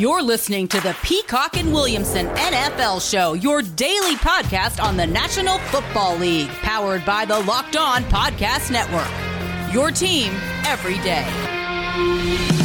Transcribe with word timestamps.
You're 0.00 0.22
listening 0.22 0.66
to 0.68 0.80
the 0.80 0.96
Peacock 1.02 1.58
and 1.58 1.74
Williamson 1.74 2.26
NFL 2.28 3.06
Show, 3.10 3.34
your 3.34 3.60
daily 3.60 4.14
podcast 4.14 4.82
on 4.82 4.96
the 4.96 5.06
National 5.06 5.58
Football 5.58 6.16
League, 6.16 6.48
powered 6.48 7.04
by 7.04 7.26
the 7.26 7.38
Locked 7.40 7.76
On 7.76 8.02
Podcast 8.04 8.70
Network. 8.70 9.74
Your 9.74 9.90
team 9.90 10.32
every 10.64 10.96
day. 11.00 12.59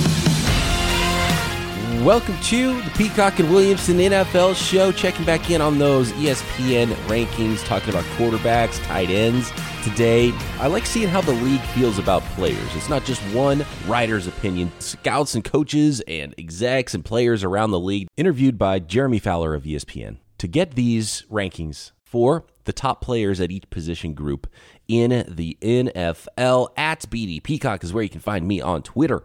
Welcome 2.06 2.40
to 2.40 2.80
the 2.84 2.92
Peacock 2.92 3.40
and 3.40 3.50
Williamson 3.50 3.98
NFL 3.98 4.56
Show. 4.56 4.92
Checking 4.92 5.26
back 5.26 5.50
in 5.50 5.60
on 5.60 5.80
those 5.80 6.12
ESPN 6.12 6.94
rankings, 7.08 7.66
talking 7.66 7.90
about 7.90 8.04
quarterbacks, 8.16 8.80
tight 8.86 9.10
ends. 9.10 9.52
Today, 9.84 10.32
I 10.60 10.68
like 10.68 10.86
seeing 10.86 11.08
how 11.08 11.22
the 11.22 11.32
league 11.32 11.64
feels 11.74 11.98
about 11.98 12.22
players. 12.36 12.76
It's 12.76 12.90
not 12.90 13.06
just 13.06 13.24
one 13.34 13.66
writer's 13.88 14.28
opinion. 14.28 14.72
Scouts 14.78 15.34
and 15.34 15.44
coaches 15.44 16.00
and 16.02 16.36
execs 16.38 16.94
and 16.94 17.04
players 17.04 17.44
around 17.44 17.72
the 17.72 17.80
league, 17.80 18.08
interviewed 18.18 18.60
by 18.60 18.78
Jeremy 18.78 19.18
Fowler 19.18 19.56
of 19.56 19.64
ESPN. 19.64 20.18
To 20.38 20.48
get 20.48 20.76
these 20.76 21.24
rankings 21.32 21.90
for 22.04 22.46
the 22.66 22.74
top 22.74 23.02
players 23.02 23.42
at 23.42 23.50
each 23.50 23.68
position 23.72 24.14
group 24.14 24.46
in 24.88 25.26
the 25.28 25.58
NFL, 25.60 26.68
at 26.78 27.02
BD 27.10 27.42
Peacock 27.42 27.84
is 27.84 27.92
where 27.92 28.04
you 28.04 28.10
can 28.10 28.22
find 28.22 28.48
me 28.48 28.62
on 28.62 28.84
Twitter 28.84 29.24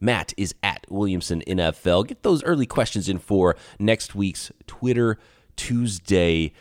Matt 0.00 0.32
is 0.36 0.54
at 0.62 0.86
Williamson 0.88 1.42
NFL. 1.46 2.08
Get 2.08 2.22
those 2.22 2.42
early 2.44 2.66
questions 2.66 3.08
in 3.08 3.18
for 3.18 3.56
next 3.78 4.14
week's 4.14 4.52
Twitter 4.66 5.18
Tuesday 5.56 6.52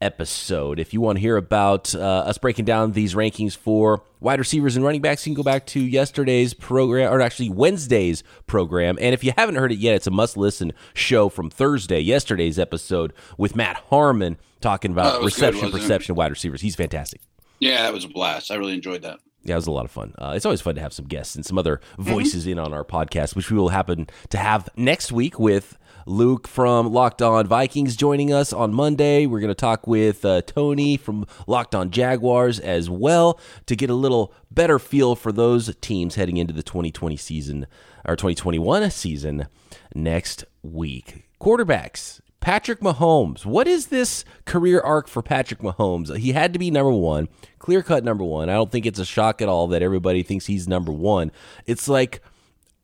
episode. 0.00 0.78
If 0.78 0.92
you 0.92 1.00
want 1.00 1.16
to 1.16 1.20
hear 1.20 1.36
about 1.36 1.94
uh, 1.94 1.98
us 1.98 2.38
breaking 2.38 2.66
down 2.66 2.92
these 2.92 3.14
rankings 3.14 3.56
for 3.56 4.02
wide 4.20 4.38
receivers 4.38 4.76
and 4.76 4.84
running 4.84 5.00
backs, 5.00 5.26
you 5.26 5.30
can 5.30 5.36
go 5.36 5.42
back 5.42 5.66
to 5.66 5.80
yesterday's 5.80 6.54
program, 6.54 7.12
or 7.12 7.20
actually 7.20 7.50
Wednesday's 7.50 8.22
program. 8.46 8.98
And 9.00 9.14
if 9.14 9.24
you 9.24 9.32
haven't 9.36 9.56
heard 9.56 9.72
it 9.72 9.78
yet, 9.78 9.94
it's 9.94 10.06
a 10.06 10.10
must 10.10 10.36
listen 10.36 10.72
show 10.92 11.28
from 11.28 11.50
Thursday, 11.50 12.00
yesterday's 12.00 12.58
episode 12.58 13.12
with 13.38 13.56
Matt 13.56 13.76
Harmon 13.88 14.36
talking 14.60 14.92
about 14.92 15.20
oh, 15.20 15.24
reception, 15.24 15.70
good, 15.70 15.80
perception, 15.80 16.14
wide 16.14 16.30
receivers. 16.30 16.60
He's 16.60 16.76
fantastic. 16.76 17.20
Yeah, 17.58 17.82
that 17.82 17.92
was 17.92 18.04
a 18.04 18.08
blast. 18.08 18.50
I 18.50 18.56
really 18.56 18.74
enjoyed 18.74 19.02
that. 19.02 19.20
Yeah, 19.44 19.54
it 19.54 19.56
was 19.56 19.66
a 19.66 19.72
lot 19.72 19.84
of 19.84 19.90
fun. 19.90 20.14
Uh, 20.18 20.32
it's 20.34 20.46
always 20.46 20.62
fun 20.62 20.74
to 20.74 20.80
have 20.80 20.92
some 20.92 21.04
guests 21.04 21.34
and 21.36 21.44
some 21.44 21.58
other 21.58 21.80
mm-hmm. 21.92 22.02
voices 22.02 22.44
mm-hmm. 22.44 22.52
in 22.52 22.58
on 22.58 22.72
our 22.72 22.84
podcast, 22.84 23.36
which 23.36 23.50
we 23.50 23.58
will 23.58 23.68
happen 23.68 24.06
to 24.30 24.38
have 24.38 24.68
next 24.76 25.12
week 25.12 25.38
with 25.38 25.76
Luke 26.06 26.48
from 26.48 26.92
Locked 26.92 27.22
On 27.22 27.46
Vikings 27.46 27.96
joining 27.96 28.32
us 28.32 28.52
on 28.52 28.72
Monday. 28.72 29.26
We're 29.26 29.40
going 29.40 29.48
to 29.48 29.54
talk 29.54 29.86
with 29.86 30.24
uh, 30.24 30.42
Tony 30.42 30.96
from 30.96 31.26
Locked 31.46 31.74
On 31.74 31.90
Jaguars 31.90 32.58
as 32.58 32.88
well 32.88 33.38
to 33.66 33.76
get 33.76 33.90
a 33.90 33.94
little 33.94 34.32
better 34.50 34.78
feel 34.78 35.14
for 35.14 35.32
those 35.32 35.74
teams 35.80 36.14
heading 36.14 36.36
into 36.36 36.52
the 36.52 36.62
2020 36.62 37.16
season 37.16 37.66
or 38.06 38.16
2021 38.16 38.90
season 38.90 39.46
next 39.94 40.44
week. 40.62 41.28
Quarterbacks. 41.40 42.20
Patrick 42.44 42.80
Mahomes. 42.80 43.46
What 43.46 43.66
is 43.66 43.86
this 43.86 44.22
career 44.44 44.78
arc 44.78 45.08
for 45.08 45.22
Patrick 45.22 45.60
Mahomes? 45.60 46.14
He 46.14 46.32
had 46.32 46.52
to 46.52 46.58
be 46.58 46.70
number 46.70 46.92
one, 46.92 47.30
clear 47.58 47.82
cut 47.82 48.04
number 48.04 48.22
one. 48.22 48.50
I 48.50 48.52
don't 48.52 48.70
think 48.70 48.84
it's 48.84 48.98
a 48.98 49.04
shock 49.06 49.40
at 49.40 49.48
all 49.48 49.68
that 49.68 49.80
everybody 49.80 50.22
thinks 50.22 50.44
he's 50.44 50.68
number 50.68 50.92
one. 50.92 51.32
It's 51.64 51.88
like 51.88 52.20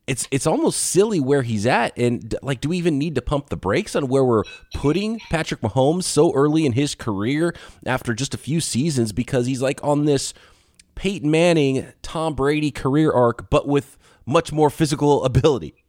it's 0.06 0.26
it's 0.30 0.46
almost 0.46 0.80
silly 0.80 1.20
where 1.20 1.42
he's 1.42 1.66
at, 1.66 1.92
and 1.98 2.34
like, 2.42 2.62
do 2.62 2.70
we 2.70 2.78
even 2.78 2.96
need 2.98 3.14
to 3.16 3.20
pump 3.20 3.50
the 3.50 3.56
brakes 3.58 3.94
on 3.94 4.08
where 4.08 4.24
we're 4.24 4.44
putting 4.72 5.18
Patrick 5.28 5.60
Mahomes 5.60 6.04
so 6.04 6.32
early 6.32 6.64
in 6.64 6.72
his 6.72 6.94
career 6.94 7.54
after 7.84 8.14
just 8.14 8.32
a 8.32 8.38
few 8.38 8.62
seasons? 8.62 9.12
Because 9.12 9.44
he's 9.44 9.60
like 9.60 9.84
on 9.84 10.06
this 10.06 10.32
Peyton 10.94 11.30
Manning, 11.30 11.86
Tom 12.00 12.32
Brady 12.32 12.70
career 12.70 13.12
arc, 13.12 13.50
but 13.50 13.68
with 13.68 13.98
much 14.24 14.52
more 14.52 14.70
physical 14.70 15.22
ability. 15.26 15.79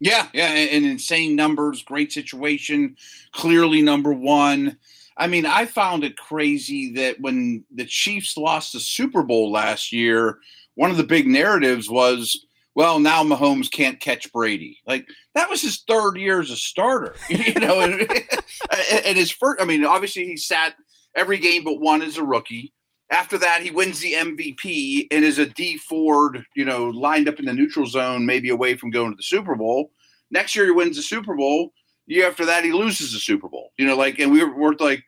Yeah, 0.00 0.28
yeah, 0.32 0.46
and 0.48 0.86
insane 0.86 1.34
numbers, 1.34 1.82
great 1.82 2.12
situation, 2.12 2.96
clearly 3.32 3.82
number 3.82 4.12
one. 4.12 4.78
I 5.16 5.26
mean, 5.26 5.44
I 5.44 5.66
found 5.66 6.04
it 6.04 6.16
crazy 6.16 6.92
that 6.92 7.20
when 7.20 7.64
the 7.74 7.84
Chiefs 7.84 8.36
lost 8.36 8.72
the 8.72 8.80
Super 8.80 9.24
Bowl 9.24 9.50
last 9.50 9.92
year, 9.92 10.38
one 10.76 10.92
of 10.92 10.96
the 10.96 11.02
big 11.02 11.26
narratives 11.26 11.90
was, 11.90 12.46
well, 12.76 13.00
now 13.00 13.24
Mahomes 13.24 13.68
can't 13.68 13.98
catch 13.98 14.32
Brady. 14.32 14.78
Like 14.86 15.08
that 15.34 15.50
was 15.50 15.60
his 15.60 15.82
third 15.88 16.16
year 16.16 16.40
as 16.40 16.50
a 16.50 16.56
starter, 16.56 17.16
you 17.28 17.54
know, 17.54 17.80
and, 17.80 18.00
and 19.04 19.18
his 19.18 19.32
first. 19.32 19.60
I 19.60 19.64
mean, 19.64 19.84
obviously 19.84 20.24
he 20.24 20.36
sat 20.36 20.74
every 21.16 21.38
game 21.38 21.64
but 21.64 21.80
one 21.80 22.02
as 22.02 22.16
a 22.16 22.22
rookie. 22.22 22.72
After 23.10 23.38
that, 23.38 23.62
he 23.62 23.70
wins 23.70 24.00
the 24.00 24.12
MVP 24.12 25.06
and 25.10 25.24
is 25.24 25.38
a 25.38 25.46
Dee 25.46 25.78
Ford, 25.78 26.44
you 26.54 26.64
know, 26.64 26.86
lined 26.86 27.28
up 27.28 27.38
in 27.38 27.46
the 27.46 27.54
neutral 27.54 27.86
zone, 27.86 28.26
maybe 28.26 28.50
away 28.50 28.74
from 28.76 28.90
going 28.90 29.12
to 29.12 29.16
the 29.16 29.22
Super 29.22 29.54
Bowl. 29.54 29.92
Next 30.30 30.54
year, 30.54 30.66
he 30.66 30.70
wins 30.72 30.96
the 30.96 31.02
Super 31.02 31.34
Bowl. 31.34 31.72
Year 32.06 32.28
after 32.28 32.44
that, 32.46 32.64
he 32.64 32.72
loses 32.72 33.12
the 33.12 33.18
Super 33.18 33.48
Bowl. 33.48 33.70
You 33.78 33.86
know, 33.86 33.96
like, 33.96 34.18
and 34.18 34.30
we 34.30 34.44
were, 34.44 34.54
we're 34.54 34.74
like, 34.78 35.04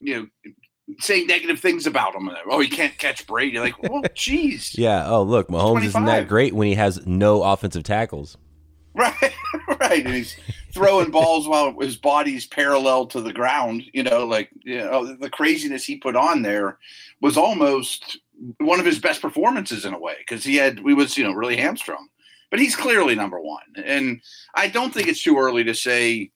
you 0.00 0.16
know, 0.16 0.54
saying 0.98 1.28
negative 1.28 1.60
things 1.60 1.86
about 1.86 2.14
him. 2.16 2.28
Oh, 2.48 2.58
he 2.58 2.68
can't 2.68 2.96
catch 2.98 3.26
Brady. 3.26 3.60
Like, 3.60 3.80
well, 3.82 4.02
jeez. 4.16 4.76
yeah. 4.76 5.08
Oh, 5.08 5.22
look, 5.22 5.48
Mahomes 5.48 5.84
isn't 5.84 6.04
that 6.06 6.26
great 6.26 6.52
when 6.52 6.66
he 6.66 6.74
has 6.74 7.06
no 7.06 7.44
offensive 7.44 7.84
tackles. 7.84 8.36
Right, 9.00 9.32
right. 9.80 10.04
And 10.04 10.14
he's 10.14 10.36
throwing 10.72 11.10
balls 11.10 11.48
while 11.48 11.74
his 11.80 11.96
body's 11.96 12.46
parallel 12.46 13.06
to 13.06 13.22
the 13.22 13.32
ground. 13.32 13.82
You 13.94 14.02
know, 14.02 14.26
like 14.26 14.50
you 14.62 14.78
know, 14.78 15.14
the 15.14 15.30
craziness 15.30 15.84
he 15.84 15.96
put 15.96 16.16
on 16.16 16.42
there 16.42 16.78
was 17.22 17.38
almost 17.38 18.18
one 18.58 18.78
of 18.78 18.86
his 18.86 18.98
best 18.98 19.22
performances 19.22 19.84
in 19.84 19.94
a 19.94 19.98
way 19.98 20.16
because 20.18 20.44
he 20.44 20.56
had 20.56 20.80
we 20.80 20.92
was 20.92 21.16
you 21.16 21.24
know 21.24 21.32
really 21.32 21.56
hamstrung, 21.56 22.08
but 22.50 22.60
he's 22.60 22.76
clearly 22.76 23.14
number 23.14 23.40
one. 23.40 23.62
And 23.82 24.20
I 24.54 24.68
don't 24.68 24.92
think 24.92 25.08
it's 25.08 25.22
too 25.22 25.38
early 25.38 25.64
to 25.64 25.74
say 25.74 26.30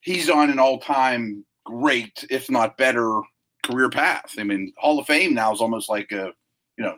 he's 0.00 0.28
on 0.28 0.50
an 0.50 0.58
all 0.58 0.78
time 0.78 1.44
great, 1.64 2.26
if 2.28 2.50
not 2.50 2.76
better, 2.76 3.20
career 3.62 3.88
path. 3.88 4.34
I 4.38 4.44
mean, 4.44 4.72
Hall 4.76 4.98
of 4.98 5.06
Fame 5.06 5.32
now 5.32 5.52
is 5.52 5.60
almost 5.60 5.88
like 5.88 6.12
a 6.12 6.32
you 6.76 6.84
know 6.84 6.96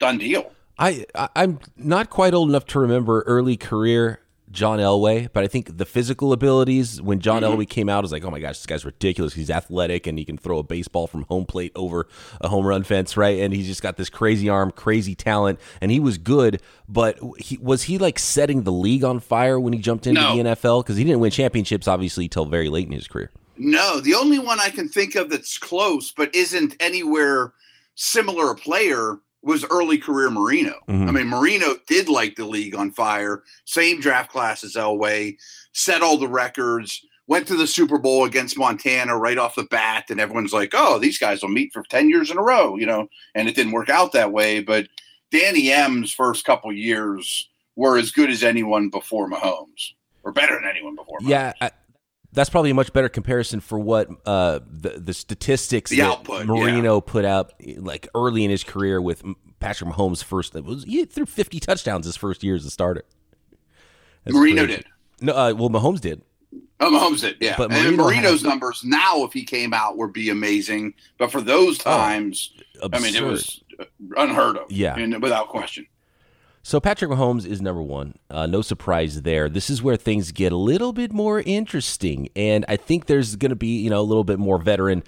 done 0.00 0.18
deal. 0.18 0.50
I 0.76 1.04
I'm 1.36 1.60
not 1.76 2.10
quite 2.10 2.34
old 2.34 2.48
enough 2.48 2.64
to 2.66 2.80
remember 2.80 3.22
early 3.26 3.56
career 3.56 4.20
John 4.50 4.78
Elway, 4.78 5.28
but 5.32 5.44
I 5.44 5.46
think 5.46 5.78
the 5.78 5.84
physical 5.84 6.32
abilities 6.32 7.00
when 7.00 7.20
John 7.20 7.42
mm-hmm. 7.42 7.60
Elway 7.60 7.68
came 7.68 7.88
out, 7.88 7.98
I 7.98 8.00
was 8.00 8.12
like, 8.12 8.24
oh 8.24 8.30
my 8.30 8.40
gosh, 8.40 8.58
this 8.58 8.66
guy's 8.66 8.84
ridiculous. 8.84 9.34
He's 9.34 9.50
athletic 9.50 10.06
and 10.06 10.18
he 10.18 10.24
can 10.24 10.36
throw 10.36 10.58
a 10.58 10.62
baseball 10.62 11.06
from 11.06 11.22
home 11.24 11.46
plate 11.46 11.72
over 11.76 12.08
a 12.40 12.48
home 12.48 12.66
run 12.66 12.82
fence, 12.82 13.16
right? 13.16 13.38
And 13.38 13.54
he's 13.54 13.66
just 13.66 13.82
got 13.82 13.96
this 13.96 14.10
crazy 14.10 14.48
arm, 14.48 14.72
crazy 14.72 15.14
talent, 15.14 15.60
and 15.80 15.90
he 15.90 16.00
was 16.00 16.18
good. 16.18 16.60
But 16.88 17.18
he 17.38 17.58
was 17.58 17.84
he 17.84 17.98
like 17.98 18.18
setting 18.18 18.64
the 18.64 18.72
league 18.72 19.04
on 19.04 19.20
fire 19.20 19.60
when 19.60 19.72
he 19.72 19.78
jumped 19.78 20.06
into 20.06 20.20
no. 20.20 20.36
the 20.36 20.42
NFL 20.42 20.82
because 20.82 20.96
he 20.96 21.04
didn't 21.04 21.20
win 21.20 21.30
championships 21.30 21.86
obviously 21.86 22.28
till 22.28 22.46
very 22.46 22.68
late 22.68 22.86
in 22.86 22.92
his 22.92 23.06
career. 23.06 23.30
No, 23.56 24.00
the 24.00 24.14
only 24.14 24.38
one 24.38 24.58
I 24.58 24.70
can 24.70 24.88
think 24.88 25.14
of 25.14 25.30
that's 25.30 25.58
close 25.58 26.10
but 26.10 26.34
isn't 26.34 26.74
anywhere 26.80 27.52
similar 27.94 28.50
a 28.50 28.56
player 28.56 29.18
was 29.42 29.64
early 29.70 29.98
career 29.98 30.30
Marino. 30.30 30.74
Mm-hmm. 30.88 31.08
I 31.08 31.12
mean, 31.12 31.28
Marino 31.28 31.74
did 31.86 32.08
light 32.08 32.36
the 32.36 32.44
league 32.44 32.74
on 32.74 32.90
fire. 32.90 33.42
Same 33.64 34.00
draft 34.00 34.30
class 34.30 34.62
as 34.64 34.74
Elway, 34.74 35.36
set 35.72 36.02
all 36.02 36.18
the 36.18 36.28
records, 36.28 37.04
went 37.26 37.46
to 37.46 37.56
the 37.56 37.66
Super 37.66 37.96
Bowl 37.96 38.24
against 38.24 38.58
Montana 38.58 39.16
right 39.16 39.38
off 39.38 39.54
the 39.54 39.64
bat, 39.64 40.10
and 40.10 40.20
everyone's 40.20 40.52
like, 40.52 40.72
"Oh, 40.74 40.98
these 40.98 41.18
guys 41.18 41.42
will 41.42 41.48
meet 41.48 41.72
for 41.72 41.82
ten 41.84 42.10
years 42.10 42.30
in 42.30 42.38
a 42.38 42.42
row," 42.42 42.76
you 42.76 42.86
know. 42.86 43.08
And 43.34 43.48
it 43.48 43.54
didn't 43.54 43.72
work 43.72 43.88
out 43.88 44.12
that 44.12 44.32
way. 44.32 44.60
But 44.60 44.88
Danny 45.30 45.70
M's 45.70 46.12
first 46.12 46.44
couple 46.44 46.72
years 46.72 47.48
were 47.76 47.96
as 47.96 48.10
good 48.10 48.30
as 48.30 48.42
anyone 48.42 48.90
before 48.90 49.30
Mahomes, 49.30 49.92
or 50.24 50.32
better 50.32 50.54
than 50.54 50.68
anyone 50.68 50.96
before. 50.96 51.18
Mahomes. 51.20 51.28
Yeah, 51.28 51.52
I, 51.60 51.70
that's 52.32 52.50
probably 52.50 52.70
a 52.70 52.74
much 52.74 52.92
better 52.92 53.08
comparison 53.08 53.60
for 53.60 53.78
what 53.78 54.08
uh, 54.26 54.60
the 54.70 54.90
the 54.90 55.14
statistics 55.14 55.90
the 55.90 55.98
that 55.98 56.10
output, 56.10 56.46
Marino 56.46 56.96
yeah. 56.96 57.00
put 57.04 57.24
out 57.24 57.52
like 57.76 58.08
early 58.14 58.44
in 58.44 58.50
his 58.50 58.64
career 58.64 59.00
with 59.00 59.22
Patrick 59.58 59.90
Mahomes' 59.90 60.22
first. 60.22 60.54
It 60.54 60.64
was 60.64 60.84
he 60.84 61.04
threw 61.04 61.26
fifty 61.26 61.60
touchdowns 61.60 62.06
his 62.06 62.16
first 62.16 62.42
year 62.42 62.54
as 62.54 62.64
a 62.64 62.70
starter. 62.70 63.04
That's 64.24 64.36
Marino 64.36 64.64
crazy. 64.64 64.76
did. 64.82 64.86
No, 65.22 65.32
uh, 65.32 65.54
well, 65.56 65.70
Mahomes 65.70 66.00
did. 66.00 66.22
Oh, 66.80 66.90
Mahomes 66.90 67.20
did, 67.20 67.36
yeah. 67.40 67.56
But 67.58 67.70
Marino 67.70 67.88
and 67.88 67.96
Marino's 67.96 68.42
numbers 68.42 68.82
now, 68.84 69.22
if 69.24 69.32
he 69.32 69.44
came 69.44 69.74
out, 69.74 69.98
would 69.98 70.12
be 70.12 70.30
amazing. 70.30 70.94
But 71.18 71.30
for 71.30 71.40
those 71.40 71.78
oh, 71.80 71.84
times, 71.84 72.54
oh, 72.82 72.88
I 72.92 73.00
mean, 73.00 73.14
it 73.14 73.22
was 73.22 73.62
unheard 74.16 74.56
of. 74.56 74.70
Yeah, 74.72 74.96
and 74.96 75.22
without 75.22 75.48
question. 75.48 75.86
So 76.62 76.78
Patrick 76.78 77.10
Mahomes 77.10 77.46
is 77.46 77.62
number 77.62 77.82
one. 77.82 78.16
Uh, 78.28 78.46
no 78.46 78.60
surprise 78.60 79.22
there. 79.22 79.48
This 79.48 79.70
is 79.70 79.82
where 79.82 79.96
things 79.96 80.30
get 80.30 80.52
a 80.52 80.56
little 80.56 80.92
bit 80.92 81.12
more 81.12 81.40
interesting, 81.40 82.28
and 82.36 82.64
I 82.68 82.76
think 82.76 83.06
there's 83.06 83.36
going 83.36 83.50
to 83.50 83.56
be 83.56 83.78
you 83.78 83.90
know 83.90 84.00
a 84.00 84.02
little 84.02 84.24
bit 84.24 84.38
more 84.38 84.58
veteran 84.58 85.02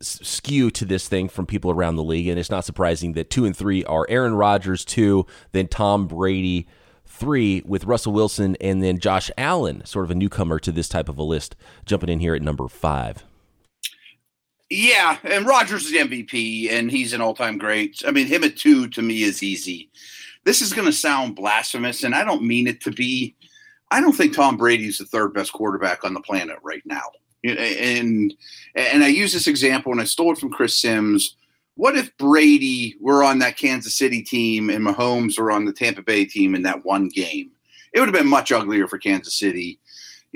skew 0.00 0.70
to 0.70 0.84
this 0.84 1.08
thing 1.08 1.28
from 1.28 1.46
people 1.46 1.70
around 1.70 1.96
the 1.96 2.02
league, 2.02 2.26
and 2.26 2.38
it's 2.38 2.50
not 2.50 2.64
surprising 2.64 3.12
that 3.12 3.30
two 3.30 3.44
and 3.44 3.56
three 3.56 3.84
are 3.84 4.06
Aaron 4.08 4.34
Rodgers 4.34 4.84
two, 4.84 5.24
then 5.52 5.68
Tom 5.68 6.08
Brady 6.08 6.66
three 7.06 7.62
with 7.64 7.84
Russell 7.84 8.12
Wilson, 8.12 8.56
and 8.60 8.82
then 8.82 8.98
Josh 8.98 9.30
Allen, 9.38 9.84
sort 9.84 10.04
of 10.04 10.10
a 10.10 10.16
newcomer 10.16 10.58
to 10.58 10.72
this 10.72 10.88
type 10.88 11.08
of 11.08 11.16
a 11.16 11.22
list, 11.22 11.54
jumping 11.86 12.08
in 12.08 12.20
here 12.20 12.34
at 12.34 12.42
number 12.42 12.66
five. 12.66 13.24
Yeah, 14.68 15.16
and 15.22 15.46
Rodgers 15.46 15.86
is 15.86 15.92
MVP, 15.92 16.70
and 16.70 16.90
he's 16.90 17.12
an 17.14 17.22
all-time 17.22 17.56
great. 17.56 18.02
I 18.06 18.10
mean, 18.10 18.26
him 18.26 18.44
at 18.44 18.56
two 18.56 18.88
to 18.88 19.00
me 19.00 19.22
is 19.22 19.42
easy 19.42 19.90
this 20.48 20.62
is 20.62 20.72
going 20.72 20.86
to 20.86 20.92
sound 20.92 21.36
blasphemous, 21.36 22.04
and 22.04 22.14
I 22.14 22.24
don't 22.24 22.42
mean 22.42 22.66
it 22.66 22.80
to 22.80 22.90
be. 22.90 23.36
I 23.90 24.00
don't 24.00 24.14
think 24.14 24.34
Tom 24.34 24.56
Brady's 24.56 24.96
the 24.96 25.04
third 25.04 25.34
best 25.34 25.52
quarterback 25.52 26.04
on 26.04 26.14
the 26.14 26.22
planet 26.22 26.56
right 26.62 26.80
now. 26.86 27.02
And 27.44 28.32
and 28.74 29.04
I 29.04 29.08
use 29.08 29.34
this 29.34 29.46
example, 29.46 29.92
and 29.92 30.00
I 30.00 30.04
stole 30.04 30.32
it 30.32 30.38
from 30.38 30.48
Chris 30.50 30.78
Sims. 30.78 31.36
What 31.74 31.96
if 31.96 32.16
Brady 32.16 32.96
were 32.98 33.22
on 33.22 33.40
that 33.40 33.58
Kansas 33.58 33.94
City 33.94 34.22
team 34.22 34.70
and 34.70 34.82
Mahomes 34.84 35.38
were 35.38 35.52
on 35.52 35.66
the 35.66 35.72
Tampa 35.72 36.00
Bay 36.00 36.24
team 36.24 36.54
in 36.54 36.62
that 36.62 36.82
one 36.82 37.08
game? 37.08 37.50
It 37.92 38.00
would 38.00 38.08
have 38.08 38.16
been 38.16 38.26
much 38.26 38.50
uglier 38.50 38.88
for 38.88 38.96
Kansas 38.96 39.38
City. 39.38 39.78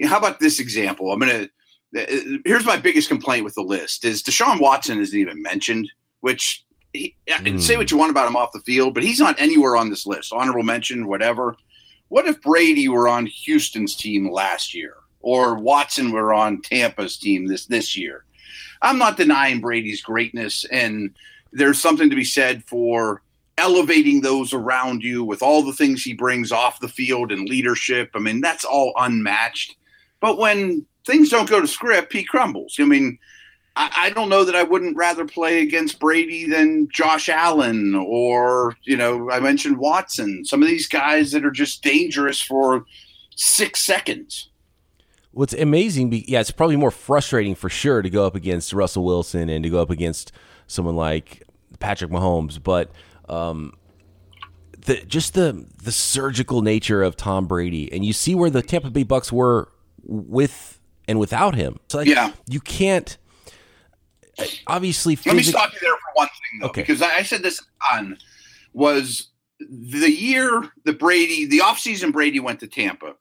How 0.04 0.18
about 0.18 0.40
this 0.40 0.60
example? 0.60 1.10
I'm 1.10 1.20
gonna. 1.20 1.48
Uh, 1.96 2.38
here's 2.44 2.66
my 2.66 2.76
biggest 2.76 3.08
complaint 3.08 3.44
with 3.44 3.54
the 3.54 3.62
list: 3.62 4.04
is 4.04 4.22
Deshaun 4.22 4.60
Watson 4.60 5.00
isn't 5.00 5.18
even 5.18 5.40
mentioned, 5.40 5.90
which 6.20 6.66
he, 6.92 7.14
mm. 7.28 7.60
say 7.60 7.76
what 7.76 7.90
you 7.90 7.96
want 7.96 8.10
about 8.10 8.28
him 8.28 8.36
off 8.36 8.52
the 8.52 8.60
field, 8.60 8.94
but 8.94 9.02
he's 9.02 9.20
not 9.20 9.40
anywhere 9.40 9.76
on 9.76 9.90
this 9.90 10.06
list. 10.06 10.32
Honorable 10.32 10.62
mention, 10.62 11.06
whatever. 11.06 11.56
What 12.08 12.26
if 12.26 12.40
Brady 12.42 12.88
were 12.88 13.08
on 13.08 13.26
Houston's 13.26 13.96
team 13.96 14.30
last 14.30 14.74
year, 14.74 14.96
or 15.20 15.54
Watson 15.54 16.12
were 16.12 16.34
on 16.34 16.60
Tampa's 16.60 17.16
team 17.16 17.46
this 17.46 17.66
this 17.66 17.96
year? 17.96 18.24
I'm 18.82 18.98
not 18.98 19.16
denying 19.16 19.60
Brady's 19.60 20.02
greatness, 20.02 20.64
and 20.70 21.14
there's 21.52 21.80
something 21.80 22.10
to 22.10 22.16
be 22.16 22.24
said 22.24 22.64
for 22.64 23.22
elevating 23.58 24.20
those 24.20 24.52
around 24.52 25.02
you 25.02 25.24
with 25.24 25.42
all 25.42 25.62
the 25.62 25.72
things 25.72 26.02
he 26.02 26.14
brings 26.14 26.52
off 26.52 26.80
the 26.80 26.88
field 26.88 27.30
and 27.30 27.48
leadership. 27.48 28.10
I 28.14 28.18
mean, 28.18 28.40
that's 28.40 28.64
all 28.64 28.92
unmatched. 28.98 29.76
But 30.20 30.38
when 30.38 30.86
things 31.06 31.28
don't 31.28 31.48
go 31.48 31.60
to 31.60 31.66
script, 31.66 32.12
he 32.12 32.24
crumbles. 32.24 32.76
I 32.80 32.84
mean, 32.84 33.18
I, 33.76 33.90
I, 33.96 34.10
don't 34.10 34.28
know 34.28 34.44
that 34.44 34.54
I 34.54 34.62
wouldn't 34.62 34.96
rather 34.96 35.24
play 35.24 35.62
against 35.62 35.98
Brady 35.98 36.46
than 36.46 36.88
Josh 36.92 37.28
Allen 37.28 37.94
or, 37.94 38.76
you 38.82 38.96
know, 38.96 39.30
I 39.30 39.40
mentioned 39.40 39.78
Watson. 39.78 40.44
Some 40.44 40.62
of 40.62 40.68
these 40.68 40.86
guys 40.86 41.32
that 41.32 41.44
are 41.44 41.50
just 41.50 41.82
dangerous 41.82 42.40
for 42.40 42.84
six 43.34 43.80
seconds. 43.80 44.50
What's 45.30 45.54
amazing, 45.54 46.12
yeah, 46.28 46.40
it's 46.40 46.50
probably 46.50 46.76
more 46.76 46.90
frustrating 46.90 47.54
for 47.54 47.70
sure 47.70 48.02
to 48.02 48.10
go 48.10 48.26
up 48.26 48.34
against 48.34 48.74
Russell 48.74 49.04
Wilson 49.04 49.48
and 49.48 49.64
to 49.64 49.70
go 49.70 49.80
up 49.80 49.88
against 49.88 50.32
someone 50.66 50.96
like 50.96 51.42
Patrick 51.78 52.10
Mahomes, 52.10 52.62
but 52.62 52.90
um, 53.30 53.72
the 54.84 54.96
just 55.06 55.34
the 55.34 55.66
the 55.82 55.92
surgical 55.92 56.62
nature 56.62 57.02
of 57.02 57.16
Tom 57.16 57.46
Brady, 57.46 57.92
and 57.92 58.04
you 58.04 58.12
see 58.12 58.34
where 58.34 58.50
the 58.50 58.62
Tampa 58.62 58.90
Bay 58.90 59.04
Bucks 59.04 59.32
were 59.32 59.68
with 60.04 60.80
and 61.08 61.18
without 61.18 61.54
him. 61.54 61.78
So 61.88 61.98
like, 61.98 62.08
yeah, 62.08 62.32
you 62.46 62.60
can't 62.60 63.16
obviously. 64.66 65.18
Let 65.26 65.36
me 65.36 65.42
stop 65.42 65.72
you 65.72 65.78
there 65.80 65.92
for 65.92 66.12
one 66.14 66.28
thing, 66.28 66.60
though, 66.60 66.68
okay. 66.68 66.82
because 66.82 67.02
I 67.02 67.22
said 67.22 67.42
this 67.42 67.62
on 67.92 68.16
was 68.72 69.28
the 69.60 70.10
year 70.10 70.70
that 70.84 70.98
Brady, 70.98 71.46
the 71.46 71.58
offseason 71.58 72.12
Brady 72.12 72.40
went 72.40 72.60
to 72.60 72.66
Tampa. 72.66 73.14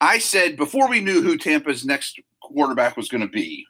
I 0.00 0.18
said 0.18 0.56
before 0.56 0.88
we 0.88 1.00
knew 1.00 1.22
who 1.22 1.38
Tampa's 1.38 1.84
next 1.84 2.20
quarterback 2.40 2.96
was 2.96 3.08
going 3.08 3.20
to 3.20 3.28
be, 3.28 3.64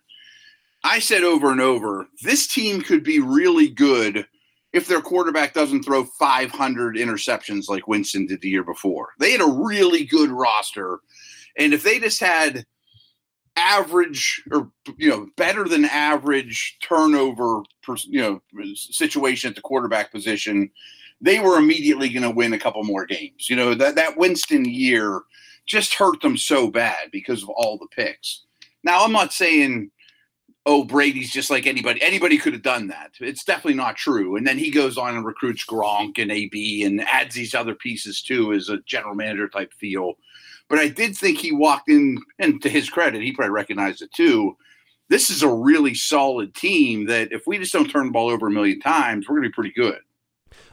I 0.85 0.99
said 0.99 1.23
over 1.23 1.53
and 1.53 1.61
over, 1.61 2.09
this 2.23 2.47
team 2.47 2.81
could 2.81 3.05
be 3.05 3.21
really 3.21 3.69
good 3.69 4.27
if 4.73 4.89
their 4.89 5.03
quarterback 5.03 5.53
doesn't 5.53 5.83
throw 5.83 6.05
500 6.05 6.97
interceptions 6.97 7.69
like 7.69 7.87
Winston 7.87 8.27
did 8.27 8.41
the 8.41 8.49
year 8.49 8.65
before. 8.65 9.11
They 9.21 9.33
had 9.33 9.43
a 9.43 9.47
really 9.47 10.05
good 10.05 10.31
roster. 10.31 11.01
And 11.59 11.75
if 11.75 11.83
they 11.83 12.01
just 12.01 12.21
had 12.21 12.65
average 13.57 14.43
or 14.51 14.71
you 14.97 15.09
know 15.09 15.27
better 15.37 15.69
than 15.69 15.85
average 15.85 16.79
turnover 16.83 17.63
per, 17.83 17.97
you 18.07 18.21
know 18.21 18.41
situation 18.75 19.51
at 19.51 19.55
the 19.55 19.61
quarterback 19.61 20.11
position 20.11 20.71
they 21.23 21.39
were 21.39 21.57
immediately 21.57 22.09
going 22.09 22.25
to 22.25 22.31
win 22.31 22.53
a 22.53 22.59
couple 22.59 22.83
more 22.83 23.07
games. 23.07 23.49
You 23.49 23.57
know 23.57 23.75
that 23.75 23.95
that 23.95 24.19
Winston 24.19 24.65
year 24.65 25.23
just 25.65 25.95
hurt 25.95 26.21
them 26.21 26.37
so 26.37 26.69
bad 26.69 27.11
because 27.13 27.43
of 27.43 27.49
all 27.51 27.79
the 27.79 27.87
picks. 27.89 28.45
Now 28.85 29.05
i'm 29.05 29.13
not 29.13 29.33
saying 29.33 29.91
oh 30.67 30.85
brady's 30.85 31.31
just 31.31 31.51
like 31.51 31.67
anybody 31.67 32.03
anybody 32.03 32.37
could 32.37 32.53
have 32.53 32.63
done 32.63 32.89
that. 32.89 33.13
It's 33.21 33.45
definitely 33.45 33.75
not 33.75 33.97
true. 33.97 34.37
And 34.37 34.47
then 34.47 34.59
he 34.59 34.71
goes 34.71 34.99
on 34.99 35.17
and 35.17 35.25
recruits 35.25 35.65
gronk 35.65 36.19
and 36.19 36.33
ab 36.33 36.85
and 36.85 37.01
adds 37.03 37.35
these 37.35 37.55
other 37.55 37.75
pieces 37.75 38.23
too 38.23 38.53
as 38.53 38.69
a 38.69 38.79
general 38.81 39.15
manager 39.15 39.49
type 39.49 39.73
feel 39.75 40.15
but 40.69 40.79
I 40.79 40.89
did 40.89 41.17
think 41.17 41.39
he 41.39 41.53
walked 41.53 41.89
in, 41.89 42.19
and 42.39 42.61
to 42.63 42.69
his 42.69 42.89
credit, 42.89 43.23
he 43.23 43.33
probably 43.33 43.53
recognized 43.53 44.03
it 44.03 44.13
too. 44.13 44.57
This 45.09 45.31
is 45.31 45.43
a 45.43 45.53
really 45.53 45.95
solid 45.95 46.55
team 46.55 47.07
that 47.07 47.33
if 47.33 47.43
we 47.47 47.59
just 47.59 47.73
don't 47.73 47.91
turn 47.91 48.07
the 48.07 48.13
ball 48.13 48.31
over 48.31 48.47
a 48.47 48.51
million 48.51 48.81
times, 48.81 49.29
we're 49.29 49.37
going 49.37 49.45
to 49.45 49.51
be 49.51 49.55
pretty 49.55 49.73
good. 49.73 49.99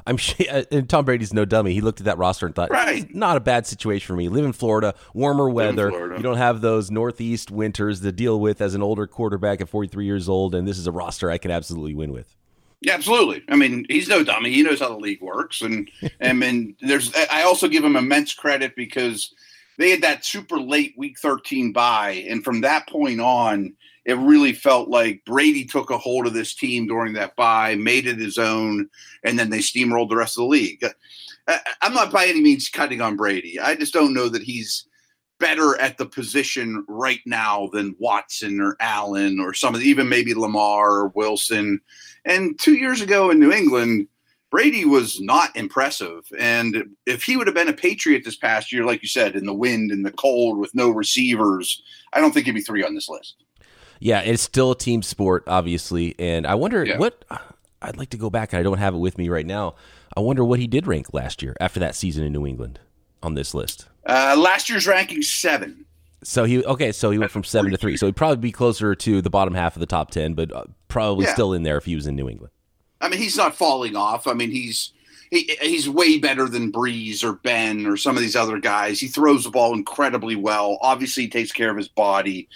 I'm 0.05 0.17
sure, 0.17 0.45
uh, 0.49 0.63
and 0.71 0.89
Tom 0.89 1.05
Brady's 1.05 1.33
no 1.33 1.45
dummy. 1.45 1.73
He 1.73 1.81
looked 1.81 1.99
at 1.99 2.05
that 2.05 2.17
roster 2.17 2.45
and 2.45 2.55
thought, 2.55 2.71
right. 2.71 3.13
not 3.13 3.37
a 3.37 3.39
bad 3.39 3.67
situation 3.67 4.07
for 4.07 4.15
me. 4.15 4.29
Live 4.29 4.45
in 4.45 4.53
Florida, 4.53 4.95
warmer 5.13 5.49
weather. 5.49 5.89
Florida. 5.89 6.15
You 6.17 6.23
don't 6.23 6.37
have 6.37 6.61
those 6.61 6.89
northeast 6.89 7.51
winters 7.51 8.01
to 8.01 8.11
deal 8.11 8.39
with 8.39 8.61
as 8.61 8.75
an 8.75 8.81
older 8.81 9.07
quarterback 9.07 9.61
at 9.61 9.69
43 9.69 10.05
years 10.05 10.29
old, 10.29 10.55
and 10.55 10.67
this 10.67 10.77
is 10.77 10.87
a 10.87 10.91
roster 10.91 11.29
I 11.29 11.37
can 11.37 11.51
absolutely 11.51 11.95
win 11.95 12.11
with. 12.11 12.35
Yeah, 12.81 12.93
absolutely. 12.93 13.43
I 13.49 13.55
mean, 13.55 13.85
he's 13.89 14.07
no 14.07 14.23
dummy. 14.23 14.53
He 14.53 14.63
knows 14.63 14.79
how 14.79 14.87
the 14.89 14.95
league 14.95 15.21
works, 15.21 15.61
and 15.61 15.89
and, 16.19 16.41
and 16.43 16.75
there's. 16.81 17.13
I 17.29 17.43
also 17.43 17.67
give 17.67 17.83
him 17.83 17.95
immense 17.95 18.33
credit 18.33 18.75
because 18.75 19.33
they 19.79 19.89
had 19.89 20.01
that 20.01 20.25
super 20.25 20.59
late 20.59 20.93
week 20.97 21.17
13 21.19 21.71
bye. 21.71 22.23
And 22.29 22.43
from 22.43 22.61
that 22.61 22.87
point 22.89 23.21
on, 23.21 23.73
it 24.05 24.17
really 24.17 24.53
felt 24.53 24.89
like 24.89 25.23
Brady 25.25 25.63
took 25.63 25.89
a 25.89 25.97
hold 25.97 26.27
of 26.27 26.33
this 26.33 26.53
team 26.53 26.85
during 26.85 27.13
that 27.13 27.35
bye, 27.37 27.75
made 27.75 28.05
it 28.05 28.17
his 28.17 28.37
own, 28.37 28.89
and 29.23 29.39
then 29.39 29.49
they 29.49 29.59
steamrolled 29.59 30.09
the 30.09 30.17
rest 30.17 30.37
of 30.37 30.41
the 30.41 30.47
league. 30.47 30.85
I'm 31.81 31.93
not 31.93 32.11
by 32.11 32.27
any 32.27 32.41
means 32.41 32.69
cutting 32.69 33.01
on 33.01 33.15
Brady. 33.15 33.59
I 33.59 33.75
just 33.75 33.93
don't 33.93 34.13
know 34.13 34.27
that 34.29 34.43
he's 34.43 34.85
better 35.39 35.79
at 35.79 35.97
the 35.97 36.05
position 36.05 36.83
right 36.89 37.21
now 37.25 37.69
than 37.71 37.95
Watson 37.99 38.59
or 38.59 38.75
Allen 38.81 39.39
or 39.39 39.53
some 39.53 39.73
of 39.73 39.79
the, 39.79 39.87
even 39.87 40.09
maybe 40.09 40.33
Lamar 40.33 40.91
or 40.91 41.07
Wilson. 41.09 41.79
And 42.25 42.59
two 42.59 42.75
years 42.75 43.01
ago 43.01 43.31
in 43.31 43.39
New 43.39 43.51
England, 43.51 44.07
Brady 44.51 44.85
was 44.85 45.21
not 45.21 45.55
impressive. 45.55 46.21
And 46.39 46.95
if 47.05 47.23
he 47.23 47.37
would 47.37 47.47
have 47.47 47.55
been 47.55 47.69
a 47.69 47.73
Patriot 47.73 48.23
this 48.25 48.35
past 48.35 48.71
year, 48.71 48.83
like 48.83 49.01
you 49.01 49.07
said, 49.07 49.35
in 49.35 49.45
the 49.45 49.53
wind 49.53 49.91
and 49.91 50.05
the 50.05 50.11
cold 50.11 50.57
with 50.57 50.73
no 50.73 50.89
receivers, 50.89 51.81
I 52.13 52.19
don't 52.19 52.33
think 52.33 52.45
he'd 52.45 52.53
be 52.53 52.61
three 52.61 52.83
on 52.83 52.95
this 52.95 53.09
list. 53.09 53.43
Yeah, 53.99 54.21
it's 54.21 54.41
still 54.41 54.71
a 54.71 54.77
team 54.77 55.01
sport, 55.01 55.43
obviously. 55.45 56.15
And 56.17 56.47
I 56.47 56.55
wonder 56.55 56.83
yeah. 56.83 56.97
what 56.97 57.23
I'd 57.81 57.97
like 57.97 58.09
to 58.11 58.17
go 58.17 58.29
back. 58.29 58.53
I 58.53 58.63
don't 58.63 58.77
have 58.77 58.95
it 58.95 58.99
with 58.99 59.17
me 59.17 59.29
right 59.29 59.45
now. 59.45 59.75
I 60.15 60.21
wonder 60.21 60.43
what 60.43 60.59
he 60.59 60.67
did 60.67 60.87
rank 60.87 61.13
last 61.13 61.41
year 61.41 61.55
after 61.59 61.79
that 61.81 61.95
season 61.95 62.23
in 62.23 62.33
New 62.33 62.45
England 62.45 62.79
on 63.21 63.35
this 63.35 63.53
list. 63.53 63.87
Uh, 64.05 64.35
last 64.37 64.69
year's 64.69 64.87
ranking 64.87 65.21
seven. 65.21 65.85
So 66.23 66.43
he 66.43 66.65
okay, 66.65 66.91
so 66.91 67.11
he 67.11 67.17
went 67.17 67.31
from 67.31 67.43
seven 67.43 67.71
to 67.71 67.77
three. 67.77 67.95
So 67.95 68.05
he'd 68.05 68.15
probably 68.15 68.37
be 68.37 68.51
closer 68.51 68.93
to 68.93 69.21
the 69.21 69.29
bottom 69.29 69.53
half 69.53 69.75
of 69.75 69.79
the 69.79 69.85
top 69.85 70.11
ten, 70.11 70.33
but 70.33 70.51
uh, 70.51 70.65
probably 70.87 71.25
yeah. 71.25 71.33
still 71.33 71.53
in 71.53 71.63
there 71.63 71.77
if 71.77 71.85
he 71.85 71.95
was 71.95 72.07
in 72.07 72.15
New 72.15 72.27
England. 72.27 72.51
I 73.01 73.09
mean, 73.09 73.19
he's 73.19 73.37
not 73.37 73.55
falling 73.55 73.95
off. 73.95 74.27
I 74.27 74.33
mean, 74.33 74.51
he's 74.51 74.93
he, 75.31 75.55
he's 75.61 75.87
way 75.87 76.17
better 76.17 76.47
than 76.47 76.71
Brees 76.71 77.23
or 77.23 77.33
Ben 77.33 77.85
or 77.85 77.97
some 77.97 78.15
of 78.15 78.21
these 78.21 78.35
other 78.35 78.59
guys. 78.59 78.99
He 78.99 79.07
throws 79.07 79.43
the 79.43 79.51
ball 79.51 79.73
incredibly 79.73 80.35
well. 80.35 80.79
Obviously, 80.81 81.23
he 81.23 81.29
takes 81.29 81.51
care 81.51 81.69
of 81.69 81.77
his 81.77 81.87
body, 81.87 82.49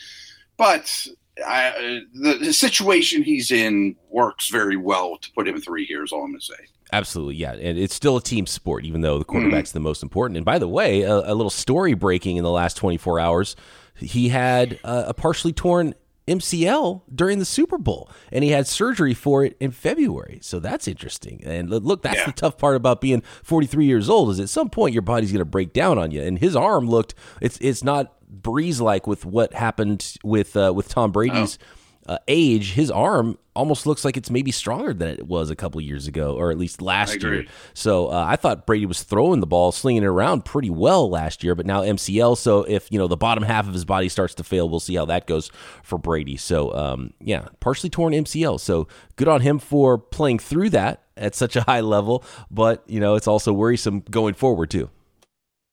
but 0.58 1.08
I, 1.46 2.02
the, 2.14 2.36
the, 2.36 2.54
situation 2.54 3.24
he's 3.24 3.52
in 3.52 3.96
works 4.10 4.50
very 4.50 4.78
well 4.78 5.18
to 5.18 5.32
put 5.32 5.48
him 5.48 5.60
three 5.60 5.86
years. 5.88 6.12
All 6.12 6.24
I'm 6.24 6.32
going 6.32 6.40
to 6.40 6.46
say. 6.46 6.68
Absolutely, 6.92 7.36
yeah, 7.36 7.54
and 7.54 7.78
it's 7.78 7.96
still 7.96 8.18
a 8.18 8.22
team 8.22 8.46
sport, 8.46 8.86
even 8.86 9.02
though 9.02 9.18
the 9.18 9.26
quarterback's 9.26 9.70
mm-hmm. 9.70 9.80
the 9.80 9.84
most 9.84 10.04
important. 10.04 10.38
And 10.38 10.46
by 10.46 10.60
the 10.60 10.68
way, 10.68 11.02
a, 11.02 11.16
a, 11.16 11.34
little 11.34 11.50
story 11.50 11.96
breaking 11.96 12.38
in 12.38 12.44
the 12.44 12.52
last 12.52 12.78
24 12.78 13.20
hours: 13.20 13.56
he 13.96 14.30
had 14.30 14.80
uh, 14.84 15.06
a 15.08 15.14
partially 15.14 15.54
torn 15.54 15.96
MCL 16.28 17.02
during 17.14 17.40
the 17.40 17.46
Super 17.46 17.78
Bowl, 17.78 18.10
and 18.32 18.44
he 18.44 18.52
had 18.52 18.68
surgery 18.68 19.14
for 19.14 19.44
it 19.44 19.58
in 19.60 19.72
February. 19.72 20.40
So 20.42 20.60
that's 20.60 20.88
interesting. 20.88 21.42
And 21.46 21.70
look, 21.70 22.02
that's 22.02 22.20
yeah. 22.20 22.26
the 22.28 22.32
tough 22.32 22.58
part 22.58 22.76
about 22.76 23.02
being 23.02 23.22
43 23.44 23.86
years 23.86 24.10
old 24.10 24.30
is 24.30 24.40
at 24.40 24.50
some 24.50 24.70
point 24.70 24.94
your 24.94 25.02
body's 25.02 25.32
going 25.32 25.40
to 25.40 25.46
break 25.46 25.74
down 25.74 25.98
on 25.98 26.12
you. 26.12 26.22
And 26.22 26.40
his 26.40 26.56
arm 26.56 26.88
looked 26.88 27.14
it's 27.42 27.58
it's 27.60 27.84
not 27.84 28.14
Brees 28.42 28.80
like 28.80 29.06
with 29.06 29.26
what 29.26 29.54
happened 29.54 30.18
with 30.24 30.56
uh, 30.56 30.74
with 30.74 30.90
Tom 30.90 31.12
Brady's. 31.12 31.60
Oh 31.62 31.66
uh, 32.08 32.18
age, 32.28 32.74
his 32.74 32.92
arm 32.92 33.38
almost 33.56 33.86
looks 33.86 34.04
like 34.04 34.18
it's 34.18 34.30
maybe 34.30 34.52
stronger 34.52 34.94
than 34.94 35.08
it 35.10 35.28
was 35.28 35.50
a 35.50 35.56
couple 35.56 35.80
years 35.80 36.08
ago, 36.08 36.36
or 36.36 36.52
at 36.52 36.58
least 36.58 36.82
last 36.82 37.22
year. 37.22 37.46
So 37.74 38.08
uh, 38.08 38.26
I 38.28 38.36
thought 38.36 38.66
Brady 38.66 38.86
was 38.86 39.04
throwing 39.04 39.40
the 39.40 39.48
ball, 39.48 39.72
slinging 39.72 40.04
it 40.04 40.08
around 40.08 40.44
pretty 40.44 40.70
well 40.70 41.10
last 41.10 41.44
year, 41.44 41.56
but 41.56 41.66
now 41.66 41.82
MCL. 41.82 42.38
So 42.38 42.64
if 42.64 42.92
you 42.92 42.98
know 42.98 43.08
the 43.08 43.18
bottom 43.18 43.44
half 43.44 43.68
of 43.68 43.74
his 43.74 43.86
body 43.86 44.10
starts 44.10 44.36
to 44.36 44.44
fail, 44.44 44.68
we'll 44.70 44.80
see 44.80 44.96
how 44.96 45.06
that 45.06 45.28
goes 45.28 45.52
for 45.84 45.98
Brady. 45.98 46.38
So 46.38 46.74
um, 46.74 47.14
yeah, 47.20 47.48
partially 47.60 47.90
torn 47.90 48.14
MCL. 48.14 48.60
So 48.60 48.88
good 49.16 49.28
on 49.28 49.42
him 49.42 49.60
for 49.60 49.98
playing 49.98 50.40
through 50.40 50.72
that 50.72 51.04
at 51.16 51.36
such 51.36 51.56
a 51.56 51.62
high 51.62 51.82
level, 51.82 52.24
but 52.50 52.84
you 52.88 53.00
know 53.00 53.16
it's 53.16 53.28
also 53.28 53.54
worrisome 53.54 54.02
going 54.10 54.34
forward 54.34 54.72
too. 54.72 54.90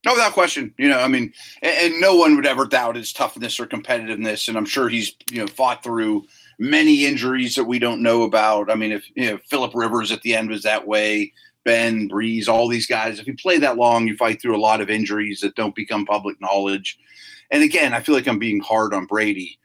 No, 0.05 0.13
without 0.15 0.33
question. 0.33 0.75
You 0.79 0.89
know, 0.89 0.99
I 0.99 1.09
mean, 1.09 1.33
and, 1.63 1.93
and, 1.93 2.01
no 2.01 2.17
one 2.17 2.35
would 2.37 2.47
ever 2.47 2.65
doubt 2.65 2.97
his 2.97 3.13
toughness 3.13 3.61
or 3.61 3.67
competitiveness. 3.67 4.49
And 4.49 4.57
I'm 4.57 4.65
sure 4.65 4.89
he's, 4.89 5.15
you 5.31 5.41
know, 5.41 5.47
fought 5.47 5.83
through 5.83 6.25
many 6.59 7.05
injuries 7.05 7.55
that 7.55 7.65
we 7.65 7.79
don't 7.79 8.03
know 8.03 8.23
about. 8.23 8.71
I 8.71 8.77
mean, 8.77 8.93
if, 8.93 9.05
you 9.15 9.31
know, 9.31 9.39
Philip 9.49 9.73
Rivers 9.75 10.11
at 10.11 10.23
the 10.23 10.35
end 10.35 10.49
was 10.49 10.63
that 10.63 10.87
way, 10.87 11.33
Ben, 11.65 12.09
Brees, 12.09 12.49
all 12.49 12.67
these 12.69 12.87
guys. 12.87 13.19
If 13.19 13.27
you 13.27 13.37
play 13.37 13.59
that 13.59 13.77
long, 13.77 14.07
you 14.07 14.17
fight 14.17 14.41
through 14.41 14.57
a 14.57 14.61
lot 14.61 14.81
of 14.81 14.89
injuries 14.89 15.41
that 15.41 15.55
don't 15.55 15.75
become 15.75 16.07
public 16.07 16.41
knowledge. 16.41 16.99
And 17.51 17.63
again, 17.63 17.93
I 17.93 18.01
feel 18.01 18.15
like 18.15 18.27
I'm 18.27 18.39
being 18.39 18.61
hard 18.61 18.95
on 18.95 19.05
Brady. 19.05 19.59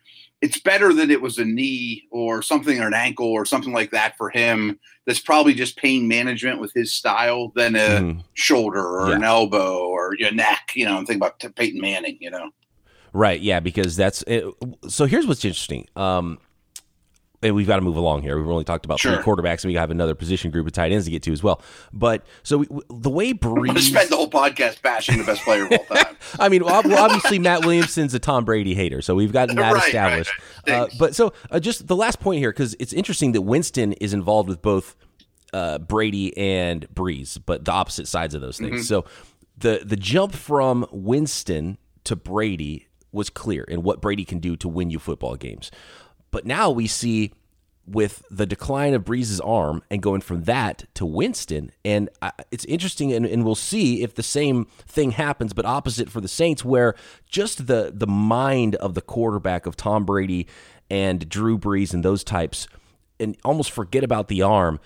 It's 0.45 0.59
better 0.59 0.93
that 0.93 1.09
it 1.09 1.21
was 1.21 1.39
a 1.39 1.45
knee 1.45 2.03
or 2.11 2.43
something 2.43 2.79
or 2.79 2.85
an 2.85 2.93
ankle 2.93 3.27
or 3.27 3.45
something 3.45 3.73
like 3.73 3.89
that 3.91 4.15
for 4.15 4.29
him. 4.29 4.79
That's 5.07 5.19
probably 5.19 5.55
just 5.55 5.75
pain 5.77 6.07
management 6.07 6.59
with 6.59 6.71
his 6.73 6.93
style 6.93 7.51
than 7.55 7.75
a 7.75 7.79
mm. 7.79 8.23
shoulder 8.35 8.85
or 8.85 9.09
yeah. 9.09 9.15
an 9.15 9.23
elbow 9.23 9.79
or 9.79 10.15
your 10.19 10.31
neck. 10.31 10.73
You 10.75 10.85
know, 10.85 10.99
and 10.99 11.07
think 11.07 11.17
about 11.17 11.39
Peyton 11.55 11.81
Manning. 11.81 12.17
You 12.21 12.29
know, 12.29 12.51
right? 13.11 13.41
Yeah, 13.41 13.59
because 13.59 13.95
that's 13.95 14.23
it. 14.27 14.45
so. 14.87 15.05
Here's 15.05 15.25
what's 15.25 15.43
interesting. 15.43 15.87
Um, 15.95 16.37
we've 17.51 17.67
got 17.67 17.75
to 17.75 17.81
move 17.81 17.97
along 17.97 18.21
here. 18.21 18.37
We've 18.37 18.49
only 18.49 18.63
talked 18.63 18.85
about 18.85 18.99
sure. 18.99 19.15
three 19.15 19.23
quarterbacks, 19.23 19.63
and 19.63 19.65
we 19.65 19.75
have 19.75 19.91
another 19.91 20.15
position 20.15 20.51
group 20.51 20.65
of 20.65 20.73
tight 20.73 20.91
ends 20.91 21.05
to 21.05 21.11
get 21.11 21.23
to 21.23 21.31
as 21.31 21.43
well. 21.43 21.61
But 21.91 22.25
so 22.43 22.59
we, 22.59 22.67
the 22.89 23.09
way 23.09 23.33
Brees 23.33 23.79
spend 23.79 24.09
the 24.09 24.15
whole 24.15 24.29
podcast 24.29 24.81
bashing 24.81 25.17
the 25.17 25.23
best 25.23 25.41
player 25.43 25.65
of 25.65 25.71
all 25.71 25.85
time. 25.95 26.15
I 26.39 26.49
mean, 26.49 26.63
obviously 26.63 27.39
Matt 27.39 27.65
Williamson's 27.65 28.13
a 28.13 28.19
Tom 28.19 28.45
Brady 28.45 28.73
hater, 28.73 29.01
so 29.01 29.15
we've 29.15 29.33
gotten 29.33 29.55
that 29.57 29.73
right, 29.73 29.83
established. 29.83 30.31
Right, 30.67 30.73
Uh, 30.75 30.87
but 30.97 31.15
so 31.15 31.33
uh, 31.51 31.59
just 31.59 31.87
the 31.87 31.95
last 31.95 32.19
point 32.19 32.39
here, 32.39 32.51
because 32.51 32.75
it's 32.79 32.93
interesting 32.93 33.33
that 33.33 33.41
Winston 33.41 33.93
is 33.93 34.13
involved 34.13 34.49
with 34.49 34.61
both 34.61 34.95
uh, 35.53 35.77
Brady 35.79 36.35
and 36.37 36.87
Brees, 36.93 37.39
but 37.45 37.65
the 37.65 37.71
opposite 37.71 38.07
sides 38.07 38.35
of 38.35 38.41
those 38.41 38.57
things. 38.57 38.71
Mm-hmm. 38.71 38.81
So 38.81 39.05
the 39.57 39.81
the 39.85 39.95
jump 39.95 40.33
from 40.33 40.85
Winston 40.91 41.77
to 42.03 42.15
Brady 42.15 42.87
was 43.11 43.29
clear 43.29 43.63
in 43.63 43.81
what 43.81 44.01
Brady 44.01 44.25
can 44.25 44.39
do 44.39 44.55
to 44.57 44.67
win 44.67 44.89
you 44.89 44.99
football 44.99 45.35
games. 45.35 45.71
But 46.35 46.45
now 46.45 46.69
we 46.69 46.85
see 46.87 47.31
with 47.87 48.21
the 48.29 48.45
decline 48.45 48.93
of 48.93 49.05
Brees's 49.05 49.39
arm 49.39 49.81
and 49.89 50.01
going 50.01 50.19
from 50.19 50.43
that 50.43 50.83
to 50.95 51.05
Winston. 51.05 51.71
And 51.85 52.09
uh, 52.21 52.31
it's 52.51 52.65
interesting, 52.65 53.13
and, 53.13 53.25
and, 53.25 53.45
we'll 53.45 53.55
see 53.55 54.03
if 54.03 54.15
the 54.15 54.21
same 54.21 54.65
thing 54.85 55.11
happens, 55.11 55.53
but 55.53 55.63
opposite 55.63 56.09
for 56.09 56.19
the 56.19 56.27
Saints, 56.27 56.65
where 56.65 56.93
just 57.25 57.67
the 57.67 57.89
the 57.95 58.05
mind 58.05 58.75
of 58.75 58.95
the 58.95 59.01
quarterback 59.01 59.65
of 59.65 59.77
Tom 59.77 60.03
Brady 60.03 60.45
and 60.89 61.29
Drew 61.29 61.57
Brees 61.57 61.93
and 61.93 62.03
those 62.03 62.25
types, 62.25 62.67
and 63.17 63.37
almost 63.45 63.71
forget 63.71 64.03
about 64.03 64.27
the 64.27 64.41
arm. 64.41 64.81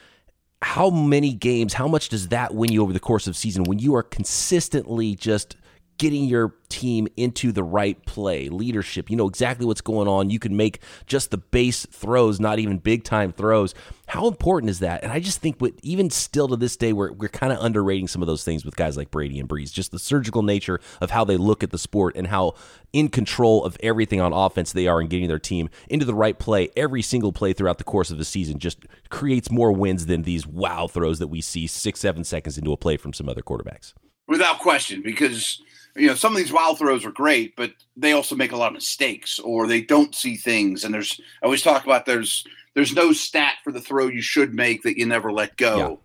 How 0.62 0.92
many 0.92 1.34
games? 1.34 1.74
How 1.74 1.88
much 1.88 2.10
does 2.10 2.28
that 2.28 2.54
win 2.54 2.72
you 2.72 2.84
over 2.84 2.94
the 2.94 3.00
course 3.00 3.26
of 3.26 3.36
season 3.36 3.64
when 3.64 3.80
you 3.80 3.96
are 3.96 4.04
consistently 4.04 5.16
just 5.16 5.56
getting 6.00 6.24
your 6.24 6.56
team 6.70 7.08
into 7.18 7.52
the 7.52 7.64
right 7.64 8.04
play, 8.06 8.48
leadership. 8.48 9.10
You 9.10 9.18
know 9.18 9.28
exactly 9.28 9.66
what's 9.66 9.82
going 9.82 10.08
on. 10.08 10.30
You 10.30 10.40
can 10.40 10.56
make 10.56 10.82
just 11.06 11.30
the 11.30 11.38
base 11.38 11.86
throws, 11.86 12.40
not 12.40 12.58
even 12.58 12.78
big 12.78 13.04
time 13.04 13.34
throws. 13.34 13.76
How 14.08 14.28
important 14.28 14.70
is 14.70 14.80
that? 14.80 15.04
And 15.04 15.12
I 15.12 15.20
just 15.20 15.42
think, 15.42 15.60
what 15.60 15.74
even 15.84 16.10
still 16.10 16.48
to 16.48 16.56
this 16.56 16.78
day, 16.78 16.94
we're, 16.94 17.12
we're 17.12 17.28
kind 17.28 17.52
of 17.52 17.60
underrating 17.60 18.08
some 18.08 18.22
of 18.22 18.28
those 18.28 18.46
things 18.46 18.64
with 18.64 18.78
guys 18.78 18.96
like 18.96 19.12
Brady 19.12 19.40
and 19.40 19.50
Brees. 19.50 19.74
Just 19.74 19.92
the 19.92 20.00
surgical 20.00 20.42
nature 20.42 20.80
of 21.02 21.12
how 21.12 21.26
they 21.26 21.38
look 21.38 21.64
at 21.64 21.72
the 21.72 21.78
sport 21.78 22.16
and 22.16 22.28
how 22.28 22.56
in 22.94 23.10
control 23.10 23.66
of 23.66 23.78
everything 23.84 24.22
on 24.22 24.32
offense 24.32 24.72
they 24.72 24.88
are 24.88 25.02
in 25.02 25.08
getting 25.08 25.28
their 25.28 25.38
team 25.38 25.70
into 25.90 26.06
the 26.06 26.16
right 26.16 26.40
play 26.40 26.70
every 26.76 27.02
single 27.02 27.34
play 27.34 27.52
throughout 27.54 27.78
the 27.78 27.84
course 27.84 28.10
of 28.10 28.18
the 28.18 28.26
season 28.26 28.58
just 28.58 28.86
creates 29.10 29.52
more 29.52 29.72
wins 29.72 30.06
than 30.08 30.24
these 30.24 30.48
wow 30.48 30.88
throws 30.88 31.20
that 31.20 31.28
we 31.28 31.42
see 31.42 31.68
six, 31.68 32.00
seven 32.00 32.24
seconds 32.24 32.58
into 32.58 32.72
a 32.72 32.78
play 32.78 32.96
from 32.96 33.14
some 33.14 33.28
other 33.28 33.42
quarterbacks. 33.42 33.94
Without 34.28 34.60
question, 34.60 35.02
because 35.04 35.62
you 35.96 36.08
know, 36.08 36.16
some 36.16 36.34
of 36.34 36.38
these 36.38 36.52
wild 36.52 36.78
throws 36.78 37.06
are 37.06 37.12
great, 37.12 37.56
but 37.56 37.72
they 37.98 38.12
also 38.12 38.36
make 38.36 38.52
a 38.52 38.58
lot 38.58 38.68
of 38.68 38.74
mistakes 38.74 39.40
or 39.40 39.68
they 39.68 39.82
don't 39.82 40.16
see 40.16 40.36
things. 40.36 40.84
And 40.84 40.94
there's, 40.94 41.20
I 41.42 41.46
always 41.46 41.62
talk 41.62 41.84
about 41.84 42.06
there's, 42.06 42.46
there's 42.74 42.94
no 42.94 43.12
stat 43.12 43.56
for 43.64 43.72
the 43.72 43.82
throw 43.82 44.08
you 44.08 44.22
should 44.22 44.54
make 44.54 44.84
that 44.84 44.98
you 44.98 45.06
never 45.06 45.32
let 45.32 45.58
go. 45.58 45.78
Yeah. 45.78 45.96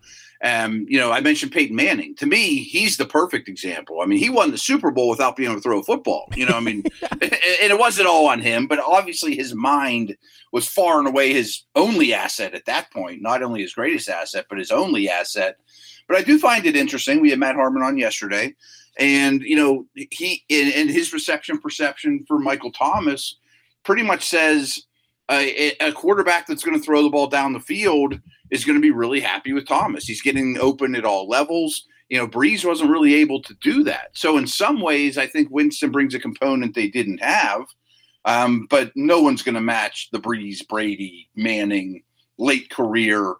Um, 0.43 0.85
you 0.89 0.99
know, 0.99 1.11
I 1.11 1.21
mentioned 1.21 1.53
Peyton 1.53 1.75
Manning. 1.75 2.15
To 2.17 2.25
me, 2.25 2.59
he's 2.59 2.97
the 2.97 3.05
perfect 3.05 3.47
example. 3.47 4.01
I 4.01 4.05
mean, 4.05 4.19
he 4.19 4.29
won 4.29 4.51
the 4.51 4.57
Super 4.57 4.91
Bowl 4.91 5.09
without 5.09 5.35
being 5.35 5.49
able 5.49 5.59
to 5.59 5.63
throw 5.63 5.79
a 5.79 5.83
football. 5.83 6.29
You 6.35 6.45
know, 6.45 6.55
I 6.55 6.59
mean, 6.59 6.83
and 7.11 7.21
it 7.21 7.79
wasn't 7.79 8.07
all 8.07 8.27
on 8.27 8.41
him, 8.41 8.67
but 8.67 8.79
obviously 8.79 9.35
his 9.35 9.55
mind 9.55 10.15
was 10.51 10.67
far 10.67 10.99
and 10.99 11.07
away 11.07 11.33
his 11.33 11.63
only 11.75 12.13
asset 12.13 12.53
at 12.53 12.65
that 12.65 12.91
point. 12.91 13.21
Not 13.21 13.43
only 13.43 13.61
his 13.61 13.73
greatest 13.73 14.09
asset, 14.09 14.45
but 14.49 14.59
his 14.59 14.71
only 14.71 15.09
asset. 15.09 15.57
But 16.07 16.17
I 16.17 16.21
do 16.21 16.37
find 16.37 16.65
it 16.65 16.75
interesting. 16.75 17.21
We 17.21 17.31
had 17.31 17.39
Matt 17.39 17.55
Harmon 17.55 17.81
on 17.81 17.97
yesterday, 17.97 18.53
and 18.97 19.41
you 19.41 19.55
know 19.55 19.85
he 20.11 20.43
and 20.49 20.89
his 20.89 21.13
reception 21.13 21.59
perception 21.59 22.23
for 22.27 22.39
Michael 22.39 22.71
Thomas 22.71 23.37
pretty 23.83 24.03
much 24.03 24.25
says 24.25 24.83
a, 25.29 25.71
a 25.79 25.91
quarterback 25.91 26.47
that's 26.47 26.63
going 26.63 26.77
to 26.77 26.83
throw 26.83 27.01
the 27.03 27.09
ball 27.09 27.27
down 27.27 27.53
the 27.53 27.59
field 27.59 28.19
is 28.51 28.65
going 28.65 28.77
to 28.77 28.81
be 28.81 28.91
really 28.91 29.19
happy 29.19 29.53
with 29.53 29.67
Thomas. 29.67 30.05
He's 30.05 30.21
getting 30.21 30.57
open 30.59 30.95
at 30.95 31.05
all 31.05 31.27
levels. 31.27 31.85
You 32.09 32.19
know, 32.19 32.27
Brees 32.27 32.63
wasn't 32.63 32.91
really 32.91 33.15
able 33.15 33.41
to 33.41 33.55
do 33.55 33.83
that. 33.85 34.09
So 34.13 34.37
in 34.37 34.45
some 34.45 34.81
ways, 34.81 35.17
I 35.17 35.25
think 35.25 35.49
Winston 35.49 35.91
brings 35.91 36.13
a 36.13 36.19
component 36.19 36.75
they 36.75 36.89
didn't 36.89 37.23
have. 37.23 37.65
Um, 38.25 38.67
but 38.69 38.91
no 38.95 39.21
one's 39.21 39.43
going 39.43 39.55
to 39.55 39.61
match 39.61 40.09
the 40.11 40.19
Brees, 40.19 40.67
Brady, 40.67 41.29
Manning 41.35 42.03
late 42.37 42.69
career 42.69 43.35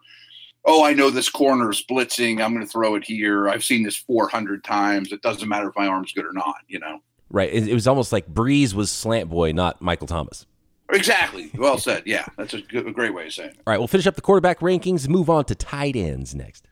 oh, 0.65 0.83
I 0.83 0.93
know 0.93 1.09
this 1.09 1.29
corner 1.29 1.69
is 1.69 1.83
blitzing. 1.83 2.43
I'm 2.43 2.53
going 2.53 2.65
to 2.65 2.71
throw 2.71 2.95
it 2.95 3.03
here. 3.03 3.47
I've 3.47 3.63
seen 3.63 3.83
this 3.83 3.95
400 3.95 4.63
times. 4.63 5.11
It 5.11 5.21
doesn't 5.21 5.47
matter 5.47 5.69
if 5.69 5.75
my 5.75 5.87
arm's 5.87 6.11
good 6.11 6.25
or 6.25 6.33
not, 6.33 6.57
you 6.67 6.79
know? 6.79 6.99
Right. 7.29 7.53
It, 7.53 7.73
was 7.73 7.87
almost 7.87 8.11
like 8.11 8.31
Brees 8.33 8.73
was 8.73 8.91
slant 8.91 9.29
boy, 9.29 9.51
not 9.51 9.81
Michael 9.81 10.07
Thomas. 10.07 10.45
Exactly. 10.91 11.49
Well 11.55 11.77
said. 11.77 12.03
Yeah, 12.05 12.25
that's 12.37 12.53
a, 12.53 12.61
good, 12.61 12.87
a 12.87 12.91
great 12.91 13.13
way 13.13 13.27
of 13.27 13.33
saying 13.33 13.51
it. 13.51 13.57
All 13.65 13.71
right, 13.71 13.79
we'll 13.79 13.87
finish 13.87 14.05
up 14.07 14.15
the 14.15 14.21
quarterback 14.21 14.59
rankings, 14.59 15.07
move 15.07 15.29
on 15.29 15.45
to 15.45 15.55
tight 15.55 15.95
ends 15.95 16.35
next. 16.35 16.67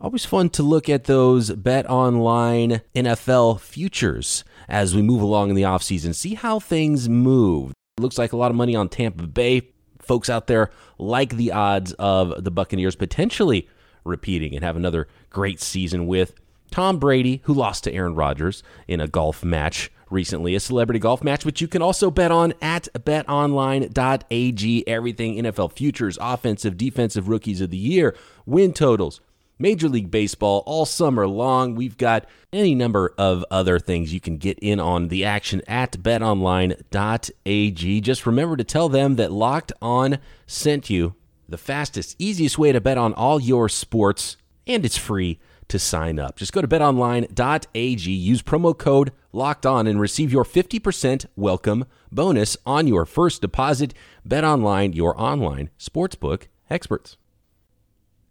Always 0.00 0.24
fun 0.24 0.48
to 0.50 0.62
look 0.62 0.88
at 0.88 1.04
those 1.04 1.50
bet 1.50 1.88
online 1.88 2.80
NFL 2.94 3.60
futures 3.60 4.42
as 4.68 4.96
we 4.96 5.02
move 5.02 5.22
along 5.22 5.50
in 5.50 5.54
the 5.54 5.62
offseason, 5.62 6.14
see 6.14 6.34
how 6.34 6.58
things 6.58 7.08
move. 7.08 7.72
It 7.98 8.00
looks 8.00 8.18
like 8.18 8.32
a 8.32 8.36
lot 8.36 8.50
of 8.50 8.56
money 8.56 8.74
on 8.74 8.88
Tampa 8.88 9.26
Bay 9.26 9.60
folks 10.02 10.28
out 10.28 10.46
there 10.46 10.70
like 10.98 11.36
the 11.36 11.52
odds 11.52 11.92
of 11.94 12.44
the 12.44 12.50
Buccaneers 12.50 12.96
potentially 12.96 13.68
repeating 14.04 14.54
and 14.54 14.64
have 14.64 14.76
another 14.76 15.08
great 15.30 15.60
season 15.60 16.06
with 16.06 16.34
Tom 16.70 16.98
Brady, 16.98 17.42
who 17.44 17.54
lost 17.54 17.84
to 17.84 17.92
Aaron 17.92 18.14
Rodgers 18.14 18.62
in 18.88 19.00
a 19.00 19.06
golf 19.06 19.44
match 19.44 19.90
recently, 20.10 20.54
a 20.54 20.60
celebrity 20.60 20.98
golf 20.98 21.22
match, 21.22 21.44
which 21.44 21.60
you 21.60 21.68
can 21.68 21.82
also 21.82 22.10
bet 22.10 22.30
on 22.30 22.54
at 22.60 22.88
betonline.ag. 22.94 24.88
Everything 24.88 25.36
NFL 25.36 25.72
futures, 25.72 26.18
offensive, 26.20 26.76
defensive 26.76 27.28
rookies 27.28 27.60
of 27.60 27.70
the 27.70 27.76
year, 27.76 28.16
win 28.46 28.72
totals, 28.72 29.20
Major 29.62 29.88
League 29.88 30.10
Baseball 30.10 30.64
all 30.66 30.84
summer 30.84 31.26
long. 31.26 31.76
We've 31.76 31.96
got 31.96 32.26
any 32.52 32.74
number 32.74 33.14
of 33.16 33.44
other 33.48 33.78
things 33.78 34.12
you 34.12 34.20
can 34.20 34.36
get 34.36 34.58
in 34.58 34.80
on 34.80 35.06
the 35.06 35.24
action 35.24 35.62
at 35.68 35.92
betonline.ag. 35.92 38.00
Just 38.00 38.26
remember 38.26 38.56
to 38.56 38.64
tell 38.64 38.88
them 38.88 39.16
that 39.16 39.30
Locked 39.30 39.72
On 39.80 40.18
sent 40.46 40.90
you 40.90 41.14
the 41.48 41.56
fastest, 41.56 42.16
easiest 42.18 42.58
way 42.58 42.72
to 42.72 42.80
bet 42.80 42.98
on 42.98 43.14
all 43.14 43.40
your 43.40 43.68
sports, 43.68 44.36
and 44.66 44.84
it's 44.84 44.96
free 44.96 45.38
to 45.68 45.78
sign 45.78 46.18
up. 46.18 46.36
Just 46.36 46.52
go 46.52 46.60
to 46.60 46.68
betonline.ag, 46.68 48.10
use 48.10 48.42
promo 48.42 48.76
code 48.76 49.12
locked 49.32 49.64
on, 49.64 49.86
and 49.86 50.00
receive 50.00 50.32
your 50.32 50.44
50% 50.44 51.26
welcome 51.36 51.84
bonus 52.10 52.56
on 52.66 52.88
your 52.88 53.06
first 53.06 53.40
deposit. 53.40 53.94
BetOnline, 54.28 54.94
your 54.94 55.18
online 55.20 55.70
sportsbook 55.78 56.48
experts. 56.68 57.16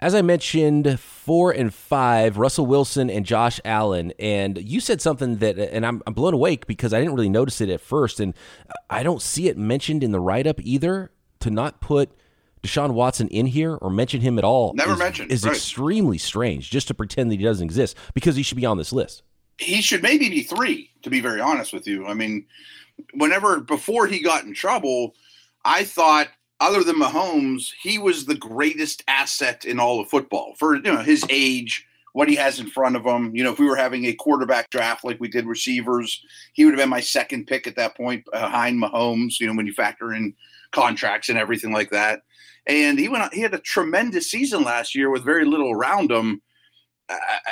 As 0.02 0.16
I 0.16 0.24
mentioned, 0.24 1.00
four 1.00 1.52
and 1.52 1.72
five, 1.72 2.38
Russell 2.38 2.66
Wilson 2.66 3.10
and 3.12 3.24
Josh 3.24 3.60
Allen. 3.64 4.12
And 4.18 4.58
you 4.58 4.80
said 4.80 5.00
something 5.00 5.38
that, 5.38 5.60
and 5.60 5.86
I'm, 5.86 6.02
I'm 6.08 6.14
blown 6.14 6.34
awake 6.34 6.66
because 6.66 6.92
I 6.92 7.00
didn't 7.00 7.14
really 7.14 7.30
notice 7.30 7.62
it 7.62 7.70
at 7.70 7.82
first. 7.82 8.20
And 8.20 8.34
I 8.90 9.04
don't 9.04 9.22
see 9.22 9.48
it 9.48 9.60
mentioned 9.60 10.04
in 10.04 10.12
the 10.12 10.20
write 10.20 10.48
up 10.48 10.60
either 10.62 11.12
to 11.42 11.52
not 11.52 11.82
put 11.82 12.12
Deshaun 12.64 12.92
Watson 12.94 13.28
in 13.28 13.46
here 13.46 13.76
or 13.76 13.92
mention 13.92 14.22
him 14.22 14.40
at 14.40 14.44
all. 14.44 14.74
Never 14.74 14.94
is, 14.94 15.00
mentioned. 15.00 15.32
Is 15.32 15.44
right. 15.44 15.54
extremely 15.54 16.18
strange 16.18 16.72
just 16.72 16.88
to 16.88 16.96
pretend 16.96 17.30
that 17.32 17.40
he 17.40 17.46
doesn't 17.46 17.64
exist 17.64 17.96
because 18.16 18.36
he 18.36 18.42
should 18.42 18.58
be 18.58 18.66
on 18.66 18.78
this 18.78 18.92
list. 18.92 19.22
He 19.60 19.84
should 19.84 20.02
maybe 20.02 20.30
be 20.30 20.42
three, 20.42 20.90
to 21.04 21.12
be 21.12 21.20
very 21.20 21.40
honest 21.40 21.74
with 21.74 21.86
you. 21.86 22.08
I 22.08 22.16
mean, 22.16 22.48
whenever 23.14 23.60
before 23.60 24.08
he 24.08 24.24
got 24.24 24.46
in 24.46 24.56
trouble, 24.56 25.14
I 25.64 25.84
thought 25.84 26.30
other 26.62 26.84
than 26.84 26.96
Mahomes, 26.96 27.72
he 27.82 27.98
was 27.98 28.26
the 28.26 28.36
greatest 28.36 29.04
asset 29.08 29.66
in 29.66 29.80
all 29.80 30.00
of 30.00 30.10
football 30.10 30.54
for 30.58 30.76
you 30.76 30.84
know 30.84 30.98
his 30.98 31.26
age, 31.30 31.86
what 32.14 32.30
he 32.30 32.36
has 32.36 32.60
in 32.60 32.68
front 32.68 32.96
of 32.96 33.04
him. 33.04 33.36
You 33.36 33.44
know, 33.44 33.52
if 33.52 33.60
we 33.60 33.68
were 33.68 33.76
having 33.76 34.06
a 34.06 34.14
quarterback 34.14 34.70
draft 34.70 35.04
like 35.04 35.20
we 35.20 35.28
did 35.28 35.46
receivers, 35.48 36.24
he 36.54 36.64
would 36.64 36.74
have 36.74 36.80
been 36.80 36.90
my 36.90 37.02
second 37.02 37.48
pick 37.48 37.68
at 37.68 37.76
that 37.76 37.98
point 37.98 38.24
behind 38.32 38.82
Mahomes. 38.82 39.40
You 39.40 39.48
know, 39.48 39.56
when 39.56 39.66
you 39.66 39.74
factor 39.74 40.14
in 40.14 40.36
contracts 40.72 41.30
and 41.30 41.38
everything 41.38 41.72
like 41.72 41.90
that. 41.90 42.22
And 42.68 43.00
he 43.00 43.10
went. 43.10 43.34
He 43.34 43.42
had 43.42 43.54
a 43.54 43.60
tremendous 43.60 44.30
season 44.30 44.64
last 44.64 44.96
year 44.96 45.10
with 45.10 45.26
very 45.26 45.46
little 45.46 45.72
around 45.72 46.12
him. 46.12 46.42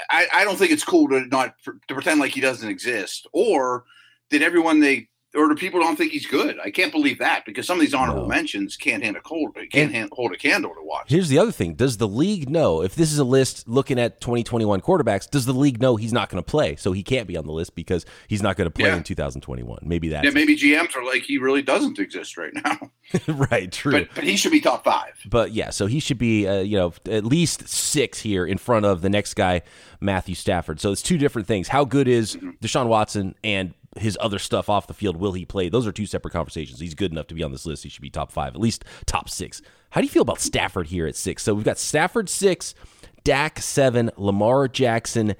I, 0.10 0.28
I, 0.34 0.44
don't 0.46 0.56
think 0.56 0.72
it's 0.72 0.86
cool 0.86 1.10
to 1.10 1.26
not 1.26 1.56
to 1.66 1.94
pretend 1.94 2.22
like 2.22 2.32
he 2.32 2.40
doesn't 2.40 2.70
exist. 2.70 3.28
Or 3.34 3.84
did 4.30 4.42
everyone 4.42 4.80
they 4.80 5.10
or 5.36 5.48
do 5.48 5.56
people 5.56 5.80
don't 5.80 5.96
think 5.96 6.12
he's 6.12 6.26
good? 6.26 6.58
I 6.64 6.72
can't 6.72 6.92
believe 6.92 7.20
that 7.20 7.46
because 7.46 7.68
some 7.68 7.78
of 7.78 7.82
these 7.82 7.94
honorable 7.94 8.24
no. 8.24 8.28
mentions 8.28 8.76
can't 8.76 9.04
hand 9.04 9.16
a 9.16 9.22
cold, 9.22 9.56
can't 9.72 9.92
hand, 9.92 10.10
hold 10.12 10.34
a 10.34 10.38
candle 10.38 10.74
to 10.74 10.82
watch. 10.82 11.06
Here's 11.08 11.30
the 11.30 11.38
other 11.38 11.52
thing: 11.52 11.76
Does 11.76 11.98
the 11.98 12.08
league 12.08 12.50
know 12.50 12.82
if 12.82 12.96
this 12.96 13.12
is 13.12 13.20
a 13.20 13.24
list 13.24 13.68
looking 13.68 14.00
at 14.00 14.22
2021 14.22 14.82
quarterbacks? 14.82 15.30
Does 15.30 15.46
the 15.46 15.54
league 15.54 15.80
know 15.80 15.98
he's 15.98 16.14
not 16.14 16.30
going 16.30 16.42
to 16.44 16.50
play, 16.50 16.76
so 16.76 16.94
he 16.94 17.04
can't 17.04 17.28
be 17.28 17.38
on 17.38 17.46
the 17.46 17.52
list 17.52 17.76
because 17.76 18.06
he's 18.28 18.42
not 18.42 18.58
going 18.58 18.66
to 18.66 18.72
play 18.72 18.90
yeah. 18.90 18.98
in 18.98 19.04
2021? 19.04 19.80
Maybe 19.84 20.10
that. 20.10 20.24
Yeah, 20.24 20.32
maybe 20.32 20.56
GMs 20.56 20.96
are 20.96 21.06
like 21.06 21.22
he 21.22 21.38
really 21.38 21.62
doesn't 21.62 22.00
exist 22.00 22.36
right 22.36 22.54
now. 22.54 22.92
right. 23.28 23.72
True. 23.72 23.92
But, 23.92 24.10
but, 24.16 24.24
he 24.24 24.36
should 24.36 24.52
be 24.52 24.62
top 24.62 24.84
five. 24.84 25.14
But 25.30 25.52
yeah, 25.52 25.70
so 25.70 25.86
he 25.86 26.00
should 26.00 26.18
be 26.18 26.48
uh, 26.48 26.62
you 26.62 26.78
know 26.78 26.94
at 27.06 27.24
least 27.24 27.68
six 27.68 28.20
here 28.20 28.48
in 28.48 28.58
front 28.58 28.86
of 28.86 29.02
the 29.02 29.10
next 29.10 29.36
guy, 29.36 29.62
Matthew 30.00 30.34
Stafford. 30.34 30.80
So 30.80 30.92
it's 30.92 31.04
two 31.04 31.20
different 31.20 31.48
things. 31.48 31.68
How 31.68 31.86
good 31.86 32.08
is 32.08 32.36
mm-hmm. 32.36 32.52
Deshaun 32.62 32.88
Watson 32.88 33.36
and 33.44 33.76
his 33.98 34.18
other 34.22 34.40
stuff 34.40 34.70
off 34.70 34.88
the 34.88 34.94
field, 34.94 35.18
will 35.18 35.34
he 35.34 35.46
play? 35.46 35.70
Those 35.70 35.88
are 35.88 35.92
two 35.92 36.06
separate 36.06 36.32
conversations. 36.32 36.80
He's 36.80 36.94
good 36.94 37.12
enough 37.12 37.28
to 37.28 37.34
be 37.34 37.44
on 37.44 37.52
this 37.52 37.66
list. 37.66 37.84
He 37.84 37.90
should 37.90 38.02
be 38.02 38.10
top 38.10 38.32
five, 38.32 38.54
at 38.54 38.62
least 38.62 38.86
top 39.06 39.30
six. 39.30 39.62
How 39.92 40.02
do 40.02 40.06
you 40.06 40.12
feel 40.12 40.22
about 40.22 40.40
Stafford 40.40 40.88
here 40.88 41.08
at 41.08 41.16
six? 41.16 41.44
So 41.44 41.54
we've 41.54 41.66
got 41.66 41.80
Stafford 41.80 42.30
six, 42.30 42.76
Dak 43.24 43.60
seven, 43.60 44.12
Lamar 44.18 44.68
Jackson 44.68 45.36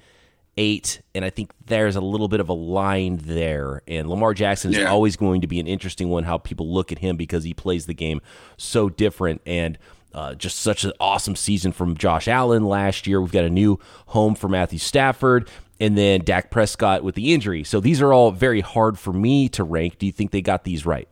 eight, 0.56 1.00
and 1.14 1.24
I 1.24 1.30
think 1.30 1.52
there's 1.64 1.96
a 1.96 2.00
little 2.00 2.28
bit 2.28 2.40
of 2.40 2.48
a 2.48 2.54
line 2.54 3.18
there. 3.22 3.82
And 3.86 4.08
Lamar 4.08 4.34
Jackson 4.34 4.72
is 4.72 4.78
yeah. 4.78 4.90
always 4.90 5.16
going 5.16 5.42
to 5.42 5.46
be 5.46 5.60
an 5.60 5.66
interesting 5.68 6.08
one. 6.08 6.24
How 6.24 6.38
people 6.38 6.72
look 6.72 6.90
at 6.90 6.98
him 6.98 7.16
because 7.16 7.44
he 7.44 7.54
plays 7.54 7.86
the 7.86 7.94
game 7.94 8.20
so 8.56 8.88
different 8.88 9.40
and. 9.46 9.78
Uh, 10.12 10.34
just 10.34 10.58
such 10.58 10.82
an 10.82 10.92
awesome 10.98 11.36
season 11.36 11.70
from 11.70 11.96
Josh 11.96 12.26
Allen 12.26 12.64
last 12.64 13.06
year. 13.06 13.20
We've 13.20 13.30
got 13.30 13.44
a 13.44 13.48
new 13.48 13.78
home 14.06 14.34
for 14.34 14.48
Matthew 14.48 14.80
Stafford 14.80 15.48
and 15.80 15.96
then 15.96 16.20
Dak 16.22 16.50
Prescott 16.50 17.02
with 17.02 17.14
the 17.14 17.32
injury. 17.32 17.64
So 17.64 17.80
these 17.80 18.02
are 18.02 18.12
all 18.12 18.30
very 18.30 18.60
hard 18.60 18.98
for 18.98 19.12
me 19.12 19.48
to 19.50 19.64
rank. 19.64 19.98
Do 19.98 20.06
you 20.06 20.12
think 20.12 20.30
they 20.30 20.42
got 20.42 20.64
these 20.64 20.84
right? 20.84 21.08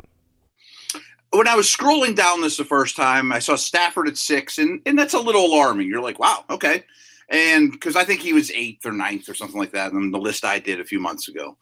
When 1.30 1.48
I 1.48 1.56
was 1.56 1.66
scrolling 1.66 2.14
down 2.14 2.40
this 2.40 2.56
the 2.56 2.64
first 2.64 2.96
time, 2.96 3.32
I 3.32 3.38
saw 3.38 3.56
Stafford 3.56 4.08
at 4.08 4.16
six, 4.16 4.58
and, 4.58 4.80
and 4.86 4.98
that's 4.98 5.14
a 5.14 5.20
little 5.20 5.46
alarming. 5.46 5.88
You're 5.88 6.02
like, 6.02 6.18
wow, 6.18 6.44
okay. 6.48 6.84
And 7.28 7.72
because 7.72 7.96
I 7.96 8.04
think 8.04 8.20
he 8.20 8.32
was 8.32 8.50
eighth 8.52 8.86
or 8.86 8.92
ninth 8.92 9.28
or 9.28 9.34
something 9.34 9.58
like 9.58 9.72
that 9.72 9.92
on 9.92 10.10
the 10.10 10.18
list 10.18 10.44
I 10.44 10.58
did 10.58 10.80
a 10.80 10.84
few 10.84 11.00
months 11.00 11.28
ago. 11.28 11.56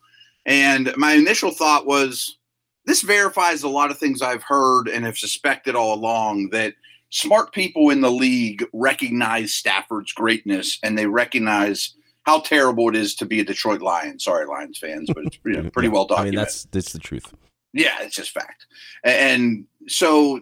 And 0.44 0.92
my 0.96 1.12
initial 1.12 1.50
thought 1.50 1.86
was 1.86 2.36
this 2.84 3.02
verifies 3.02 3.64
a 3.64 3.68
lot 3.68 3.90
of 3.90 3.98
things 3.98 4.22
I've 4.22 4.44
heard 4.44 4.86
and 4.88 5.04
have 5.04 5.18
suspected 5.18 5.74
all 5.74 5.94
along 5.94 6.50
that 6.50 6.74
smart 7.10 7.52
people 7.52 7.90
in 7.90 8.00
the 8.00 8.10
league 8.10 8.64
recognize 8.72 9.54
Stafford's 9.54 10.12
greatness 10.12 10.78
and 10.84 10.96
they 10.96 11.06
recognize 11.06 11.94
how 12.26 12.40
terrible 12.40 12.88
it 12.88 12.96
is 12.96 13.14
to 13.14 13.24
be 13.24 13.40
a 13.40 13.44
Detroit 13.44 13.80
Lions. 13.80 14.24
Sorry, 14.24 14.46
Lions 14.46 14.78
fans, 14.78 15.08
but 15.14 15.24
it's 15.24 15.36
pretty, 15.36 15.70
pretty 15.70 15.88
well 15.88 16.04
documented. 16.04 16.34
I 16.34 16.36
mean, 16.36 16.44
that's 16.44 16.64
that's 16.64 16.92
the 16.92 16.98
truth. 16.98 17.32
Yeah, 17.72 17.96
it's 18.00 18.16
just 18.16 18.32
fact. 18.32 18.66
And 19.04 19.64
so 19.86 20.40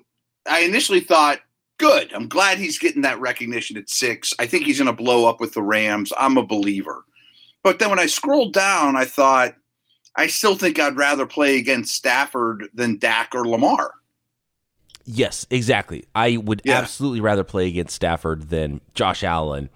I 0.49 0.61
initially 0.61 1.01
thought, 1.01 1.41
good. 1.79 2.13
I'm 2.13 2.29
glad 2.29 2.59
he's 2.59 2.79
getting 2.79 3.03
that 3.03 3.21
recognition 3.21 3.77
at 3.77 3.91
six. 3.91 4.33
I 4.39 4.47
think 4.47 4.65
he's 4.65 4.79
going 4.79 4.87
to 4.87 5.03
blow 5.03 5.29
up 5.29 5.41
with 5.41 5.53
the 5.53 5.63
Rams. 5.63 6.13
I'm 6.17 6.39
a 6.39 6.47
believer. 6.47 7.05
But 7.63 7.79
then 7.79 7.91
when 7.91 7.99
I 7.99 8.07
scrolled 8.07 8.53
down, 8.53 8.97
I 8.97 9.05
thought, 9.05 9.55
I 10.17 10.29
still 10.29 10.55
think 10.55 10.79
I'd 10.79 10.97
rather 10.97 11.27
play 11.27 11.59
against 11.59 11.95
Stafford 11.95 12.69
than 12.73 12.99
Dak 12.99 13.35
or 13.35 13.47
Lamar. 13.49 13.91
Yes, 15.05 15.47
exactly. 15.51 16.05
I 16.15 16.37
would 16.37 16.63
yeah. 16.65 16.79
absolutely 16.79 17.21
rather 17.21 17.43
play 17.43 17.67
against 17.67 17.97
Stafford 17.97 18.49
than 18.49 18.81
Josh 18.95 19.25
Allen 19.25 19.71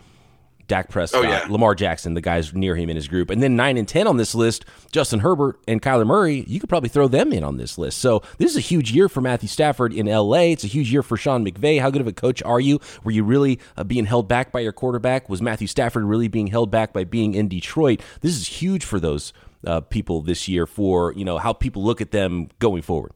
Dak 0.68 0.90
Prescott, 0.90 1.24
oh, 1.24 1.28
yeah. 1.28 1.46
Lamar 1.48 1.74
Jackson, 1.74 2.12
the 2.14 2.20
guys 2.20 2.52
near 2.54 2.76
him 2.76 2.90
in 2.90 2.96
his 2.96 3.08
group. 3.08 3.30
And 3.30 3.42
then 3.42 3.56
9 3.56 3.78
and 3.78 3.88
10 3.88 4.06
on 4.06 4.18
this 4.18 4.34
list, 4.34 4.66
Justin 4.92 5.20
Herbert 5.20 5.58
and 5.66 5.80
Kyler 5.80 6.06
Murray, 6.06 6.44
you 6.46 6.60
could 6.60 6.68
probably 6.68 6.90
throw 6.90 7.08
them 7.08 7.32
in 7.32 7.42
on 7.42 7.56
this 7.56 7.78
list. 7.78 7.98
So 7.98 8.22
this 8.36 8.50
is 8.50 8.56
a 8.58 8.60
huge 8.60 8.92
year 8.92 9.08
for 9.08 9.22
Matthew 9.22 9.48
Stafford 9.48 9.94
in 9.94 10.06
LA. 10.06 10.52
It's 10.52 10.64
a 10.64 10.68
huge 10.68 10.92
year 10.92 11.02
for 11.02 11.16
Sean 11.16 11.44
McVay. 11.44 11.80
How 11.80 11.90
good 11.90 12.02
of 12.02 12.06
a 12.06 12.12
coach 12.12 12.42
are 12.42 12.60
you? 12.60 12.80
Were 13.02 13.10
you 13.10 13.24
really 13.24 13.58
uh, 13.76 13.84
being 13.84 14.04
held 14.04 14.28
back 14.28 14.52
by 14.52 14.60
your 14.60 14.72
quarterback? 14.72 15.28
Was 15.28 15.40
Matthew 15.40 15.66
Stafford 15.66 16.04
really 16.04 16.28
being 16.28 16.48
held 16.48 16.70
back 16.70 16.92
by 16.92 17.04
being 17.04 17.34
in 17.34 17.48
Detroit? 17.48 18.02
This 18.20 18.36
is 18.36 18.46
huge 18.46 18.84
for 18.84 19.00
those 19.00 19.32
uh, 19.66 19.80
people 19.80 20.20
this 20.20 20.48
year 20.48 20.66
for, 20.66 21.14
you 21.14 21.24
know, 21.24 21.38
how 21.38 21.54
people 21.54 21.82
look 21.82 22.00
at 22.02 22.10
them 22.10 22.48
going 22.58 22.82
forward. 22.82 23.12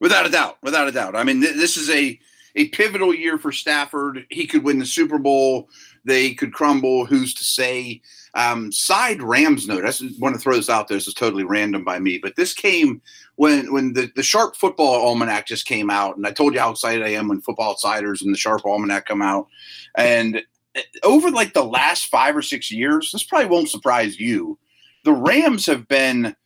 Without 0.00 0.26
a 0.26 0.30
doubt. 0.30 0.58
Without 0.62 0.86
a 0.86 0.92
doubt. 0.92 1.16
I 1.16 1.24
mean, 1.24 1.40
th- 1.40 1.56
this 1.56 1.76
is 1.76 1.90
a 1.90 2.18
a 2.56 2.68
pivotal 2.68 3.14
year 3.14 3.38
for 3.38 3.52
Stafford. 3.52 4.26
He 4.30 4.46
could 4.46 4.64
win 4.64 4.78
the 4.78 4.86
Super 4.86 5.18
Bowl 5.18 5.68
they 6.06 6.34
could 6.34 6.52
crumble. 6.52 7.04
Who's 7.04 7.34
to 7.34 7.44
say? 7.44 8.00
Um, 8.34 8.70
side 8.70 9.22
Rams 9.22 9.66
note. 9.66 9.84
I 9.84 9.88
just 9.88 10.20
want 10.20 10.34
to 10.34 10.40
throw 10.40 10.54
this 10.54 10.70
out 10.70 10.88
there. 10.88 10.96
This 10.96 11.08
is 11.08 11.14
totally 11.14 11.42
random 11.42 11.84
by 11.84 11.98
me, 11.98 12.18
but 12.18 12.36
this 12.36 12.54
came 12.54 13.02
when 13.34 13.72
when 13.72 13.92
the, 13.92 14.10
the 14.14 14.22
Sharp 14.22 14.56
Football 14.56 15.06
Almanac 15.06 15.46
just 15.46 15.66
came 15.66 15.90
out, 15.90 16.16
and 16.16 16.26
I 16.26 16.30
told 16.30 16.54
you 16.54 16.60
how 16.60 16.70
excited 16.70 17.04
I 17.04 17.10
am 17.10 17.28
when 17.28 17.40
Football 17.40 17.72
Outsiders 17.72 18.22
and 18.22 18.32
the 18.32 18.38
Sharp 18.38 18.64
Almanac 18.64 19.06
come 19.06 19.20
out. 19.20 19.48
And 19.96 20.42
eh, 20.76 20.82
over 21.02 21.30
like 21.30 21.54
the 21.54 21.64
last 21.64 22.06
five 22.06 22.36
or 22.36 22.42
six 22.42 22.70
years, 22.70 23.10
this 23.10 23.24
probably 23.24 23.48
won't 23.48 23.68
surprise 23.68 24.20
you. 24.20 24.58
The 25.04 25.12
Rams 25.12 25.66
have 25.66 25.88
been 25.88 26.36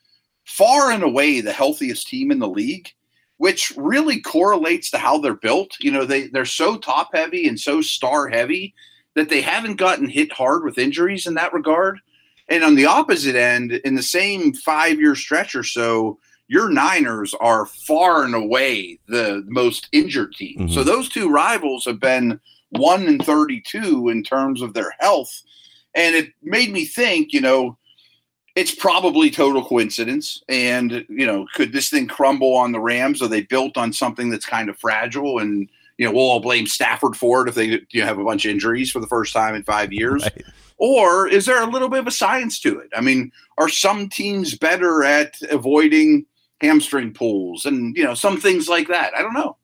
far 0.45 0.91
and 0.91 1.03
away 1.03 1.41
the 1.41 1.53
healthiest 1.53 2.09
team 2.09 2.31
in 2.31 2.39
the 2.39 2.49
league 2.49 2.93
which 3.41 3.73
really 3.79 4.21
correlates 4.21 4.91
to 4.91 4.99
how 4.99 5.17
they're 5.17 5.33
built. 5.33 5.75
You 5.81 5.91
know, 5.91 6.05
they 6.05 6.27
they're 6.27 6.45
so 6.45 6.77
top 6.77 7.09
heavy 7.15 7.49
and 7.49 7.59
so 7.59 7.81
star 7.81 8.29
heavy 8.29 8.75
that 9.15 9.31
they 9.31 9.41
haven't 9.41 9.77
gotten 9.77 10.11
hit 10.11 10.31
hard 10.31 10.63
with 10.63 10.77
injuries 10.77 11.27
in 11.27 11.33
that 11.35 11.55
regard. 11.55 12.01
And 12.51 12.63
on 12.63 12.75
the 12.75 12.85
opposite 12.85 13.37
end, 13.37 13.73
in 13.73 13.95
the 13.95 14.03
same 14.03 14.53
five 14.53 15.01
year 15.01 15.15
stretch 15.15 15.55
or 15.55 15.63
so, 15.63 16.19
your 16.49 16.69
Niners 16.69 17.33
are 17.41 17.65
far 17.65 18.25
and 18.25 18.35
away 18.35 18.99
the 19.09 19.43
most 19.49 19.89
injured 19.91 20.35
team. 20.35 20.59
Mm-hmm. 20.59 20.75
So 20.75 20.85
those 20.85 21.09
two 21.09 21.31
rivals 21.31 21.87
have 21.87 21.99
been 21.99 22.39
one 22.69 23.07
and 23.07 23.25
32 23.25 24.11
in 24.11 24.23
terms 24.23 24.61
of 24.61 24.75
their 24.75 24.95
health. 25.01 25.33
And 25.95 26.15
it 26.15 26.29
made 26.43 26.73
me 26.73 26.85
think, 26.85 27.33
you 27.33 27.41
know, 27.41 27.79
it's 28.61 28.75
probably 28.75 29.31
total 29.31 29.65
coincidence. 29.65 30.43
And, 30.49 31.07
you 31.09 31.27
know, 31.27 31.47
could 31.55 31.73
this 31.73 31.89
thing 31.89 32.07
crumble 32.07 32.55
on 32.55 32.73
the 32.73 32.81
Rams? 32.81 33.23
Are 33.23 33.29
they 33.29 33.41
built 33.43 33.79
on 33.79 33.93
something 33.93 34.29
that's 34.29 34.45
kind 34.45 34.69
of 34.69 34.79
fragile 34.79 35.39
and 35.39 35.69
you 35.97 36.07
know, 36.07 36.13
we'll 36.13 36.31
all 36.31 36.41
blame 36.41 36.67
Stafford 36.67 37.15
for 37.15 37.43
it 37.43 37.49
if 37.51 37.55
they 37.55 37.83
you 37.91 38.01
know, 38.01 38.07
have 38.07 38.19
a 38.19 38.25
bunch 38.25 38.47
of 38.47 38.51
injuries 38.51 38.91
for 38.91 39.01
the 39.01 39.07
first 39.07 39.35
time 39.35 39.55
in 39.55 39.63
five 39.65 39.93
years. 39.93 40.23
Right. 40.23 40.45
Or 40.79 41.29
is 41.29 41.45
there 41.45 41.63
a 41.63 41.67
little 41.67 41.91
bit 41.91 42.01
of 42.01 42.07
a 42.07 42.11
science 42.11 42.59
to 42.61 42.79
it? 42.79 42.89
I 42.97 43.03
mean, 43.03 43.31
are 43.59 43.69
some 43.69 44.09
teams 44.09 44.57
better 44.57 45.05
at 45.05 45.37
avoiding 45.51 46.25
hamstring 46.63 47.13
pulls 47.13 47.67
and, 47.67 47.95
you 47.97 48.03
know, 48.03 48.15
some 48.15 48.41
things 48.41 48.67
like 48.67 48.89
that? 48.89 49.13
I 49.15 49.21
don't 49.21 49.35
know. 49.35 49.59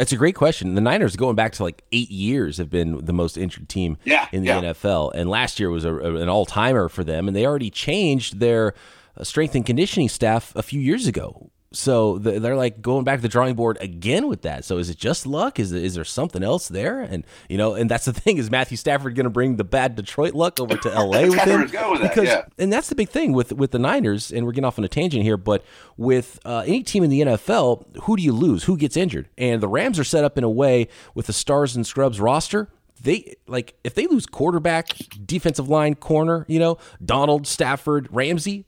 That's 0.00 0.12
a 0.12 0.16
great 0.16 0.34
question. 0.34 0.76
The 0.76 0.80
Niners, 0.80 1.14
going 1.14 1.36
back 1.36 1.52
to 1.52 1.62
like 1.62 1.82
eight 1.92 2.10
years, 2.10 2.56
have 2.56 2.70
been 2.70 3.04
the 3.04 3.12
most 3.12 3.36
injured 3.36 3.68
team 3.68 3.98
yeah, 4.06 4.28
in 4.32 4.40
the 4.40 4.48
yeah. 4.48 4.62
NFL. 4.62 5.12
And 5.14 5.28
last 5.28 5.60
year 5.60 5.68
was 5.68 5.84
a, 5.84 5.94
an 5.94 6.26
all 6.26 6.46
timer 6.46 6.88
for 6.88 7.04
them. 7.04 7.28
And 7.28 7.36
they 7.36 7.44
already 7.44 7.68
changed 7.68 8.40
their 8.40 8.72
uh, 9.14 9.24
strength 9.24 9.54
and 9.54 9.66
conditioning 9.66 10.08
staff 10.08 10.56
a 10.56 10.62
few 10.62 10.80
years 10.80 11.06
ago 11.06 11.50
so 11.72 12.18
they're 12.18 12.56
like 12.56 12.82
going 12.82 13.04
back 13.04 13.18
to 13.18 13.22
the 13.22 13.28
drawing 13.28 13.54
board 13.54 13.78
again 13.80 14.26
with 14.26 14.42
that. 14.42 14.64
So 14.64 14.78
is 14.78 14.90
it 14.90 14.98
just 14.98 15.24
luck? 15.24 15.60
Is 15.60 15.70
is 15.72 15.94
there 15.94 16.04
something 16.04 16.42
else 16.42 16.66
there? 16.66 17.00
And 17.00 17.24
you 17.48 17.56
know, 17.56 17.74
and 17.74 17.88
that's 17.88 18.06
the 18.06 18.12
thing 18.20 18.38
is 18.38 18.50
Matthew 18.50 18.76
Stafford 18.76 19.14
going 19.14 19.24
to 19.24 19.30
bring 19.30 19.56
the 19.56 19.64
bad 19.64 19.94
Detroit 19.94 20.34
luck 20.34 20.58
over 20.58 20.76
to 20.76 20.92
L.A. 20.92 21.30
with 21.30 21.40
him? 21.40 21.60
With 21.60 21.72
that, 21.72 22.00
because 22.02 22.26
yeah. 22.26 22.44
and 22.58 22.72
that's 22.72 22.88
the 22.88 22.96
big 22.96 23.08
thing 23.08 23.32
with 23.32 23.52
with 23.52 23.70
the 23.70 23.78
Niners. 23.78 24.32
And 24.32 24.46
we're 24.46 24.52
getting 24.52 24.64
off 24.64 24.78
on 24.78 24.84
a 24.84 24.88
tangent 24.88 25.22
here, 25.22 25.36
but 25.36 25.64
with 25.96 26.40
uh, 26.44 26.64
any 26.66 26.82
team 26.82 27.04
in 27.04 27.10
the 27.10 27.20
NFL, 27.20 28.02
who 28.02 28.16
do 28.16 28.22
you 28.22 28.32
lose? 28.32 28.64
Who 28.64 28.76
gets 28.76 28.96
injured? 28.96 29.28
And 29.38 29.62
the 29.62 29.68
Rams 29.68 29.98
are 29.98 30.04
set 30.04 30.24
up 30.24 30.36
in 30.36 30.42
a 30.42 30.50
way 30.50 30.88
with 31.14 31.26
the 31.26 31.32
stars 31.32 31.76
and 31.76 31.86
scrubs 31.86 32.20
roster 32.20 32.68
they 33.02 33.34
like 33.46 33.74
if 33.84 33.94
they 33.94 34.06
lose 34.06 34.26
quarterback, 34.26 34.88
defensive 35.24 35.68
line, 35.68 35.94
corner, 35.94 36.44
you 36.48 36.58
know, 36.58 36.78
Donald, 37.02 37.46
Stafford, 37.46 38.08
Ramsey, 38.10 38.66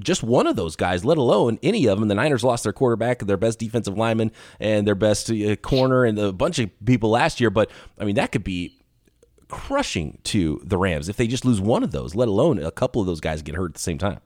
just 0.00 0.22
one 0.22 0.46
of 0.46 0.56
those 0.56 0.76
guys, 0.76 1.04
let 1.04 1.18
alone 1.18 1.58
any 1.62 1.86
of 1.86 1.98
them. 1.98 2.08
The 2.08 2.14
Niners 2.14 2.44
lost 2.44 2.64
their 2.64 2.72
quarterback, 2.72 3.20
their 3.20 3.36
best 3.36 3.58
defensive 3.58 3.96
lineman, 3.96 4.32
and 4.58 4.86
their 4.86 4.94
best 4.94 5.30
uh, 5.30 5.56
corner, 5.56 6.04
and 6.04 6.18
a 6.18 6.32
bunch 6.32 6.58
of 6.58 6.70
people 6.84 7.10
last 7.10 7.40
year. 7.40 7.50
But 7.50 7.70
I 7.98 8.04
mean, 8.04 8.16
that 8.16 8.32
could 8.32 8.44
be 8.44 8.78
crushing 9.48 10.18
to 10.24 10.60
the 10.64 10.78
Rams 10.78 11.08
if 11.08 11.16
they 11.16 11.26
just 11.26 11.44
lose 11.44 11.60
one 11.60 11.82
of 11.82 11.92
those, 11.92 12.14
let 12.14 12.28
alone 12.28 12.58
a 12.58 12.70
couple 12.70 13.00
of 13.00 13.06
those 13.06 13.20
guys 13.20 13.42
get 13.42 13.54
hurt 13.54 13.70
at 13.70 13.74
the 13.74 13.80
same 13.80 13.98
time. 13.98 14.20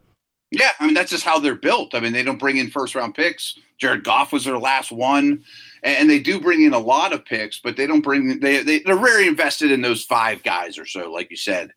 Yeah, 0.51 0.73
I 0.81 0.87
mean 0.87 0.95
that's 0.95 1.11
just 1.11 1.25
how 1.25 1.39
they're 1.39 1.55
built. 1.55 1.95
I 1.95 2.01
mean 2.01 2.13
they 2.13 2.25
don't 2.25 2.39
bring 2.39 2.57
in 2.57 2.71
first 2.71 2.95
round 2.95 3.15
picks. 3.15 3.57
Jared 3.79 4.05
Goff 4.05 4.33
was 4.33 4.45
their 4.45 4.59
last 4.59 4.91
one, 4.91 5.45
and 5.83 6.11
they 6.11 6.19
do 6.19 6.41
bring 6.41 6.63
in 6.63 6.75
a 6.75 6.79
lot 6.79 7.13
of 7.13 7.25
picks, 7.25 7.61
but 7.61 7.77
they 7.77 7.87
don't 7.87 8.01
bring 8.01 8.41
they, 8.41 8.63
they 8.63 8.81
they're 8.81 8.97
very 8.97 9.29
invested 9.29 9.71
in 9.71 9.81
those 9.81 10.05
five 10.05 10.43
guys 10.43 10.77
or 10.77 10.87
so, 10.87 11.11
like 11.11 11.31
you 11.31 11.37
said. 11.37 11.71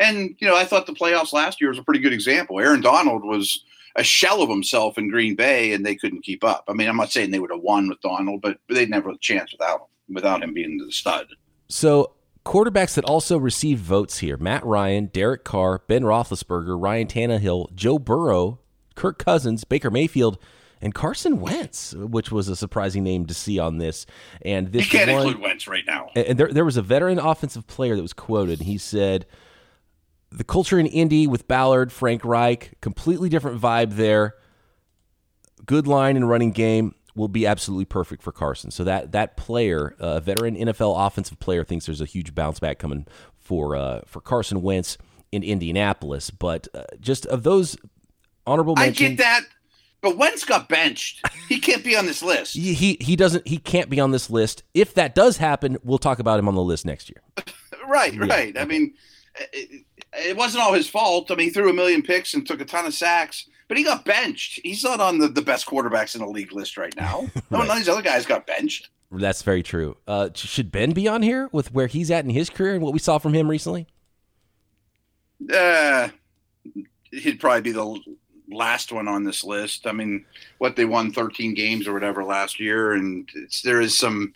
And, 0.00 0.34
you 0.38 0.48
know, 0.48 0.56
I 0.56 0.64
thought 0.64 0.86
the 0.86 0.92
playoffs 0.92 1.32
last 1.32 1.60
year 1.60 1.68
was 1.68 1.78
a 1.78 1.84
pretty 1.84 2.00
good 2.00 2.12
example. 2.12 2.58
Aaron 2.58 2.80
Donald 2.80 3.22
was 3.22 3.62
a 3.96 4.02
shell 4.02 4.42
of 4.42 4.48
himself 4.48 4.96
in 4.98 5.10
Green 5.10 5.34
Bay 5.36 5.72
and 5.72 5.84
they 5.84 5.94
couldn't 5.94 6.22
keep 6.22 6.42
up. 6.42 6.64
I 6.68 6.72
mean, 6.72 6.88
I'm 6.88 6.96
not 6.96 7.12
saying 7.12 7.30
they 7.30 7.38
would 7.38 7.50
have 7.50 7.60
won 7.60 7.88
with 7.88 8.00
Donald, 8.00 8.40
but 8.40 8.58
they'd 8.68 8.88
never 8.88 9.10
had 9.10 9.16
a 9.16 9.20
chance 9.20 9.52
without 9.52 9.80
him, 9.80 10.14
without 10.14 10.42
him 10.42 10.54
being 10.54 10.78
the 10.78 10.90
stud. 10.90 11.26
So 11.68 12.14
quarterbacks 12.46 12.94
that 12.94 13.04
also 13.04 13.36
received 13.36 13.82
votes 13.82 14.18
here 14.18 14.36
Matt 14.38 14.64
Ryan, 14.64 15.06
Derek 15.06 15.44
Carr, 15.44 15.82
Ben 15.86 16.02
Roethlisberger, 16.02 16.80
Ryan 16.80 17.06
Tannehill, 17.06 17.74
Joe 17.74 17.98
Burrow, 17.98 18.60
Kirk 18.94 19.18
Cousins, 19.18 19.64
Baker 19.64 19.90
Mayfield, 19.90 20.38
and 20.80 20.94
Carson 20.94 21.40
Wentz, 21.40 21.92
which 21.94 22.32
was 22.32 22.48
a 22.48 22.56
surprising 22.56 23.04
name 23.04 23.26
to 23.26 23.34
see 23.34 23.58
on 23.58 23.78
this. 23.78 24.06
And 24.42 24.72
this 24.72 24.90
you 24.90 24.98
can't 24.98 25.10
one, 25.10 25.26
include 25.26 25.42
Wentz 25.42 25.68
right 25.68 25.84
now. 25.86 26.08
And 26.16 26.38
there, 26.38 26.48
there 26.48 26.64
was 26.64 26.76
a 26.76 26.82
veteran 26.82 27.18
offensive 27.18 27.66
player 27.66 27.96
that 27.96 28.02
was 28.02 28.14
quoted. 28.14 28.62
He 28.62 28.78
said, 28.78 29.26
"The 30.30 30.44
culture 30.44 30.78
in 30.78 30.86
Indy 30.86 31.26
with 31.26 31.48
Ballard, 31.48 31.92
Frank 31.92 32.24
Reich, 32.24 32.80
completely 32.80 33.28
different 33.28 33.60
vibe 33.60 33.96
there. 33.96 34.34
Good 35.66 35.86
line 35.86 36.16
and 36.16 36.28
running 36.28 36.52
game." 36.52 36.94
Will 37.16 37.26
be 37.26 37.44
absolutely 37.44 37.86
perfect 37.86 38.22
for 38.22 38.30
Carson. 38.30 38.70
So 38.70 38.84
that 38.84 39.10
that 39.12 39.36
player, 39.36 39.96
a 39.98 40.02
uh, 40.02 40.20
veteran 40.20 40.54
NFL 40.54 40.94
offensive 41.06 41.40
player, 41.40 41.64
thinks 41.64 41.86
there's 41.86 42.00
a 42.00 42.06
huge 42.06 42.36
bounce 42.36 42.60
back 42.60 42.78
coming 42.78 43.04
for 43.36 43.74
uh, 43.74 44.02
for 44.06 44.20
Carson 44.20 44.62
Wentz 44.62 44.96
in 45.32 45.42
Indianapolis. 45.42 46.30
But 46.30 46.68
uh, 46.72 46.84
just 47.00 47.26
of 47.26 47.42
those 47.42 47.76
honorable 48.46 48.76
mentions, 48.76 49.06
I 49.06 49.08
get 49.10 49.18
that. 49.18 49.42
But 50.02 50.16
Wentz 50.16 50.44
got 50.44 50.68
benched. 50.68 51.22
He 51.48 51.58
can't 51.58 51.84
be 51.84 51.96
on 51.96 52.06
this 52.06 52.22
list. 52.22 52.54
He, 52.54 52.72
he 52.72 52.96
he 53.00 53.16
doesn't. 53.16 53.46
He 53.46 53.58
can't 53.58 53.90
be 53.90 54.00
on 54.00 54.12
this 54.12 54.30
list. 54.30 54.62
If 54.72 54.94
that 54.94 55.14
does 55.14 55.36
happen, 55.36 55.76
we'll 55.82 55.98
talk 55.98 56.20
about 56.20 56.38
him 56.38 56.48
on 56.48 56.54
the 56.54 56.62
list 56.62 56.86
next 56.86 57.10
year. 57.10 57.22
right, 57.88 58.16
right. 58.16 58.56
I 58.56 58.64
mean, 58.64 58.94
it, 59.36 59.84
it, 60.12 60.36
wasn't 60.36 60.62
all 60.62 60.72
his 60.72 60.88
fault. 60.88 61.30
I 61.30 61.34
mean, 61.34 61.48
he 61.48 61.52
threw 61.52 61.70
a 61.70 61.74
million 61.74 62.02
picks 62.02 62.34
and 62.34 62.46
took 62.46 62.60
a 62.60 62.64
ton 62.64 62.86
of 62.86 62.94
sacks, 62.94 63.48
but 63.68 63.76
he 63.76 63.84
got 63.84 64.04
benched. 64.04 64.60
He's 64.62 64.84
not 64.84 65.00
on 65.00 65.18
the, 65.18 65.28
the 65.28 65.42
best 65.42 65.66
quarterbacks 65.66 66.14
in 66.14 66.20
the 66.20 66.28
league 66.28 66.52
list 66.52 66.76
right 66.76 66.94
now. 66.96 67.28
No, 67.50 67.58
right. 67.58 67.66
none 67.66 67.76
of 67.76 67.76
these 67.78 67.88
other 67.88 68.02
guys 68.02 68.26
got 68.26 68.46
benched. 68.46 68.90
That's 69.10 69.42
very 69.42 69.62
true. 69.64 69.96
Uh, 70.06 70.30
should 70.34 70.70
Ben 70.70 70.92
be 70.92 71.08
on 71.08 71.22
here 71.22 71.48
with 71.50 71.72
where 71.72 71.88
he's 71.88 72.10
at 72.12 72.24
in 72.24 72.30
his 72.30 72.48
career 72.48 72.74
and 72.74 72.82
what 72.82 72.92
we 72.92 73.00
saw 73.00 73.18
from 73.18 73.34
him 73.34 73.50
recently? 73.50 73.88
Uh, 75.52 76.08
he'd 77.10 77.40
probably 77.40 77.62
be 77.62 77.72
the 77.72 78.00
last 78.50 78.92
one 78.92 79.08
on 79.08 79.24
this 79.24 79.42
list. 79.42 79.86
I 79.86 79.92
mean, 79.92 80.24
what 80.58 80.76
they 80.76 80.84
won 80.84 81.12
13 81.12 81.54
games 81.54 81.88
or 81.88 81.92
whatever 81.92 82.24
last 82.24 82.60
year, 82.60 82.92
and 82.92 83.28
there 83.64 83.80
is 83.80 83.98
some 83.98 84.32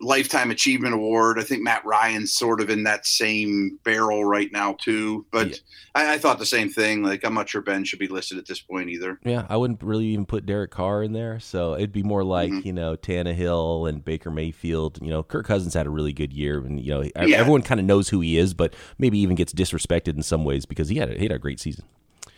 lifetime 0.00 0.50
achievement 0.50 0.94
award. 0.94 1.38
I 1.38 1.42
think 1.42 1.62
Matt 1.62 1.84
Ryan's 1.84 2.32
sort 2.32 2.60
of 2.60 2.70
in 2.70 2.82
that 2.84 3.06
same 3.06 3.78
barrel 3.84 4.24
right 4.24 4.50
now 4.52 4.74
too. 4.74 5.24
But 5.30 5.50
yeah. 5.50 5.56
I, 5.94 6.14
I, 6.14 6.18
thought 6.18 6.38
the 6.38 6.46
same 6.46 6.68
thing. 6.68 7.02
Like 7.02 7.24
I'm 7.24 7.34
not 7.34 7.48
sure 7.48 7.62
Ben 7.62 7.84
should 7.84 7.98
be 7.98 8.08
listed 8.08 8.38
at 8.38 8.46
this 8.46 8.60
point 8.60 8.90
either. 8.90 9.18
Yeah, 9.24 9.46
I 9.48 9.56
wouldn't 9.56 9.82
really 9.82 10.06
even 10.06 10.26
put 10.26 10.46
Derek 10.46 10.70
Carr 10.70 11.02
in 11.02 11.12
there. 11.12 11.40
So 11.40 11.74
it'd 11.74 11.92
be 11.92 12.02
more 12.02 12.24
like 12.24 12.50
mm-hmm. 12.50 12.66
you 12.66 12.72
know 12.72 12.96
Tannehill 12.96 13.88
and 13.88 14.04
Baker 14.04 14.30
Mayfield. 14.30 14.98
You 15.00 15.10
know, 15.10 15.22
Kirk 15.22 15.46
Cousins 15.46 15.74
had 15.74 15.86
a 15.86 15.90
really 15.90 16.12
good 16.12 16.32
year, 16.32 16.58
and 16.58 16.80
you 16.80 16.92
know 16.92 17.02
yeah. 17.02 17.36
everyone 17.36 17.62
kind 17.62 17.80
of 17.80 17.86
knows 17.86 18.08
who 18.08 18.20
he 18.20 18.38
is, 18.38 18.54
but 18.54 18.74
maybe 18.98 19.18
even 19.18 19.36
gets 19.36 19.52
disrespected 19.52 20.16
in 20.16 20.22
some 20.22 20.44
ways 20.44 20.66
because 20.66 20.88
he 20.88 20.96
had 20.96 21.10
a, 21.10 21.14
he 21.14 21.22
had 21.22 21.32
a 21.32 21.38
great 21.38 21.60
season. 21.60 21.84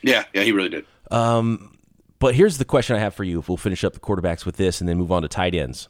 Yeah, 0.02 0.24
yeah, 0.32 0.42
he 0.42 0.52
really 0.52 0.68
did. 0.68 0.86
Um, 1.10 1.76
but 2.20 2.34
here's 2.34 2.58
the 2.58 2.64
question 2.64 2.96
I 2.96 3.00
have 3.00 3.14
for 3.14 3.24
you. 3.24 3.38
If 3.40 3.48
we'll 3.48 3.56
finish 3.56 3.82
up 3.84 3.94
the 3.94 4.00
quarterbacks 4.00 4.44
with 4.44 4.56
this 4.56 4.80
and 4.80 4.88
then 4.88 4.96
move 4.96 5.10
on 5.10 5.22
to 5.22 5.28
tight 5.28 5.54
ends 5.54 5.88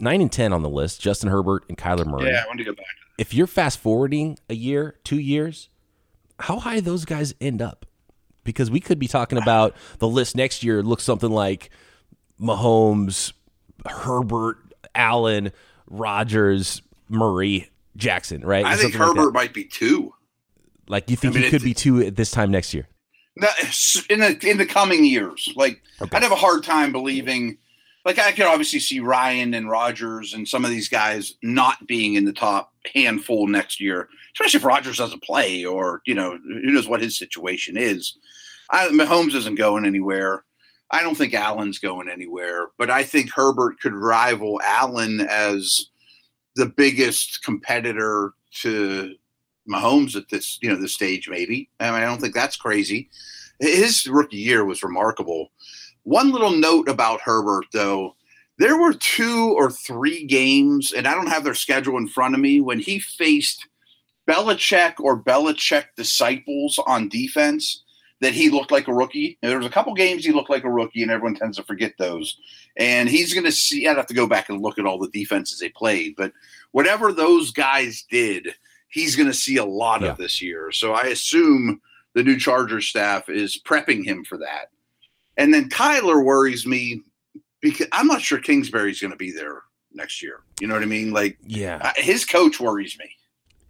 nine 0.00 0.20
and 0.20 0.30
ten 0.30 0.52
on 0.52 0.62
the 0.62 0.68
list: 0.68 1.00
Justin 1.00 1.30
Herbert 1.30 1.64
and 1.68 1.76
Kyler 1.76 2.06
Murray. 2.06 2.30
Yeah, 2.30 2.42
I 2.44 2.46
want 2.46 2.58
to 2.58 2.64
go 2.64 2.72
back. 2.72 2.86
If 3.18 3.34
you're 3.34 3.46
fast 3.46 3.78
forwarding 3.78 4.38
a 4.48 4.54
year, 4.54 4.98
two 5.04 5.18
years, 5.18 5.68
how 6.38 6.58
high 6.58 6.80
those 6.80 7.04
guys 7.04 7.34
end 7.40 7.60
up? 7.60 7.86
Because 8.44 8.70
we 8.70 8.80
could 8.80 8.98
be 8.98 9.06
talking 9.06 9.38
about 9.38 9.76
the 9.98 10.08
list 10.08 10.34
next 10.34 10.62
year 10.62 10.82
looks 10.82 11.04
something 11.04 11.30
like 11.30 11.70
Mahomes, 12.40 13.32
Herbert, 13.86 14.56
Allen, 14.94 15.52
Rodgers, 15.86 16.80
Murray, 17.08 17.68
Jackson, 17.96 18.40
right? 18.42 18.64
I 18.64 18.76
think 18.76 18.94
Herbert 18.94 19.26
like 19.26 19.34
might 19.34 19.54
be 19.54 19.64
two. 19.64 20.14
Like 20.88 21.10
you 21.10 21.16
think 21.16 21.34
I 21.34 21.36
mean, 21.36 21.44
he 21.44 21.50
could 21.50 21.62
be 21.62 21.74
two 21.74 22.00
at 22.00 22.16
this 22.16 22.30
time 22.30 22.50
next 22.50 22.74
year? 22.74 22.88
In 24.08 24.20
the 24.20 24.38
in 24.42 24.58
the 24.58 24.66
coming 24.66 25.04
years, 25.04 25.52
like 25.54 25.82
okay. 26.00 26.16
I'd 26.16 26.22
have 26.22 26.32
a 26.32 26.36
hard 26.36 26.64
time 26.64 26.92
believing 26.92 27.58
like 28.04 28.18
I 28.18 28.32
could 28.32 28.46
obviously 28.46 28.80
see 28.80 29.00
Ryan 29.00 29.54
and 29.54 29.68
Rodgers 29.68 30.32
and 30.32 30.48
some 30.48 30.64
of 30.64 30.70
these 30.70 30.88
guys 30.88 31.34
not 31.42 31.86
being 31.86 32.14
in 32.14 32.24
the 32.24 32.32
top 32.32 32.72
handful 32.94 33.46
next 33.46 33.80
year, 33.80 34.08
especially 34.34 34.58
if 34.58 34.64
Rodgers 34.64 34.96
doesn't 34.96 35.22
play 35.22 35.64
or 35.64 36.00
you 36.06 36.14
know 36.14 36.38
who 36.42 36.72
knows 36.72 36.88
what 36.88 37.02
his 37.02 37.18
situation 37.18 37.76
is. 37.76 38.16
I, 38.70 38.88
Mahomes 38.88 39.34
isn't 39.34 39.56
going 39.56 39.84
anywhere. 39.84 40.44
I 40.92 41.02
don't 41.02 41.16
think 41.16 41.34
Allen's 41.34 41.78
going 41.78 42.08
anywhere, 42.08 42.68
but 42.78 42.90
I 42.90 43.04
think 43.04 43.30
Herbert 43.32 43.80
could 43.80 43.94
rival 43.94 44.60
Allen 44.64 45.20
as 45.20 45.86
the 46.56 46.66
biggest 46.66 47.42
competitor 47.44 48.32
to 48.62 49.14
Mahomes 49.68 50.16
at 50.16 50.28
this 50.30 50.58
you 50.62 50.70
know 50.70 50.76
this 50.76 50.94
stage. 50.94 51.28
Maybe 51.28 51.68
I 51.78 51.90
mean 51.90 52.00
I 52.00 52.06
don't 52.06 52.20
think 52.20 52.34
that's 52.34 52.56
crazy. 52.56 53.10
His 53.60 54.06
rookie 54.06 54.38
year 54.38 54.64
was 54.64 54.82
remarkable 54.82 55.50
one 56.04 56.32
little 56.32 56.52
note 56.52 56.88
about 56.88 57.20
Herbert, 57.20 57.66
though. 57.72 58.16
There 58.58 58.78
were 58.78 58.92
two 58.92 59.54
or 59.56 59.70
three 59.70 60.26
games, 60.26 60.92
and 60.92 61.06
I 61.06 61.14
don't 61.14 61.28
have 61.28 61.44
their 61.44 61.54
schedule 61.54 61.96
in 61.96 62.08
front 62.08 62.34
of 62.34 62.40
me, 62.40 62.60
when 62.60 62.78
he 62.78 62.98
faced 62.98 63.66
Belichick 64.28 64.94
or 65.00 65.22
Belichick 65.22 65.86
disciples 65.96 66.78
on 66.86 67.08
defense 67.08 67.82
that 68.20 68.34
he 68.34 68.50
looked 68.50 68.70
like 68.70 68.86
a 68.86 68.92
rookie. 68.92 69.38
And 69.42 69.50
there 69.50 69.58
was 69.58 69.66
a 69.66 69.70
couple 69.70 69.94
games 69.94 70.24
he 70.24 70.32
looked 70.32 70.50
like 70.50 70.64
a 70.64 70.70
rookie, 70.70 71.02
and 71.02 71.10
everyone 71.10 71.36
tends 71.36 71.56
to 71.56 71.62
forget 71.62 71.94
those. 71.98 72.36
And 72.76 73.08
he's 73.08 73.32
going 73.32 73.46
to 73.46 73.52
see. 73.52 73.88
I'd 73.88 73.96
have 73.96 74.06
to 74.08 74.14
go 74.14 74.26
back 74.26 74.50
and 74.50 74.60
look 74.60 74.78
at 74.78 74.84
all 74.84 74.98
the 74.98 75.08
defenses 75.08 75.58
they 75.58 75.70
played, 75.70 76.14
but 76.16 76.32
whatever 76.72 77.12
those 77.12 77.50
guys 77.50 78.04
did, 78.10 78.54
he's 78.88 79.16
going 79.16 79.28
to 79.28 79.34
see 79.34 79.56
a 79.56 79.64
lot 79.64 80.02
yeah. 80.02 80.08
of 80.08 80.18
this 80.18 80.42
year. 80.42 80.70
So 80.70 80.92
I 80.92 81.04
assume 81.04 81.80
the 82.14 82.22
new 82.22 82.38
Chargers 82.38 82.88
staff 82.88 83.28
is 83.28 83.60
prepping 83.64 84.04
him 84.04 84.24
for 84.24 84.36
that. 84.38 84.70
And 85.40 85.54
then 85.54 85.70
Kyler 85.70 86.22
worries 86.22 86.66
me 86.66 87.00
because 87.62 87.86
I'm 87.92 88.06
not 88.06 88.20
sure 88.20 88.38
Kingsbury's 88.38 89.00
going 89.00 89.12
to 89.12 89.16
be 89.16 89.32
there 89.32 89.62
next 89.92 90.22
year. 90.22 90.40
You 90.60 90.66
know 90.66 90.74
what 90.74 90.82
I 90.82 90.86
mean? 90.86 91.12
Like, 91.12 91.38
yeah, 91.46 91.92
his 91.96 92.26
coach 92.26 92.60
worries 92.60 92.98
me. 92.98 93.06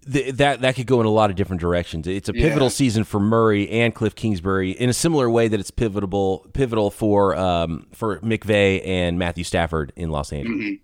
The, 0.07 0.31
that 0.33 0.63
that 0.63 0.75
could 0.75 0.87
go 0.87 1.01
in 1.01 1.07
a 1.07 1.11
lot 1.11 1.31
of 1.31 1.37
different 1.37 1.61
directions. 1.61 2.09
It's 2.09 2.29
a 2.29 2.33
pivotal 2.33 2.67
yeah. 2.67 2.71
season 2.71 3.05
for 3.05 3.21
Murray 3.21 3.71
and 3.71 3.95
Cliff 3.95 4.17
Kingsbury 4.17 4.73
in 4.73 4.89
a 4.89 4.93
similar 4.93 5.31
way 5.31 5.47
that 5.47 5.61
it's 5.61 5.71
pivotal 5.71 6.47
pivotal 6.55 6.91
for 6.91 7.37
um, 7.37 7.87
for 7.93 8.19
McVay 8.19 8.85
and 8.85 9.19
Matthew 9.19 9.45
Stafford 9.45 9.93
in 9.95 10.11
Los 10.11 10.33
Angeles. 10.33 10.59
Mm-hmm. 10.59 10.75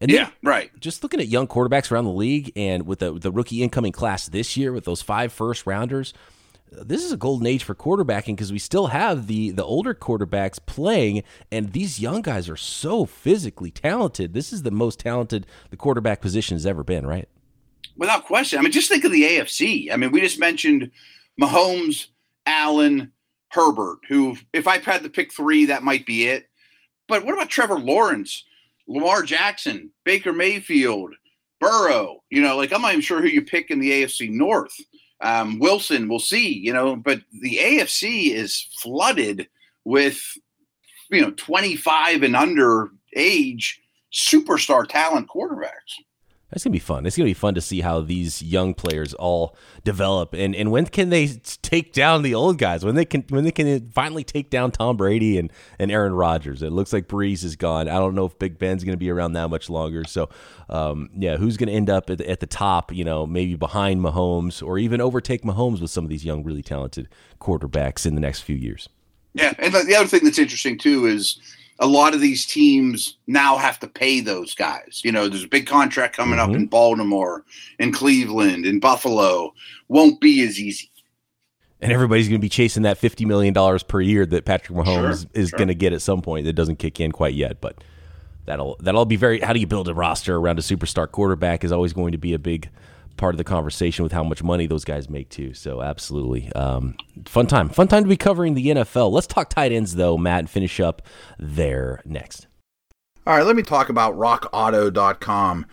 And 0.00 0.10
yeah, 0.10 0.30
right. 0.42 0.70
Just 0.80 1.02
looking 1.02 1.20
at 1.20 1.28
young 1.28 1.46
quarterbacks 1.46 1.90
around 1.90 2.04
the 2.04 2.12
league 2.12 2.52
and 2.56 2.86
with 2.86 3.00
the 3.00 3.12
the 3.12 3.30
rookie 3.30 3.62
incoming 3.62 3.92
class 3.92 4.26
this 4.28 4.56
year 4.56 4.72
with 4.72 4.84
those 4.84 5.02
five 5.02 5.32
first 5.32 5.66
rounders, 5.66 6.14
this 6.70 7.04
is 7.04 7.12
a 7.12 7.16
golden 7.16 7.46
age 7.46 7.64
for 7.64 7.74
quarterbacking 7.74 8.36
because 8.36 8.52
we 8.52 8.58
still 8.58 8.88
have 8.88 9.26
the 9.26 9.50
the 9.50 9.64
older 9.64 9.94
quarterbacks 9.94 10.58
playing 10.64 11.22
and 11.50 11.72
these 11.72 12.00
young 12.00 12.22
guys 12.22 12.48
are 12.48 12.56
so 12.56 13.04
physically 13.06 13.70
talented. 13.70 14.34
This 14.34 14.52
is 14.52 14.62
the 14.62 14.70
most 14.70 15.00
talented 15.00 15.46
the 15.70 15.76
quarterback 15.76 16.20
position 16.20 16.56
has 16.56 16.66
ever 16.66 16.82
been 16.84 17.06
right? 17.06 17.28
Without 17.96 18.24
question. 18.26 18.58
I 18.58 18.62
mean 18.62 18.72
just 18.72 18.88
think 18.88 19.04
of 19.04 19.12
the 19.12 19.22
afc 19.22 19.92
i 19.92 19.96
mean 19.96 20.10
we 20.10 20.20
just 20.20 20.40
mentioned 20.40 20.90
mahomes 21.40 22.06
allen 22.46 23.12
herbert 23.50 23.98
who 24.08 24.36
if 24.52 24.66
i 24.66 24.78
had 24.78 25.02
to 25.02 25.10
pick 25.10 25.32
three 25.32 25.66
that 25.66 25.82
might 25.82 26.06
be 26.06 26.26
it. 26.26 26.48
But 27.08 27.24
what 27.24 27.34
about 27.34 27.48
trevor 27.48 27.78
lawrence 27.78 28.44
lamar 28.88 29.22
jackson 29.22 29.90
baker 30.04 30.32
mayfield 30.32 31.14
burrow? 31.60 32.22
You 32.30 32.42
know 32.42 32.56
like 32.56 32.72
i'm 32.72 32.82
not 32.82 32.92
even 32.92 33.00
sure 33.02 33.22
who 33.22 33.28
you 33.28 33.42
pick 33.42 33.70
in 33.70 33.78
the 33.78 34.02
afc 34.02 34.28
north 34.30 34.74
um, 35.20 35.58
Wilson, 35.58 36.08
we'll 36.08 36.18
see, 36.18 36.52
you 36.52 36.72
know, 36.72 36.96
but 36.96 37.20
the 37.40 37.56
AFC 37.56 38.32
is 38.32 38.68
flooded 38.80 39.48
with, 39.84 40.20
you 41.10 41.20
know, 41.22 41.30
25 41.32 42.22
and 42.22 42.36
under 42.36 42.90
age 43.14 43.80
superstar 44.12 44.86
talent 44.86 45.28
quarterbacks. 45.28 45.94
That's 46.50 46.62
gonna 46.62 46.72
be 46.72 46.78
fun. 46.78 47.06
It's 47.06 47.16
gonna 47.16 47.26
be 47.26 47.34
fun 47.34 47.54
to 47.54 47.60
see 47.60 47.80
how 47.80 48.00
these 48.00 48.40
young 48.40 48.72
players 48.72 49.14
all 49.14 49.56
develop, 49.82 50.32
and 50.32 50.54
and 50.54 50.70
when 50.70 50.86
can 50.86 51.10
they 51.10 51.26
take 51.26 51.92
down 51.92 52.22
the 52.22 52.34
old 52.36 52.58
guys? 52.58 52.84
When 52.84 52.94
they 52.94 53.04
can 53.04 53.24
when 53.30 53.42
they 53.42 53.50
can 53.50 53.90
finally 53.90 54.22
take 54.22 54.48
down 54.48 54.70
Tom 54.70 54.96
Brady 54.96 55.38
and 55.38 55.52
and 55.80 55.90
Aaron 55.90 56.12
Rodgers? 56.12 56.62
It 56.62 56.70
looks 56.70 56.92
like 56.92 57.08
Brees 57.08 57.42
is 57.42 57.56
gone. 57.56 57.88
I 57.88 57.94
don't 57.94 58.14
know 58.14 58.26
if 58.26 58.38
Big 58.38 58.58
Ben's 58.58 58.84
gonna 58.84 58.96
be 58.96 59.10
around 59.10 59.32
that 59.32 59.48
much 59.48 59.68
longer. 59.68 60.04
So, 60.04 60.28
um, 60.68 61.10
yeah, 61.16 61.36
who's 61.36 61.56
gonna 61.56 61.72
end 61.72 61.90
up 61.90 62.10
at 62.10 62.18
the, 62.18 62.30
at 62.30 62.38
the 62.38 62.46
top? 62.46 62.92
You 62.92 63.04
know, 63.04 63.26
maybe 63.26 63.56
behind 63.56 64.00
Mahomes 64.00 64.64
or 64.64 64.78
even 64.78 65.00
overtake 65.00 65.42
Mahomes 65.42 65.80
with 65.80 65.90
some 65.90 66.04
of 66.04 66.10
these 66.10 66.24
young, 66.24 66.44
really 66.44 66.62
talented 66.62 67.08
quarterbacks 67.40 68.06
in 68.06 68.14
the 68.14 68.20
next 68.20 68.42
few 68.42 68.56
years. 68.56 68.88
Yeah, 69.34 69.52
and 69.58 69.74
the 69.74 69.96
other 69.96 70.06
thing 70.06 70.20
that's 70.22 70.38
interesting 70.38 70.78
too 70.78 71.06
is 71.06 71.40
a 71.78 71.86
lot 71.86 72.14
of 72.14 72.20
these 72.20 72.46
teams 72.46 73.18
now 73.26 73.56
have 73.56 73.78
to 73.80 73.86
pay 73.86 74.20
those 74.20 74.54
guys. 74.54 75.02
You 75.04 75.12
know, 75.12 75.28
there's 75.28 75.44
a 75.44 75.48
big 75.48 75.66
contract 75.66 76.16
coming 76.16 76.38
mm-hmm. 76.38 76.50
up 76.50 76.56
in 76.56 76.66
Baltimore, 76.66 77.44
in 77.78 77.92
Cleveland, 77.92 78.64
in 78.64 78.80
Buffalo. 78.80 79.52
Won't 79.88 80.20
be 80.20 80.42
as 80.46 80.58
easy. 80.58 80.90
And 81.80 81.92
everybody's 81.92 82.28
going 82.28 82.40
to 82.40 82.44
be 82.44 82.48
chasing 82.48 82.84
that 82.84 82.98
$50 82.98 83.26
million 83.26 83.54
per 83.86 84.00
year 84.00 84.24
that 84.26 84.46
Patrick 84.46 84.78
Mahomes 84.78 85.20
sure, 85.20 85.30
is 85.34 85.50
sure. 85.50 85.58
going 85.58 85.68
to 85.68 85.74
get 85.74 85.92
at 85.92 86.00
some 86.00 86.22
point 86.22 86.46
that 86.46 86.54
doesn't 86.54 86.76
kick 86.76 87.00
in 87.00 87.12
quite 87.12 87.34
yet. 87.34 87.60
But 87.60 87.84
that'll 88.46 88.76
that'll 88.80 89.04
be 89.04 89.16
very 89.16 89.40
how 89.40 89.52
do 89.52 89.60
you 89.60 89.66
build 89.66 89.88
a 89.88 89.94
roster 89.94 90.36
around 90.36 90.58
a 90.58 90.62
superstar 90.62 91.10
quarterback 91.10 91.64
is 91.64 91.72
always 91.72 91.92
going 91.92 92.12
to 92.12 92.18
be 92.18 92.32
a 92.32 92.38
big 92.38 92.70
part 93.16 93.34
of 93.34 93.38
the 93.38 93.44
conversation 93.44 94.02
with 94.02 94.12
how 94.12 94.24
much 94.24 94.42
money 94.42 94.66
those 94.66 94.84
guys 94.84 95.08
make 95.08 95.28
too. 95.28 95.54
So 95.54 95.82
absolutely, 95.82 96.52
um, 96.52 96.96
fun 97.26 97.46
time, 97.46 97.68
fun 97.68 97.88
time 97.88 98.04
to 98.04 98.08
be 98.08 98.16
covering 98.16 98.54
the 98.54 98.66
NFL. 98.68 99.10
Let's 99.10 99.26
talk 99.26 99.50
tight 99.50 99.72
ends 99.72 99.94
though, 99.94 100.16
Matt, 100.16 100.40
and 100.40 100.50
finish 100.50 100.80
up 100.80 101.02
there 101.38 102.02
next. 102.04 102.46
All 103.26 103.36
right, 103.36 103.44
let 103.44 103.56
me 103.56 103.62
talk 103.62 103.88
about 103.88 104.14
RockAuto.com. 104.16 105.66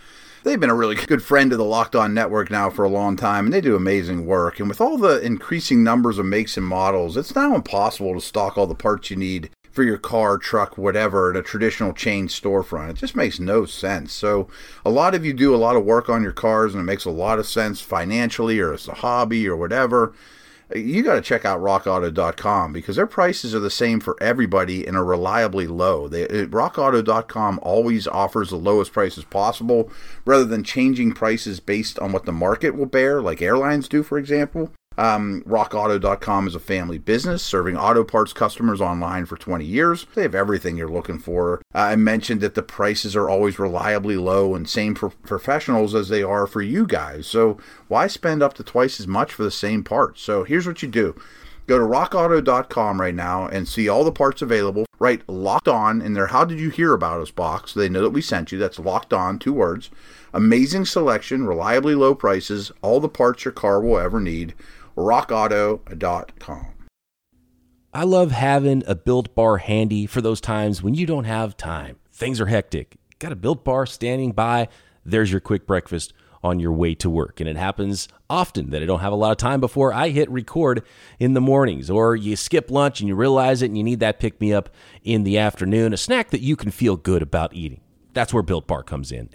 They've 0.43 0.59
been 0.59 0.69
a 0.69 0.75
really 0.75 0.95
good 0.95 1.23
friend 1.23 1.51
to 1.51 1.57
the 1.57 1.63
Locked 1.63 1.95
On 1.95 2.13
Network 2.13 2.51
now 2.51 2.69
for 2.69 2.83
a 2.83 2.89
long 2.89 3.15
time, 3.15 3.45
and 3.45 3.53
they 3.53 3.61
do 3.61 3.75
amazing 3.75 4.25
work. 4.25 4.59
And 4.59 4.67
with 4.67 4.81
all 4.81 4.97
the 4.97 5.21
increasing 5.21 5.83
numbers 5.83 6.17
of 6.17 6.25
makes 6.25 6.57
and 6.57 6.65
models, 6.65 7.15
it's 7.15 7.35
now 7.35 7.55
impossible 7.55 8.13
to 8.15 8.21
stock 8.21 8.57
all 8.57 8.67
the 8.67 8.75
parts 8.75 9.09
you 9.09 9.15
need 9.15 9.51
for 9.73 9.83
your 9.83 9.97
car, 9.97 10.37
truck, 10.37 10.77
whatever, 10.77 11.31
at 11.31 11.35
a 11.35 11.41
traditional 11.41 11.91
chain 11.91 12.27
storefront. 12.27 12.91
It 12.91 12.95
just 12.97 13.15
makes 13.15 13.39
no 13.39 13.65
sense. 13.65 14.13
So, 14.13 14.47
a 14.85 14.89
lot 14.89 15.13
of 15.13 15.25
you 15.25 15.33
do 15.33 15.53
a 15.53 15.57
lot 15.57 15.75
of 15.75 15.83
work 15.83 16.07
on 16.07 16.23
your 16.23 16.31
cars, 16.31 16.73
and 16.73 16.81
it 16.81 16.85
makes 16.85 17.03
a 17.03 17.11
lot 17.11 17.39
of 17.39 17.47
sense 17.47 17.81
financially 17.81 18.59
or 18.59 18.73
as 18.73 18.87
a 18.87 18.93
hobby 18.93 19.47
or 19.47 19.57
whatever 19.57 20.13
you 20.75 21.03
got 21.03 21.15
to 21.15 21.21
check 21.21 21.45
out 21.45 21.59
rockauto.com 21.59 22.73
because 22.73 22.95
their 22.95 23.07
prices 23.07 23.53
are 23.53 23.59
the 23.59 23.69
same 23.69 23.99
for 23.99 24.21
everybody 24.21 24.85
and 24.85 24.97
are 24.97 25.03
reliably 25.03 25.67
low. 25.67 26.07
They, 26.07 26.23
uh, 26.23 26.45
rockauto.com 26.47 27.59
always 27.61 28.07
offers 28.07 28.49
the 28.49 28.55
lowest 28.55 28.91
prices 28.91 29.23
possible 29.23 29.91
rather 30.25 30.45
than 30.45 30.63
changing 30.63 31.13
prices 31.13 31.59
based 31.59 31.99
on 31.99 32.11
what 32.11 32.25
the 32.25 32.31
market 32.31 32.75
will 32.75 32.85
bear, 32.85 33.21
like 33.21 33.41
airlines 33.41 33.87
do, 33.87 34.03
for 34.03 34.17
example. 34.17 34.71
Um, 34.97 35.43
RockAuto.com 35.47 36.47
is 36.47 36.55
a 36.55 36.59
family 36.59 36.97
business 36.97 37.41
serving 37.41 37.77
auto 37.77 38.03
parts 38.03 38.33
customers 38.33 38.81
online 38.81 39.25
for 39.25 39.37
20 39.37 39.65
years. 39.65 40.05
They 40.13 40.21
have 40.23 40.35
everything 40.35 40.77
you're 40.77 40.87
looking 40.87 41.19
for. 41.19 41.61
Uh, 41.73 41.79
I 41.79 41.95
mentioned 41.95 42.41
that 42.41 42.55
the 42.55 42.63
prices 42.63 43.15
are 43.15 43.29
always 43.29 43.59
reliably 43.59 44.17
low 44.17 44.55
and 44.55 44.69
same 44.69 44.95
for 44.95 45.09
professionals 45.09 45.95
as 45.95 46.09
they 46.09 46.23
are 46.23 46.45
for 46.45 46.61
you 46.61 46.85
guys. 46.85 47.25
So 47.27 47.57
why 47.87 48.07
spend 48.07 48.43
up 48.43 48.53
to 48.55 48.63
twice 48.63 48.99
as 48.99 49.07
much 49.07 49.33
for 49.33 49.43
the 49.43 49.51
same 49.51 49.83
parts? 49.83 50.21
So 50.21 50.43
here's 50.43 50.67
what 50.67 50.83
you 50.83 50.89
do. 50.89 51.15
Go 51.65 51.79
to 51.79 51.85
rockauto.com 51.85 52.99
right 52.99 53.15
now 53.15 53.47
and 53.47 53.67
see 53.67 53.87
all 53.87 54.03
the 54.03 54.11
parts 54.11 54.41
available. 54.41 54.85
Write 54.99 55.27
locked 55.29 55.69
on 55.69 56.01
in 56.01 56.13
their 56.13 56.27
How 56.27 56.43
Did 56.43 56.59
You 56.59 56.69
Hear 56.69 56.93
About 56.93 57.21
Us 57.21 57.31
box 57.31 57.71
so 57.71 57.79
they 57.79 57.87
know 57.87 58.01
that 58.01 58.09
we 58.09 58.21
sent 58.21 58.51
you. 58.51 58.59
That's 58.59 58.79
locked 58.79 59.13
on, 59.13 59.39
two 59.39 59.53
words. 59.53 59.89
Amazing 60.33 60.85
selection, 60.85 61.45
reliably 61.45 61.95
low 61.95 62.15
prices, 62.15 62.71
all 62.81 62.99
the 62.99 63.07
parts 63.07 63.45
your 63.45 63.53
car 63.53 63.79
will 63.79 63.97
ever 63.97 64.19
need 64.19 64.53
rockauto.com. 64.95 66.67
I 67.93 68.03
love 68.03 68.31
having 68.31 68.83
a 68.87 68.95
built 68.95 69.35
bar 69.35 69.57
handy 69.57 70.07
for 70.07 70.19
those 70.19 70.41
times 70.41 70.81
when 70.81 70.95
you 70.95 71.05
don't 71.05 71.25
have 71.25 71.55
time. 71.55 71.97
Things 72.11 72.41
are 72.41 72.47
hectic. 72.47 72.97
Got 73.19 73.31
a 73.31 73.35
built 73.35 73.63
bar 73.63 73.85
standing 73.85 74.31
by. 74.31 74.67
There's 75.05 75.31
your 75.31 75.41
quick 75.41 75.67
breakfast 75.67 76.13
on 76.43 76.59
your 76.59 76.73
way 76.73 76.93
to 76.95 77.09
work. 77.09 77.39
And 77.39 77.47
it 77.47 77.55
happens 77.55 78.07
often 78.29 78.71
that 78.71 78.81
I 78.81 78.85
don't 78.85 78.99
have 78.99 79.13
a 79.13 79.17
lot 79.17 79.31
of 79.31 79.37
time 79.37 79.59
before 79.61 79.93
I 79.93 80.09
hit 80.09 80.29
record 80.29 80.83
in 81.19 81.33
the 81.33 81.41
mornings, 81.41 81.89
or 81.89 82.15
you 82.15 82.35
skip 82.35 82.69
lunch 82.69 82.99
and 82.99 83.07
you 83.07 83.15
realize 83.15 83.61
it 83.61 83.67
and 83.67 83.77
you 83.77 83.83
need 83.83 83.99
that 84.01 84.19
pick 84.19 84.41
me 84.41 84.51
up 84.51 84.69
in 85.03 85.23
the 85.23 85.37
afternoon, 85.37 85.93
a 85.93 85.97
snack 85.97 86.31
that 86.31 86.41
you 86.41 86.55
can 86.55 86.71
feel 86.71 86.97
good 86.97 87.21
about 87.21 87.53
eating. 87.53 87.81
That's 88.13 88.33
where 88.33 88.43
Built 88.43 88.67
Bar 88.67 88.83
comes 88.83 89.11
in. 89.11 89.29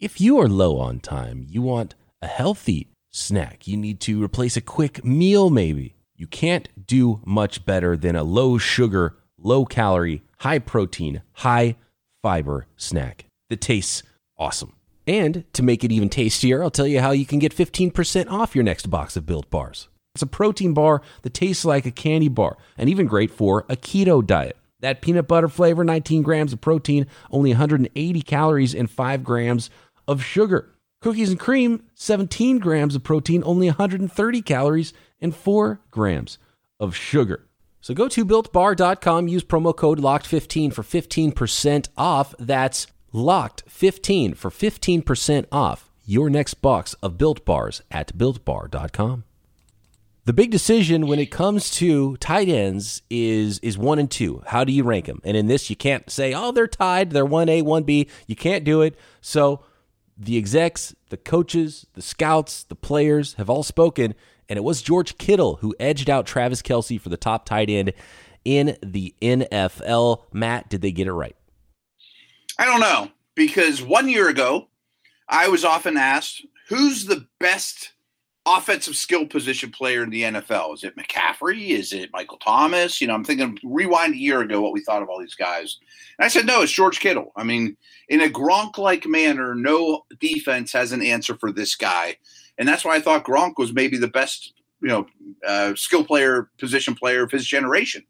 If 0.00 0.20
you 0.20 0.38
are 0.38 0.48
low 0.48 0.78
on 0.78 1.00
time, 1.00 1.46
you 1.48 1.62
want 1.62 1.94
a 2.20 2.26
healthy 2.26 2.88
snack. 3.10 3.66
You 3.66 3.76
need 3.76 4.00
to 4.00 4.22
replace 4.22 4.56
a 4.56 4.60
quick 4.60 5.04
meal, 5.04 5.50
maybe. 5.50 5.94
You 6.16 6.26
can't 6.26 6.68
do 6.86 7.20
much 7.24 7.64
better 7.64 7.96
than 7.96 8.16
a 8.16 8.24
low 8.24 8.58
sugar, 8.58 9.16
low 9.38 9.64
calorie, 9.64 10.22
high 10.38 10.58
protein, 10.58 11.22
high 11.32 11.76
fiber 12.22 12.66
snack 12.76 13.26
that 13.50 13.60
tastes 13.60 14.02
awesome. 14.36 14.74
And 15.06 15.44
to 15.54 15.62
make 15.62 15.84
it 15.84 15.92
even 15.92 16.08
tastier, 16.08 16.62
I'll 16.62 16.70
tell 16.70 16.86
you 16.86 17.00
how 17.00 17.12
you 17.12 17.24
can 17.24 17.38
get 17.38 17.56
15% 17.56 18.30
off 18.30 18.54
your 18.54 18.64
next 18.64 18.90
box 18.90 19.16
of 19.16 19.24
Built 19.26 19.48
Bars. 19.48 19.88
It's 20.14 20.22
a 20.22 20.26
protein 20.26 20.74
bar 20.74 21.00
that 21.22 21.34
tastes 21.34 21.64
like 21.64 21.86
a 21.86 21.90
candy 21.90 22.28
bar 22.28 22.58
and 22.76 22.90
even 22.90 23.06
great 23.06 23.30
for 23.30 23.64
a 23.68 23.76
keto 23.76 24.26
diet. 24.26 24.56
That 24.80 25.00
peanut 25.00 25.26
butter 25.26 25.48
flavor, 25.48 25.84
19 25.84 26.22
grams 26.22 26.52
of 26.52 26.60
protein, 26.60 27.06
only 27.30 27.50
180 27.50 28.22
calories, 28.22 28.74
and 28.74 28.90
5 28.90 29.24
grams 29.24 29.70
of 30.06 30.22
sugar. 30.22 30.74
Cookies 31.00 31.30
and 31.30 31.38
cream, 31.38 31.84
17 31.94 32.58
grams 32.58 32.94
of 32.94 33.04
protein, 33.04 33.42
only 33.44 33.68
130 33.68 34.42
calories, 34.42 34.92
and 35.20 35.34
4 35.34 35.80
grams 35.90 36.38
of 36.80 36.96
sugar. 36.96 37.46
So 37.80 37.94
go 37.94 38.08
to 38.08 38.24
builtbar.com, 38.24 39.28
use 39.28 39.44
promo 39.44 39.74
code 39.74 40.00
LOCKED15 40.00 40.72
for 40.72 40.82
15% 40.82 41.88
off. 41.96 42.34
That's 42.38 42.88
LOCKED15 43.14 44.36
for 44.36 44.50
15% 44.50 45.46
off 45.52 45.90
your 46.04 46.28
next 46.28 46.54
box 46.54 46.94
of 47.02 47.16
built 47.18 47.44
bars 47.44 47.82
at 47.90 48.16
builtbar.com. 48.16 49.24
The 50.24 50.32
big 50.34 50.50
decision 50.50 51.06
when 51.06 51.18
it 51.18 51.30
comes 51.30 51.70
to 51.76 52.18
tight 52.18 52.50
ends 52.50 53.00
is 53.08 53.58
is 53.60 53.78
one 53.78 53.98
and 53.98 54.10
two. 54.10 54.42
How 54.46 54.62
do 54.62 54.72
you 54.72 54.84
rank 54.84 55.06
them? 55.06 55.22
And 55.24 55.38
in 55.38 55.46
this, 55.46 55.70
you 55.70 55.76
can't 55.76 56.10
say, 56.10 56.34
oh, 56.34 56.52
they're 56.52 56.66
tied. 56.66 57.12
They're 57.12 57.24
one 57.24 57.48
A, 57.48 57.62
one 57.62 57.84
B. 57.84 58.08
You 58.26 58.36
can't 58.36 58.62
do 58.62 58.82
it. 58.82 58.94
So 59.22 59.64
the 60.18 60.36
execs, 60.36 60.94
the 61.10 61.16
coaches, 61.16 61.86
the 61.94 62.02
scouts, 62.02 62.64
the 62.64 62.74
players 62.74 63.34
have 63.34 63.48
all 63.48 63.62
spoken, 63.62 64.14
and 64.48 64.56
it 64.56 64.64
was 64.64 64.82
George 64.82 65.16
Kittle 65.18 65.56
who 65.56 65.74
edged 65.78 66.10
out 66.10 66.26
Travis 66.26 66.62
Kelce 66.62 67.00
for 67.00 67.08
the 67.08 67.16
top 67.16 67.44
tight 67.44 67.70
end 67.70 67.92
in 68.44 68.76
the 68.82 69.14
NFL. 69.22 70.22
Matt, 70.32 70.68
did 70.68 70.82
they 70.82 70.92
get 70.92 71.06
it 71.06 71.12
right? 71.12 71.36
I 72.58 72.64
don't 72.64 72.80
know 72.80 73.10
because 73.34 73.82
one 73.82 74.08
year 74.08 74.28
ago, 74.28 74.68
I 75.28 75.48
was 75.48 75.64
often 75.64 75.96
asked, 75.96 76.44
who's 76.68 77.04
the 77.04 77.26
best 77.38 77.92
offensive 78.56 78.96
skill 78.96 79.26
position 79.26 79.70
player 79.70 80.02
in 80.02 80.10
the 80.10 80.22
NFL? 80.22 80.74
Is 80.74 80.84
it 80.84 80.96
McCaffrey? 80.96 81.70
Is 81.70 81.92
it 81.92 82.10
Michael 82.12 82.38
Thomas? 82.38 83.00
You 83.00 83.06
know, 83.06 83.14
I'm 83.14 83.24
thinking 83.24 83.58
rewind 83.62 84.14
a 84.14 84.18
year 84.18 84.40
ago 84.40 84.60
what 84.60 84.72
we 84.72 84.82
thought 84.82 85.02
of 85.02 85.08
all 85.08 85.20
these 85.20 85.34
guys. 85.34 85.78
And 86.18 86.24
I 86.24 86.28
said, 86.28 86.46
no, 86.46 86.62
it's 86.62 86.72
George 86.72 87.00
Kittle. 87.00 87.32
I 87.36 87.44
mean, 87.44 87.76
in 88.08 88.20
a 88.20 88.28
Gronk 88.28 88.78
like 88.78 89.06
manner, 89.06 89.54
no 89.54 90.04
defense 90.20 90.72
has 90.72 90.92
an 90.92 91.02
answer 91.02 91.36
for 91.36 91.52
this 91.52 91.74
guy. 91.76 92.16
And 92.58 92.66
that's 92.66 92.84
why 92.84 92.96
I 92.96 93.00
thought 93.00 93.24
Gronk 93.24 93.54
was 93.58 93.72
maybe 93.72 93.98
the 93.98 94.08
best, 94.08 94.54
you 94.80 94.88
know, 94.88 95.06
uh, 95.46 95.74
skill 95.74 96.04
player, 96.04 96.50
position 96.58 96.94
player 96.94 97.22
of 97.22 97.30
his 97.30 97.46
generation. 97.46 98.04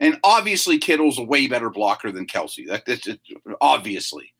And 0.00 0.18
obviously, 0.22 0.78
Kittle's 0.78 1.18
a 1.18 1.22
way 1.22 1.48
better 1.48 1.70
blocker 1.70 2.12
than 2.12 2.26
Kelce. 2.26 2.66
That, 2.68 2.86
that's 2.86 3.08
obviously. 3.60 4.32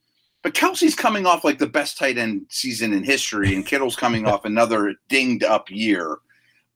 But 0.42 0.54
Kelce's 0.54 0.94
coming 0.94 1.26
off 1.26 1.44
like 1.44 1.58
the 1.58 1.66
best 1.66 1.98
tight 1.98 2.16
end 2.16 2.46
season 2.48 2.92
in 2.92 3.02
history, 3.02 3.54
and 3.54 3.66
Kittle's 3.66 3.96
coming 3.96 4.26
off 4.26 4.44
another 4.44 4.94
dinged 5.08 5.42
up 5.42 5.70
year. 5.70 6.18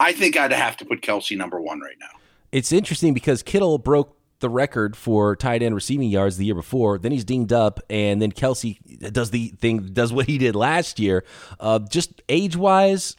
I 0.01 0.13
think 0.13 0.37
I'd 0.37 0.53
have 0.53 0.77
to 0.79 0.85
put 0.85 1.01
Kelce 1.01 1.37
number 1.37 1.61
one 1.61 1.81
right 1.81 1.97
now. 2.01 2.19
It's 2.51 2.73
interesting 2.73 3.15
because 3.15 3.43
Kittle 3.43 3.79
broke 3.79 4.17
the 4.41 4.51
record 4.51 4.97
for 4.97 5.37
tight 5.37 5.63
end 5.63 5.75
receiving 5.75 6.11
yards 6.11 6.37
the 6.37 6.45
year 6.45 6.55
before. 6.55 6.99
Then 6.99 7.13
he's 7.13 7.25
dinged 7.25 7.53
up, 7.53 7.81
and 7.89 8.21
then 8.21 8.33
Kelce 8.33 8.79
does 9.13 9.31
the 9.31 9.49
thing, 9.61 9.93
does 9.93 10.13
what 10.13 10.27
he 10.27 10.37
did 10.37 10.55
last 10.57 10.99
year. 10.99 11.25
Uh, 11.61 11.79
just 11.79 12.21
age 12.29 12.57
wise, 12.57 13.17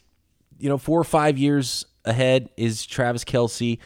you 0.58 0.68
know, 0.68 0.78
four 0.78 1.00
or 1.00 1.04
five 1.04 1.38
years 1.38 1.86
ahead 2.04 2.50
is 2.56 2.86
Travis 2.86 3.24
Kelce. 3.24 3.78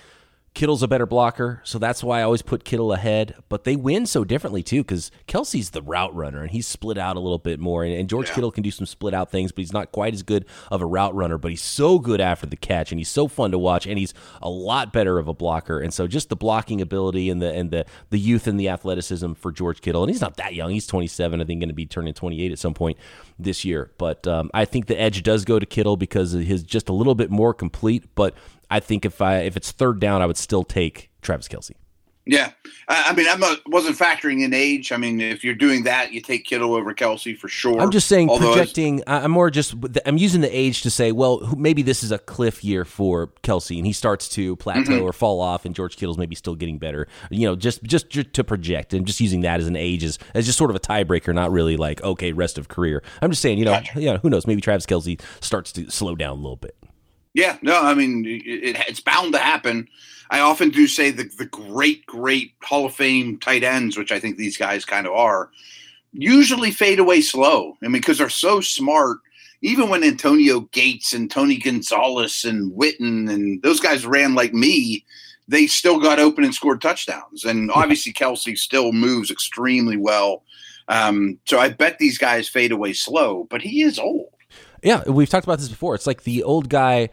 Kittle's 0.54 0.82
a 0.82 0.88
better 0.88 1.06
blocker, 1.06 1.60
so 1.64 1.78
that's 1.78 2.02
why 2.02 2.20
I 2.20 2.22
always 2.22 2.42
put 2.42 2.64
Kittle 2.64 2.92
ahead. 2.92 3.36
But 3.48 3.64
they 3.64 3.76
win 3.76 4.06
so 4.06 4.24
differently 4.24 4.62
too, 4.62 4.82
because 4.82 5.10
Kelce's 5.28 5.70
the 5.70 5.82
route 5.82 6.14
runner 6.14 6.42
and 6.42 6.50
he's 6.50 6.66
split 6.66 6.98
out 6.98 7.16
a 7.16 7.20
little 7.20 7.38
bit 7.38 7.60
more. 7.60 7.84
And, 7.84 7.94
and 7.94 8.08
George 8.08 8.28
yeah. 8.28 8.34
Kittle 8.34 8.50
can 8.50 8.62
do 8.62 8.70
some 8.70 8.86
split 8.86 9.14
out 9.14 9.30
things, 9.30 9.52
but 9.52 9.60
he's 9.60 9.72
not 9.72 9.92
quite 9.92 10.14
as 10.14 10.22
good 10.22 10.46
of 10.70 10.82
a 10.82 10.86
route 10.86 11.14
runner. 11.14 11.38
But 11.38 11.52
he's 11.52 11.62
so 11.62 11.98
good 11.98 12.20
after 12.20 12.46
the 12.46 12.56
catch, 12.56 12.90
and 12.90 12.98
he's 12.98 13.10
so 13.10 13.28
fun 13.28 13.52
to 13.52 13.58
watch, 13.58 13.86
and 13.86 13.98
he's 13.98 14.14
a 14.42 14.50
lot 14.50 14.92
better 14.92 15.18
of 15.18 15.28
a 15.28 15.34
blocker. 15.34 15.78
And 15.80 15.94
so 15.94 16.06
just 16.06 16.28
the 16.28 16.36
blocking 16.36 16.80
ability 16.80 17.30
and 17.30 17.40
the 17.40 17.52
and 17.52 17.70
the 17.70 17.86
the 18.10 18.18
youth 18.18 18.46
and 18.46 18.58
the 18.58 18.68
athleticism 18.68 19.34
for 19.34 19.52
George 19.52 19.80
Kittle, 19.80 20.02
and 20.02 20.10
he's 20.10 20.20
not 20.20 20.38
that 20.38 20.54
young. 20.54 20.70
He's 20.70 20.86
27, 20.86 21.40
I 21.40 21.44
think, 21.44 21.60
going 21.60 21.68
to 21.68 21.74
be 21.74 21.86
turning 21.86 22.14
28 22.14 22.50
at 22.50 22.58
some 22.58 22.74
point 22.74 22.98
this 23.38 23.64
year. 23.64 23.92
But 23.98 24.26
um, 24.26 24.50
I 24.52 24.64
think 24.64 24.86
the 24.86 25.00
edge 25.00 25.22
does 25.22 25.44
go 25.44 25.58
to 25.58 25.66
Kittle 25.66 25.96
because 25.96 26.32
he's 26.32 26.62
just 26.62 26.88
a 26.88 26.92
little 26.92 27.14
bit 27.14 27.30
more 27.30 27.54
complete. 27.54 28.14
But 28.14 28.34
I 28.70 28.80
think 28.80 29.04
if 29.04 29.20
I 29.20 29.38
if 29.38 29.56
it's 29.56 29.72
third 29.72 30.00
down, 30.00 30.22
I 30.22 30.26
would 30.26 30.36
still 30.36 30.64
take 30.64 31.10
Travis 31.22 31.48
Kelce. 31.48 31.72
Yeah, 32.28 32.50
I 32.88 33.14
mean, 33.14 33.26
I 33.26 33.56
wasn't 33.68 33.96
factoring 33.96 34.42
in 34.42 34.52
age. 34.52 34.92
I 34.92 34.98
mean, 34.98 35.18
if 35.18 35.42
you're 35.42 35.54
doing 35.54 35.84
that, 35.84 36.12
you 36.12 36.20
take 36.20 36.44
Kittle 36.44 36.74
over 36.74 36.92
Kelce 36.92 37.34
for 37.34 37.48
sure. 37.48 37.80
I'm 37.80 37.90
just 37.90 38.06
saying, 38.06 38.28
Although 38.28 38.52
projecting. 38.52 39.02
I'm 39.06 39.30
more 39.30 39.48
just. 39.48 39.74
I'm 40.04 40.18
using 40.18 40.42
the 40.42 40.54
age 40.54 40.82
to 40.82 40.90
say, 40.90 41.10
well, 41.10 41.54
maybe 41.56 41.80
this 41.80 42.02
is 42.02 42.12
a 42.12 42.18
cliff 42.18 42.62
year 42.62 42.84
for 42.84 43.28
Kelce, 43.42 43.78
and 43.78 43.86
he 43.86 43.94
starts 43.94 44.28
to 44.30 44.56
plateau 44.56 44.92
mm-hmm. 44.92 45.04
or 45.04 45.14
fall 45.14 45.40
off, 45.40 45.64
and 45.64 45.74
George 45.74 45.96
Kittle's 45.96 46.18
maybe 46.18 46.34
still 46.34 46.54
getting 46.54 46.76
better. 46.76 47.08
You 47.30 47.46
know, 47.46 47.56
just 47.56 47.82
just 47.82 48.10
to 48.10 48.44
project, 48.44 48.92
and 48.92 49.06
just 49.06 49.20
using 49.20 49.40
that 49.40 49.60
as 49.60 49.66
an 49.66 49.76
age 49.76 50.04
as, 50.04 50.18
as 50.34 50.44
just 50.44 50.58
sort 50.58 50.68
of 50.68 50.76
a 50.76 50.80
tiebreaker, 50.80 51.34
not 51.34 51.50
really 51.50 51.78
like 51.78 52.02
okay, 52.02 52.34
rest 52.34 52.58
of 52.58 52.68
career. 52.68 53.02
I'm 53.22 53.30
just 53.30 53.40
saying, 53.40 53.56
you 53.56 53.64
know, 53.64 53.70
gotcha. 53.70 54.02
you 54.02 54.12
know, 54.12 54.18
who 54.18 54.28
knows? 54.28 54.46
Maybe 54.46 54.60
Travis 54.60 54.84
Kelce 54.84 55.18
starts 55.40 55.72
to 55.72 55.90
slow 55.90 56.14
down 56.14 56.32
a 56.32 56.34
little 56.42 56.56
bit. 56.56 56.76
Yeah, 57.34 57.58
no, 57.62 57.80
I 57.80 57.94
mean 57.94 58.24
it, 58.26 58.76
it's 58.88 59.00
bound 59.00 59.32
to 59.34 59.38
happen. 59.38 59.88
I 60.30 60.40
often 60.40 60.70
do 60.70 60.86
say 60.86 61.10
the 61.10 61.24
the 61.38 61.46
great, 61.46 62.04
great 62.06 62.52
Hall 62.62 62.86
of 62.86 62.94
Fame 62.94 63.38
tight 63.38 63.62
ends, 63.62 63.96
which 63.96 64.12
I 64.12 64.20
think 64.20 64.36
these 64.36 64.56
guys 64.56 64.84
kind 64.84 65.06
of 65.06 65.12
are, 65.12 65.50
usually 66.12 66.70
fade 66.70 66.98
away 66.98 67.20
slow. 67.20 67.76
I 67.82 67.86
mean, 67.86 67.92
because 67.92 68.18
they're 68.18 68.28
so 68.28 68.60
smart, 68.60 69.18
even 69.62 69.88
when 69.88 70.04
Antonio 70.04 70.60
Gates 70.72 71.12
and 71.12 71.30
Tony 71.30 71.56
Gonzalez 71.56 72.44
and 72.44 72.72
Witten 72.72 73.30
and 73.30 73.62
those 73.62 73.80
guys 73.80 74.06
ran 74.06 74.34
like 74.34 74.52
me, 74.52 75.04
they 75.48 75.66
still 75.66 75.98
got 75.98 76.18
open 76.18 76.44
and 76.44 76.54
scored 76.54 76.80
touchdowns. 76.80 77.44
And 77.44 77.70
obviously, 77.70 78.12
Kelce 78.12 78.56
still 78.58 78.92
moves 78.92 79.30
extremely 79.30 79.96
well. 79.96 80.42
Um, 80.88 81.38
so 81.44 81.58
I 81.58 81.70
bet 81.70 81.98
these 81.98 82.18
guys 82.18 82.48
fade 82.48 82.72
away 82.72 82.92
slow, 82.92 83.46
but 83.50 83.62
he 83.62 83.82
is 83.82 83.98
old. 83.98 84.30
Yeah, 84.82 85.08
we've 85.08 85.28
talked 85.28 85.44
about 85.44 85.58
this 85.58 85.68
before. 85.68 85.94
It's 85.94 86.06
like 86.06 86.22
the 86.22 86.42
old 86.42 86.68
guy 86.68 87.10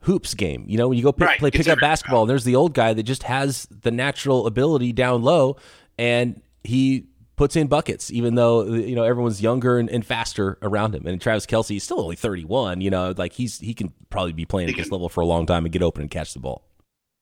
hoops 0.00 0.34
game. 0.34 0.64
You 0.66 0.78
know, 0.78 0.88
when 0.88 0.98
you 0.98 1.04
go 1.04 1.12
pick, 1.12 1.26
right. 1.26 1.38
play 1.38 1.50
pickup 1.50 1.80
basketball, 1.80 2.26
there's 2.26 2.44
the 2.44 2.56
old 2.56 2.74
guy 2.74 2.92
that 2.92 3.02
just 3.02 3.24
has 3.24 3.66
the 3.70 3.90
natural 3.90 4.46
ability 4.46 4.92
down 4.92 5.22
low, 5.22 5.56
and 5.96 6.40
he 6.64 7.06
puts 7.36 7.56
in 7.56 7.68
buckets, 7.68 8.10
even 8.10 8.34
though 8.34 8.64
you 8.64 8.94
know 8.94 9.04
everyone's 9.04 9.40
younger 9.40 9.78
and, 9.78 9.88
and 9.88 10.04
faster 10.04 10.58
around 10.62 10.94
him. 10.94 11.06
And 11.06 11.20
Travis 11.20 11.46
Kelce 11.46 11.76
is 11.76 11.84
still 11.84 12.00
only 12.00 12.16
31. 12.16 12.80
You 12.80 12.90
know, 12.90 13.14
like 13.16 13.32
he's 13.32 13.58
he 13.58 13.72
can 13.72 13.92
probably 14.10 14.32
be 14.32 14.44
playing 14.44 14.68
at 14.68 14.76
this 14.76 14.90
level 14.90 15.08
for 15.08 15.22
a 15.22 15.26
long 15.26 15.46
time 15.46 15.64
and 15.64 15.72
get 15.72 15.82
open 15.82 16.02
and 16.02 16.10
catch 16.10 16.34
the 16.34 16.40
ball. 16.40 16.64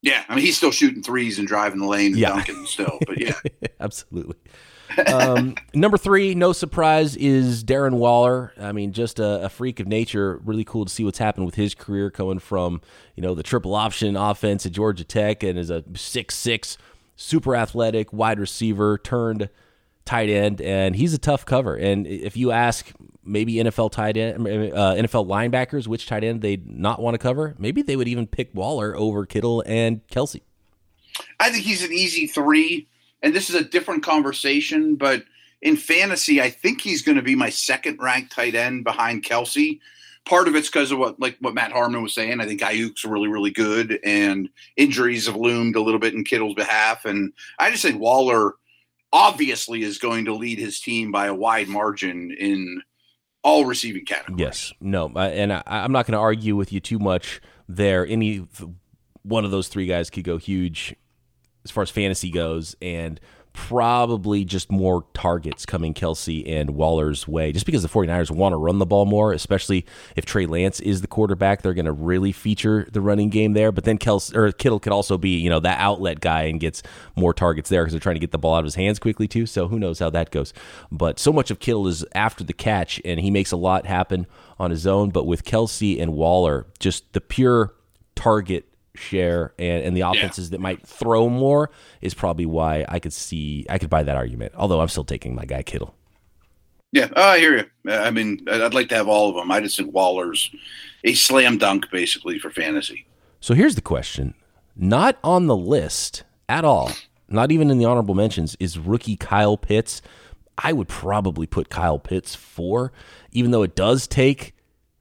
Yeah, 0.02 0.24
I 0.28 0.34
mean 0.34 0.44
he's 0.44 0.56
still 0.56 0.72
shooting 0.72 1.02
threes 1.02 1.38
and 1.38 1.46
driving 1.46 1.80
the 1.80 1.86
lane 1.86 2.12
and 2.12 2.16
yeah. 2.16 2.28
dunking 2.30 2.66
still, 2.66 2.98
but 3.06 3.20
yeah, 3.20 3.34
absolutely. 3.80 4.36
Um, 5.06 5.56
number 5.74 5.98
three, 5.98 6.34
no 6.34 6.52
surprise, 6.52 7.16
is 7.16 7.64
Darren 7.64 7.94
Waller. 7.94 8.52
I 8.58 8.72
mean, 8.72 8.92
just 8.92 9.18
a, 9.18 9.44
a, 9.44 9.48
freak 9.48 9.80
of 9.80 9.86
nature. 9.86 10.40
Really 10.44 10.64
cool 10.64 10.84
to 10.84 10.92
see 10.92 11.04
what's 11.04 11.18
happened 11.18 11.46
with 11.46 11.54
his 11.54 11.74
career, 11.74 12.10
coming 12.10 12.38
from 12.38 12.80
you 13.14 13.22
know 13.22 13.34
the 13.34 13.42
triple 13.42 13.74
option 13.74 14.16
offense 14.16 14.66
at 14.66 14.72
Georgia 14.72 15.04
Tech, 15.04 15.42
and 15.42 15.58
as 15.58 15.70
a 15.70 15.84
six 15.94 16.34
six 16.34 16.78
super 17.16 17.56
athletic 17.56 18.12
wide 18.12 18.38
receiver 18.38 18.98
turned 18.98 19.48
tight 20.04 20.30
end, 20.30 20.60
and 20.62 20.96
he's 20.96 21.12
a 21.12 21.18
tough 21.18 21.44
cover. 21.44 21.74
And 21.74 22.06
if 22.06 22.36
you 22.36 22.52
ask 22.52 22.90
maybe 23.24 23.54
NFL 23.54 23.90
tight 23.92 24.16
end, 24.16 24.46
uh, 24.46 24.94
NFL 24.94 25.26
linebackers 25.26 25.86
which 25.86 26.06
tight 26.06 26.24
end 26.24 26.40
they'd 26.40 26.66
not 26.66 27.00
want 27.00 27.14
to 27.14 27.18
cover, 27.18 27.54
maybe 27.58 27.82
they 27.82 27.96
would 27.96 28.08
even 28.08 28.26
pick 28.26 28.54
Waller 28.54 28.96
over 28.96 29.26
Kittle 29.26 29.62
and 29.66 30.06
Kelce. 30.06 30.40
I 31.40 31.50
think 31.50 31.64
he's 31.64 31.82
an 31.82 31.92
easy 31.92 32.26
three, 32.26 32.86
and 33.22 33.34
this 33.34 33.50
is 33.50 33.56
a 33.56 33.64
different 33.64 34.02
conversation, 34.02 34.96
but 34.96 35.24
in 35.62 35.76
fantasy, 35.76 36.40
I 36.40 36.50
think 36.50 36.80
he's 36.80 37.02
going 37.02 37.16
to 37.16 37.22
be 37.22 37.34
my 37.34 37.50
second 37.50 37.98
ranked 38.00 38.32
tight 38.32 38.54
end 38.54 38.84
behind 38.84 39.24
Kelce. 39.24 39.80
Part 40.24 40.48
of 40.48 40.56
it's 40.56 40.68
because 40.68 40.90
of 40.90 40.98
what, 40.98 41.20
like 41.20 41.36
what 41.40 41.54
Matt 41.54 41.72
Harmon 41.72 42.02
was 42.02 42.14
saying. 42.14 42.40
I 42.40 42.46
think 42.46 42.60
Aiyuk's 42.60 43.04
really, 43.04 43.28
really 43.28 43.50
good, 43.50 43.98
and 44.04 44.48
injuries 44.76 45.26
have 45.26 45.36
loomed 45.36 45.76
a 45.76 45.80
little 45.80 46.00
bit 46.00 46.14
in 46.14 46.24
Kittle's 46.24 46.54
behalf. 46.54 47.04
And 47.04 47.32
I 47.58 47.70
just 47.70 47.82
think 47.82 48.00
Waller 48.00 48.54
obviously 49.12 49.82
is 49.82 49.98
going 49.98 50.24
to 50.24 50.34
lead 50.34 50.58
his 50.58 50.80
team 50.80 51.12
by 51.12 51.26
a 51.26 51.34
wide 51.34 51.68
margin 51.68 52.34
in 52.38 52.82
all 53.42 53.64
receiving 53.64 54.04
categories. 54.04 54.40
Yes, 54.40 54.72
no, 54.80 55.08
and 55.16 55.52
I, 55.52 55.62
am 55.66 55.92
not 55.92 56.06
going 56.06 56.12
to 56.14 56.18
argue 56.18 56.56
with 56.56 56.72
you 56.72 56.80
too 56.80 56.98
much 56.98 57.40
there. 57.68 58.04
Any 58.04 58.46
one 59.22 59.44
of 59.44 59.52
those 59.52 59.68
three 59.68 59.86
guys 59.86 60.10
could 60.10 60.24
go 60.24 60.36
huge 60.36 60.96
as 61.66 61.72
far 61.72 61.82
as 61.82 61.90
fantasy 61.90 62.30
goes, 62.30 62.76
and 62.80 63.20
probably 63.56 64.44
just 64.44 64.70
more 64.70 65.06
targets 65.14 65.64
coming 65.64 65.94
Kelce 65.94 66.46
and 66.46 66.70
Waller's 66.70 67.26
way, 67.26 67.52
just 67.52 67.64
because 67.64 67.82
the 67.82 67.88
49ers 67.88 68.30
want 68.30 68.52
to 68.52 68.58
run 68.58 68.78
the 68.78 68.84
ball 68.84 69.06
more, 69.06 69.32
especially 69.32 69.86
if 70.14 70.26
Trey 70.26 70.44
Lance 70.44 70.78
is 70.78 71.00
the 71.00 71.06
quarterback. 71.06 71.62
They're 71.62 71.72
going 71.72 71.86
to 71.86 71.92
really 71.92 72.32
feature 72.32 72.86
the 72.92 73.00
running 73.00 73.30
game 73.30 73.54
there. 73.54 73.72
But 73.72 73.84
then 73.84 73.96
Kelce 73.96 74.34
or 74.36 74.52
Kittle 74.52 74.78
could 74.78 74.92
also 74.92 75.16
be, 75.16 75.38
you 75.38 75.48
know, 75.48 75.58
that 75.60 75.80
outlet 75.80 76.20
guy 76.20 76.42
and 76.42 76.60
gets 76.60 76.82
more 77.16 77.32
targets 77.32 77.70
there 77.70 77.82
because 77.82 77.94
they're 77.94 78.00
trying 78.00 78.16
to 78.16 78.20
get 78.20 78.30
the 78.30 78.38
ball 78.38 78.54
out 78.54 78.58
of 78.58 78.66
his 78.66 78.74
hands 78.74 78.98
quickly 78.98 79.26
too. 79.26 79.46
So 79.46 79.68
who 79.68 79.78
knows 79.78 79.98
how 79.98 80.10
that 80.10 80.30
goes. 80.30 80.52
But 80.92 81.18
so 81.18 81.32
much 81.32 81.50
of 81.50 81.58
Kittle 81.58 81.88
is 81.88 82.04
after 82.14 82.44
the 82.44 82.52
catch, 82.52 83.00
and 83.06 83.18
he 83.18 83.30
makes 83.30 83.52
a 83.52 83.56
lot 83.56 83.86
happen 83.86 84.26
on 84.58 84.70
his 84.70 84.86
own. 84.86 85.08
But 85.08 85.26
with 85.26 85.44
Kelce 85.44 86.00
and 86.00 86.12
Waller, 86.12 86.66
just 86.78 87.14
the 87.14 87.22
pure 87.22 87.74
target 88.14 88.66
share 88.96 89.54
and, 89.58 89.84
and 89.84 89.96
the 89.96 90.02
offenses 90.02 90.48
yeah. 90.48 90.52
that 90.52 90.60
might 90.60 90.86
throw 90.86 91.28
more 91.28 91.70
is 92.00 92.14
probably 92.14 92.46
why 92.46 92.84
I 92.88 92.98
could 92.98 93.12
see 93.12 93.66
I 93.68 93.78
could 93.78 93.90
buy 93.90 94.02
that 94.02 94.16
argument. 94.16 94.52
Although 94.56 94.80
I'm 94.80 94.88
still 94.88 95.04
taking 95.04 95.34
my 95.34 95.44
guy 95.44 95.62
Kittle. 95.62 95.94
Yeah, 96.92 97.08
oh, 97.14 97.22
I 97.22 97.38
hear 97.38 97.56
you. 97.58 97.92
I 97.92 98.10
mean, 98.10 98.46
I'd 98.50 98.74
like 98.74 98.88
to 98.88 98.94
have 98.94 99.08
all 99.08 99.28
of 99.28 99.36
them. 99.36 99.50
I 99.50 99.60
just 99.60 99.76
think 99.76 99.92
Waller's 99.92 100.50
a 101.04 101.14
slam 101.14 101.58
dunk 101.58 101.90
basically 101.90 102.38
for 102.38 102.50
fantasy. 102.50 103.06
So 103.40 103.54
here's 103.54 103.74
the 103.74 103.82
question: 103.82 104.34
Not 104.74 105.18
on 105.22 105.46
the 105.46 105.56
list 105.56 106.24
at 106.48 106.64
all, 106.64 106.92
not 107.28 107.52
even 107.52 107.70
in 107.70 107.78
the 107.78 107.84
honorable 107.84 108.14
mentions, 108.14 108.56
is 108.60 108.78
rookie 108.78 109.16
Kyle 109.16 109.56
Pitts. 109.56 110.00
I 110.58 110.72
would 110.72 110.88
probably 110.88 111.46
put 111.46 111.68
Kyle 111.68 111.98
Pitts 111.98 112.34
four, 112.34 112.92
even 113.30 113.50
though 113.50 113.62
it 113.62 113.76
does 113.76 114.06
take 114.06 114.55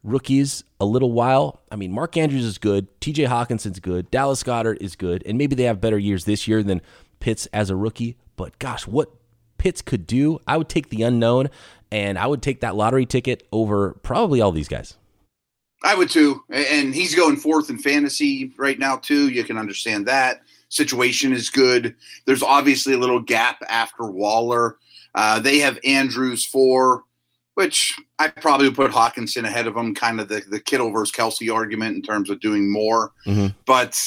rookies 0.06 0.64
a 0.80 0.86
little 0.86 1.12
while. 1.12 1.62
I 1.72 1.76
mean, 1.76 1.92
Mark 1.92 2.16
Andrews 2.18 2.46
is 2.46 2.58
good, 2.58 2.88
TJ 3.02 3.28
Hockenson's 3.28 3.80
good, 3.80 4.10
Dallas 4.12 4.44
Goedert 4.44 4.78
is 4.82 4.96
good, 4.96 5.24
and 5.26 5.38
maybe 5.38 5.56
they 5.56 5.64
have 5.64 5.82
better 5.82 5.98
years 5.98 6.26
this 6.26 6.48
year 6.48 6.64
than 6.64 6.82
Pitts 7.20 7.48
as 7.48 7.70
a 7.70 7.76
rookie. 7.76 8.18
But 8.36 8.58
gosh, 8.60 8.88
what 8.88 9.10
Pitts 9.58 9.82
could 9.82 10.06
do, 10.06 10.40
I 10.48 10.58
would 10.58 10.70
take 10.70 10.90
the 10.90 11.04
unknown 11.04 11.50
and 11.92 12.18
I 12.20 12.28
would 12.28 12.42
take 12.42 12.62
that 12.62 12.76
lottery 12.76 13.06
ticket 13.06 13.48
over 13.52 13.94
probably 14.04 14.42
all 14.42 14.52
these 14.52 14.68
guys. 14.68 14.98
I 15.84 15.96
would 15.96 16.10
too. 16.10 16.44
And 16.50 16.94
he's 16.94 17.16
going 17.16 17.38
fourth 17.38 17.70
in 17.70 17.78
fantasy 17.78 18.54
right 18.58 18.80
now, 18.80 18.98
too. 18.98 19.30
You 19.30 19.44
can 19.44 19.58
understand 19.58 20.08
that. 20.08 20.42
Situation 20.70 21.32
is 21.32 21.50
good. 21.50 21.96
There's 22.26 22.44
obviously 22.44 22.94
a 22.94 22.98
little 22.98 23.22
gap 23.22 23.62
after 23.70 24.06
Waller. 24.06 24.78
Uh, 25.14 25.40
they 25.40 25.60
have 25.60 25.80
Andrews 25.84 26.44
four 26.44 27.04
which 27.56 27.98
I 28.20 28.28
probably 28.28 28.68
would 28.68 28.76
put 28.76 28.92
Hockenson 28.92 29.46
ahead 29.46 29.68
of 29.68 29.76
him, 29.76 29.96
kind 29.96 30.20
of 30.20 30.28
the, 30.28 30.44
the 30.48 30.60
Kittle 30.60 30.92
versus 30.92 31.16
Kelce 31.16 31.54
argument 31.54 31.96
in 31.96 32.02
terms 32.02 32.30
of 32.30 32.40
doing 32.40 32.72
more. 32.72 33.12
Mm-hmm. 33.26 33.48
But 33.66 34.00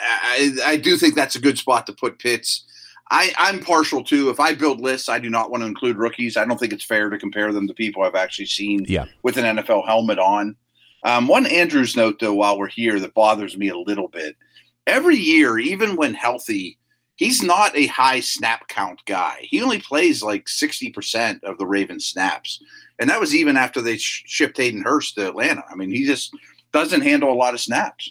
I, 0.00 0.52
I 0.64 0.76
do 0.76 0.96
think 0.96 1.14
that's 1.14 1.36
a 1.36 1.40
good 1.40 1.58
spot 1.58 1.86
to 1.86 1.92
put 1.92 2.18
Pitts. 2.18 2.66
I, 3.10 3.32
I'm 3.36 3.60
partial 3.60 4.04
to 4.04 4.30
if 4.30 4.38
I 4.38 4.54
build 4.54 4.80
lists, 4.80 5.08
I 5.08 5.18
do 5.18 5.28
not 5.30 5.50
want 5.50 5.62
to 5.62 5.66
include 5.66 5.96
rookies. 5.96 6.36
I 6.36 6.44
don't 6.44 6.58
think 6.58 6.72
it's 6.72 6.84
fair 6.84 7.10
to 7.10 7.18
compare 7.18 7.52
them 7.52 7.66
to 7.66 7.74
people 7.74 8.02
I've 8.02 8.14
actually 8.14 8.46
seen 8.46 8.84
yeah. 8.88 9.06
with 9.22 9.36
an 9.36 9.56
NFL 9.56 9.86
helmet 9.86 10.18
on. 10.18 10.56
Um, 11.02 11.26
one 11.26 11.46
Andrews 11.46 11.96
note, 11.96 12.20
though, 12.20 12.34
while 12.34 12.58
we're 12.58 12.68
here, 12.68 13.00
that 13.00 13.14
bothers 13.14 13.56
me 13.56 13.68
a 13.68 13.76
little 13.76 14.08
bit. 14.08 14.36
Every 14.86 15.16
year, 15.16 15.58
even 15.58 15.96
when 15.96 16.14
healthy, 16.14 16.78
he's 17.20 17.42
not 17.42 17.76
a 17.76 17.86
high 17.86 18.18
snap 18.18 18.66
count 18.66 19.04
guy. 19.04 19.40
He 19.42 19.62
only 19.62 19.78
plays 19.78 20.22
like 20.22 20.46
60% 20.46 21.44
of 21.44 21.58
the 21.58 21.66
Ravens 21.66 22.06
snaps. 22.06 22.62
And 22.98 23.10
that 23.10 23.20
was 23.20 23.34
even 23.34 23.56
after 23.56 23.80
they 23.80 23.98
sh- 23.98 24.24
shipped 24.26 24.56
Hayden 24.56 24.82
Hurst 24.82 25.14
to 25.14 25.28
Atlanta. 25.28 25.62
I 25.70 25.74
mean, 25.74 25.90
he 25.90 26.06
just 26.06 26.34
doesn't 26.72 27.02
handle 27.02 27.30
a 27.30 27.34
lot 27.34 27.54
of 27.54 27.60
snaps. 27.60 28.10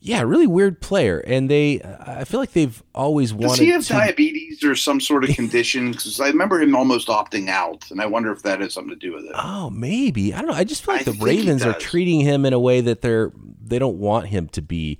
Yeah, 0.00 0.20
really 0.20 0.46
weird 0.46 0.82
player, 0.82 1.20
and 1.26 1.50
they. 1.50 1.80
I 1.80 2.24
feel 2.24 2.38
like 2.38 2.52
they've 2.52 2.82
always 2.94 3.32
wanted. 3.32 3.48
Does 3.48 3.58
he 3.58 3.68
have 3.70 3.86
to... 3.86 3.92
diabetes 3.94 4.62
or 4.62 4.74
some 4.76 5.00
sort 5.00 5.24
of 5.24 5.30
condition? 5.34 5.92
Because 5.92 6.20
I 6.20 6.26
remember 6.26 6.60
him 6.60 6.76
almost 6.76 7.08
opting 7.08 7.48
out, 7.48 7.90
and 7.90 8.02
I 8.02 8.06
wonder 8.06 8.30
if 8.30 8.42
that 8.42 8.60
has 8.60 8.74
something 8.74 8.90
to 8.90 8.96
do 8.96 9.14
with 9.14 9.24
it. 9.24 9.32
Oh, 9.34 9.70
maybe 9.70 10.34
I 10.34 10.42
don't 10.42 10.50
know. 10.50 10.56
I 10.56 10.64
just 10.64 10.84
feel 10.84 10.96
like 10.96 11.08
I 11.08 11.12
the 11.12 11.24
Ravens 11.24 11.64
are 11.64 11.72
treating 11.72 12.20
him 12.20 12.44
in 12.44 12.52
a 12.52 12.60
way 12.60 12.82
that 12.82 13.00
they're 13.00 13.32
they 13.62 13.78
don't 13.78 13.96
want 13.96 14.26
him 14.26 14.48
to 14.48 14.60
be 14.60 14.98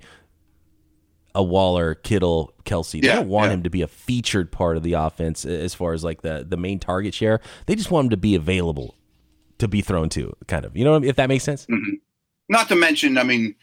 a 1.35 1.43
Waller, 1.43 1.93
Kittle, 1.93 2.53
Kelce. 2.63 3.01
They 3.01 3.07
yeah, 3.07 3.15
don't 3.15 3.27
want 3.27 3.49
yeah. 3.49 3.53
him 3.55 3.63
to 3.63 3.69
be 3.69 3.81
a 3.81 3.87
featured 3.87 4.51
part 4.51 4.77
of 4.77 4.83
the 4.83 4.93
offense 4.93 5.45
as 5.45 5.75
far 5.75 5.93
as 5.93 6.03
like 6.03 6.21
the 6.21 6.45
the 6.47 6.57
main 6.57 6.79
target 6.79 7.13
share. 7.13 7.41
They 7.67 7.75
just 7.75 7.91
want 7.91 8.05
him 8.05 8.09
to 8.11 8.17
be 8.17 8.33
available 8.33 8.95
to 9.59 9.67
be 9.67 9.81
thrown 9.81 10.09
to, 10.09 10.35
kind 10.47 10.65
of. 10.65 10.75
You 10.75 10.85
know, 10.85 10.95
if 10.95 11.17
that 11.17 11.29
makes 11.29 11.43
sense. 11.43 11.65
Mm-hmm. 11.67 11.95
Not 12.47 12.67
to 12.69 12.75
mention, 12.75 13.17
I 13.17 13.23
mean, 13.23 13.55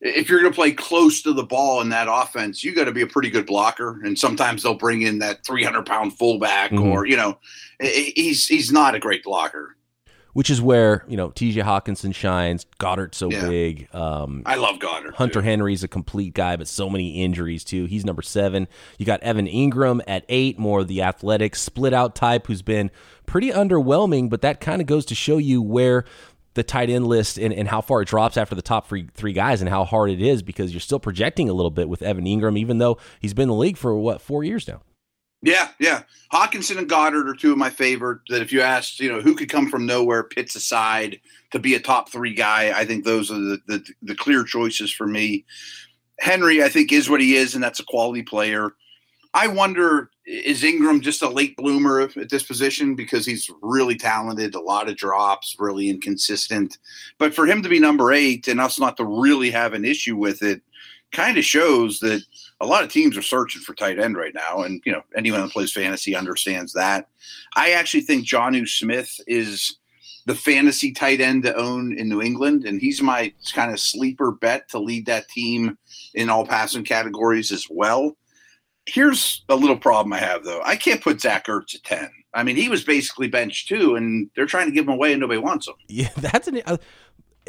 if 0.00 0.28
you're 0.28 0.40
going 0.40 0.52
to 0.52 0.56
play 0.56 0.72
close 0.72 1.22
to 1.22 1.32
the 1.32 1.44
ball 1.44 1.80
in 1.80 1.90
that 1.90 2.08
offense, 2.10 2.64
you 2.64 2.74
got 2.74 2.84
to 2.84 2.92
be 2.92 3.02
a 3.02 3.06
pretty 3.06 3.30
good 3.30 3.46
blocker. 3.46 4.00
And 4.02 4.18
sometimes 4.18 4.62
they'll 4.62 4.74
bring 4.74 5.02
in 5.02 5.18
that 5.18 5.44
300 5.44 5.86
pound 5.86 6.16
fullback, 6.18 6.72
mm-hmm. 6.72 6.88
or 6.88 7.06
you 7.06 7.16
know, 7.16 7.38
he's 7.80 8.46
he's 8.46 8.72
not 8.72 8.94
a 8.94 8.98
great 8.98 9.22
blocker 9.22 9.76
which 10.32 10.50
is 10.50 10.60
where 10.60 11.04
you 11.08 11.16
know 11.16 11.30
T.J. 11.30 11.60
Hockenson 11.60 12.14
shines. 12.14 12.66
Goedert's 12.78 13.18
so 13.18 13.30
yeah. 13.30 13.48
big. 13.48 13.88
Um, 13.94 14.42
I 14.46 14.56
love 14.56 14.78
Goedert. 14.78 15.14
Hunter 15.14 15.40
too. 15.40 15.46
Henry's 15.46 15.82
a 15.84 15.88
complete 15.88 16.34
guy, 16.34 16.56
but 16.56 16.68
so 16.68 16.88
many 16.88 17.22
injuries 17.22 17.64
too. 17.64 17.86
He's 17.86 18.04
number 18.04 18.22
seven. 18.22 18.68
You 18.98 19.06
got 19.06 19.22
Evan 19.22 19.46
Engram 19.46 20.00
at 20.06 20.24
eight, 20.28 20.58
more 20.58 20.80
of 20.80 20.88
the 20.88 21.02
athletic 21.02 21.56
split 21.56 21.92
out 21.92 22.14
type, 22.14 22.46
who's 22.46 22.62
been 22.62 22.90
pretty 23.26 23.50
underwhelming. 23.50 24.30
But 24.30 24.42
that 24.42 24.60
kind 24.60 24.80
of 24.80 24.86
goes 24.86 25.04
to 25.06 25.14
show 25.14 25.38
you 25.38 25.62
where 25.62 26.04
the 26.54 26.62
tight 26.62 26.90
end 26.90 27.06
list 27.06 27.38
and, 27.38 27.54
and 27.54 27.68
how 27.68 27.80
far 27.80 28.02
it 28.02 28.08
drops 28.08 28.36
after 28.36 28.54
the 28.54 28.62
top 28.62 28.88
three 28.88 29.08
three 29.14 29.32
guys 29.32 29.60
and 29.60 29.70
how 29.70 29.84
hard 29.84 30.10
it 30.10 30.20
is 30.20 30.42
because 30.42 30.72
you're 30.72 30.80
still 30.80 30.98
projecting 30.98 31.48
a 31.48 31.52
little 31.52 31.70
bit 31.70 31.88
with 31.88 32.02
Evan 32.02 32.24
Engram, 32.24 32.58
even 32.58 32.78
though 32.78 32.98
he's 33.20 33.34
been 33.34 33.44
in 33.44 33.48
the 33.48 33.54
league 33.54 33.76
for 33.76 33.94
what 33.94 34.20
four 34.20 34.44
years 34.44 34.66
now. 34.66 34.82
Yeah, 35.42 35.68
yeah. 35.78 36.02
Hockenson 36.32 36.78
and 36.78 36.88
Goedert 36.88 37.28
are 37.28 37.34
two 37.34 37.52
of 37.52 37.58
my 37.58 37.70
favorite. 37.70 38.20
That 38.28 38.42
if 38.42 38.52
you 38.52 38.60
asked, 38.60 39.00
you 39.00 39.10
know, 39.10 39.20
who 39.20 39.34
could 39.34 39.48
come 39.48 39.70
from 39.70 39.86
nowhere, 39.86 40.22
Pitts 40.22 40.54
aside, 40.54 41.20
to 41.52 41.58
be 41.58 41.74
a 41.74 41.80
top 41.80 42.10
three 42.10 42.34
guy, 42.34 42.78
I 42.78 42.84
think 42.84 43.04
those 43.04 43.30
are 43.30 43.38
the, 43.38 43.58
the, 43.66 43.84
the 44.02 44.14
clear 44.14 44.44
choices 44.44 44.92
for 44.92 45.06
me. 45.06 45.44
Henry, 46.20 46.62
I 46.62 46.68
think, 46.68 46.92
is 46.92 47.08
what 47.08 47.22
he 47.22 47.36
is, 47.36 47.54
and 47.54 47.64
that's 47.64 47.80
a 47.80 47.84
quality 47.84 48.22
player. 48.22 48.72
I 49.32 49.46
wonder 49.46 50.10
is 50.26 50.62
Engram 50.62 51.00
just 51.00 51.22
a 51.22 51.28
late 51.28 51.56
bloomer 51.56 52.00
at 52.00 52.30
this 52.30 52.42
position 52.42 52.94
because 52.94 53.26
he's 53.26 53.50
really 53.62 53.96
talented, 53.96 54.54
a 54.54 54.60
lot 54.60 54.88
of 54.88 54.96
drops, 54.96 55.56
really 55.58 55.88
inconsistent. 55.88 56.78
But 57.18 57.34
for 57.34 57.46
him 57.46 57.62
to 57.62 57.68
be 57.68 57.80
number 57.80 58.12
eight 58.12 58.46
and 58.46 58.60
us 58.60 58.78
not 58.78 58.96
to 58.98 59.04
really 59.04 59.50
have 59.50 59.72
an 59.72 59.84
issue 59.84 60.16
with 60.16 60.42
it 60.42 60.62
kind 61.12 61.36
of 61.38 61.44
shows 61.44 61.98
that 62.00 62.22
a 62.60 62.66
lot 62.66 62.84
of 62.84 62.90
teams 62.90 63.16
are 63.16 63.22
searching 63.22 63.62
for 63.62 63.74
tight 63.74 63.98
end 63.98 64.16
right 64.16 64.34
now. 64.34 64.62
And, 64.62 64.82
you 64.84 64.92
know, 64.92 65.02
anyone 65.16 65.40
that 65.40 65.50
plays 65.50 65.72
fantasy 65.72 66.14
understands 66.14 66.72
that. 66.74 67.08
I 67.56 67.72
actually 67.72 68.02
think 68.02 68.26
Jonnu 68.26 68.68
Smith 68.68 69.20
is 69.26 69.78
the 70.26 70.34
fantasy 70.34 70.92
tight 70.92 71.20
end 71.20 71.42
to 71.44 71.56
own 71.56 71.98
in 71.98 72.08
New 72.08 72.20
England. 72.20 72.64
And 72.64 72.80
he's 72.80 73.02
my 73.02 73.32
kind 73.52 73.72
of 73.72 73.80
sleeper 73.80 74.30
bet 74.30 74.68
to 74.68 74.78
lead 74.78 75.06
that 75.06 75.28
team 75.28 75.78
in 76.14 76.28
all 76.28 76.46
passing 76.46 76.84
categories 76.84 77.50
as 77.50 77.66
well. 77.70 78.16
Here's 78.86 79.44
a 79.48 79.56
little 79.56 79.78
problem 79.78 80.12
I 80.12 80.18
have 80.18 80.44
though. 80.44 80.60
I 80.64 80.76
can't 80.76 81.02
put 81.02 81.20
Zach 81.20 81.46
Ertz 81.46 81.74
at 81.74 81.84
10. 81.84 82.10
I 82.34 82.42
mean, 82.42 82.56
he 82.56 82.68
was 82.68 82.84
basically 82.84 83.28
benched 83.28 83.68
too, 83.68 83.96
and 83.96 84.30
they're 84.36 84.46
trying 84.46 84.66
to 84.66 84.72
give 84.72 84.84
him 84.84 84.92
away 84.92 85.12
and 85.12 85.20
nobody 85.20 85.40
wants 85.40 85.66
him. 85.66 85.74
Yeah, 85.88 86.10
that's 86.16 86.48
an. 86.48 86.62
Uh, 86.64 86.76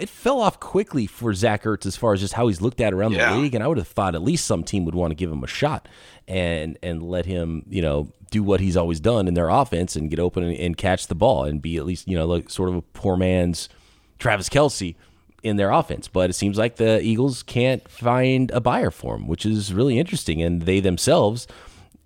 it 0.01 0.09
fell 0.09 0.41
off 0.41 0.59
quickly 0.59 1.05
for 1.05 1.33
Zach 1.33 1.63
Ertz 1.63 1.85
as 1.85 1.95
far 1.95 2.13
as 2.13 2.19
just 2.19 2.33
how 2.33 2.47
he's 2.47 2.59
looked 2.59 2.81
at 2.81 2.93
around 2.93 3.13
yeah. 3.13 3.33
the 3.33 3.39
league, 3.39 3.53
and 3.53 3.63
I 3.63 3.67
would 3.67 3.77
have 3.77 3.87
thought 3.87 4.15
at 4.15 4.23
least 4.23 4.45
some 4.45 4.63
team 4.63 4.83
would 4.85 4.95
want 4.95 5.11
to 5.11 5.15
give 5.15 5.31
him 5.31 5.43
a 5.43 5.47
shot 5.47 5.87
and 6.27 6.77
and 6.81 7.03
let 7.03 7.25
him, 7.25 7.63
you 7.69 7.81
know, 7.81 8.11
do 8.31 8.41
what 8.41 8.59
he's 8.59 8.75
always 8.75 8.99
done 8.99 9.27
in 9.27 9.35
their 9.35 9.49
offense 9.49 9.95
and 9.95 10.09
get 10.09 10.19
open 10.19 10.43
and, 10.43 10.57
and 10.57 10.77
catch 10.77 11.07
the 11.07 11.15
ball 11.15 11.43
and 11.43 11.61
be 11.61 11.77
at 11.77 11.85
least, 11.85 12.07
you 12.07 12.17
know, 12.17 12.25
like 12.25 12.49
sort 12.49 12.69
of 12.69 12.75
a 12.75 12.81
poor 12.81 13.15
man's 13.15 13.69
Travis 14.17 14.49
Kelce 14.49 14.95
in 15.43 15.57
their 15.57 15.69
offense. 15.71 16.07
But 16.07 16.29
it 16.29 16.33
seems 16.33 16.57
like 16.57 16.77
the 16.77 17.01
Eagles 17.01 17.43
can't 17.43 17.87
find 17.87 18.49
a 18.51 18.61
buyer 18.61 18.91
for 18.91 19.15
him, 19.15 19.27
which 19.27 19.45
is 19.45 19.73
really 19.73 19.99
interesting. 19.99 20.41
And 20.41 20.63
they 20.63 20.79
themselves, 20.79 21.47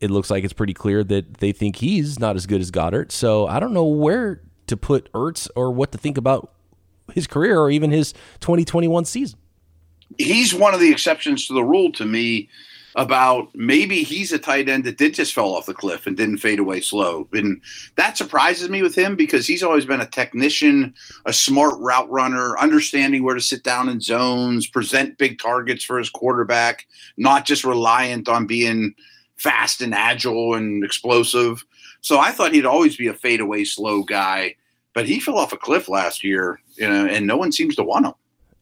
it 0.02 0.12
looks 0.12 0.30
like 0.30 0.44
it's 0.44 0.54
pretty 0.54 0.74
clear 0.74 1.04
that 1.04 1.36
they 1.36 1.52
think 1.52 1.78
he's 1.78 2.20
not 2.20 2.36
as 2.36 2.46
good 2.46 2.60
as 2.60 2.72
Goedert. 2.72 3.12
So 3.12 3.48
I 3.48 3.60
don't 3.60 3.74
know 3.74 3.86
where 3.86 4.42
to 4.68 4.76
put 4.76 5.12
Ertz 5.14 5.48
or 5.56 5.72
what 5.72 5.92
to 5.92 5.98
think 5.98 6.18
about 6.18 6.55
his 7.14 7.28
career 7.28 7.60
or 7.60 7.70
even 7.70 7.92
his 7.92 8.14
2021 8.40 9.06
season. 9.06 9.40
He's 10.18 10.54
one 10.54 10.74
of 10.74 10.80
the 10.80 10.92
exceptions 10.92 11.48
to 11.48 11.54
the 11.54 11.64
rule 11.64 11.92
to 11.94 12.06
me 12.06 12.50
about 12.96 13.50
maybe 13.54 14.04
he's 14.04 14.32
a 14.32 14.40
tight 14.40 14.70
end 14.70 14.86
that 14.86 14.98
did 14.98 15.14
just 15.14 15.34
fall 15.34 15.56
off 15.56 15.66
the 15.66 15.74
cliff 15.74 16.08
and 16.08 16.16
didn't 16.16 16.38
fade 16.38 16.60
away 16.60 16.80
slow. 16.80 17.28
And 17.34 17.62
that 17.98 18.18
surprises 18.18 18.70
me 18.70 18.82
with 18.82 18.96
him 18.96 19.18
because 19.18 19.46
he's 19.46 19.64
always 19.64 19.86
been 19.86 20.00
a 20.00 20.08
technician, 20.08 20.94
a 21.26 21.34
smart 21.34 21.78
route 21.80 22.10
runner, 22.10 22.58
understanding 22.58 23.24
where 23.24 23.36
to 23.36 23.42
sit 23.42 23.64
down 23.64 23.90
in 23.90 24.00
zones, 24.00 24.66
present 24.66 25.18
big 25.18 25.40
targets 25.40 25.84
for 25.84 25.98
his 25.98 26.10
quarterback, 26.10 26.88
not 27.18 27.46
just 27.46 27.66
reliant 27.66 28.30
on 28.30 28.48
being 28.48 28.96
fast 29.36 29.82
and 29.82 29.94
agile 29.94 30.54
and 30.56 30.84
explosive. 30.84 31.66
So 32.00 32.20
I 32.20 32.32
thought 32.32 32.54
he'd 32.54 32.66
always 32.66 32.96
be 32.96 33.08
a 33.08 33.14
fadeaway 33.14 33.66
slow 33.66 34.04
guy, 34.04 34.56
but 34.96 35.06
he 35.06 35.20
fell 35.20 35.38
off 35.38 35.54
a 35.54 35.58
cliff 35.58 35.88
last 35.88 36.24
year, 36.24 36.60
you 36.76 36.90
know, 36.90 37.06
and 37.06 37.28
no 37.28 37.38
one 37.38 37.52
seems 37.52 37.76
to 37.76 37.84
want 37.84 38.08
him. 38.08 38.14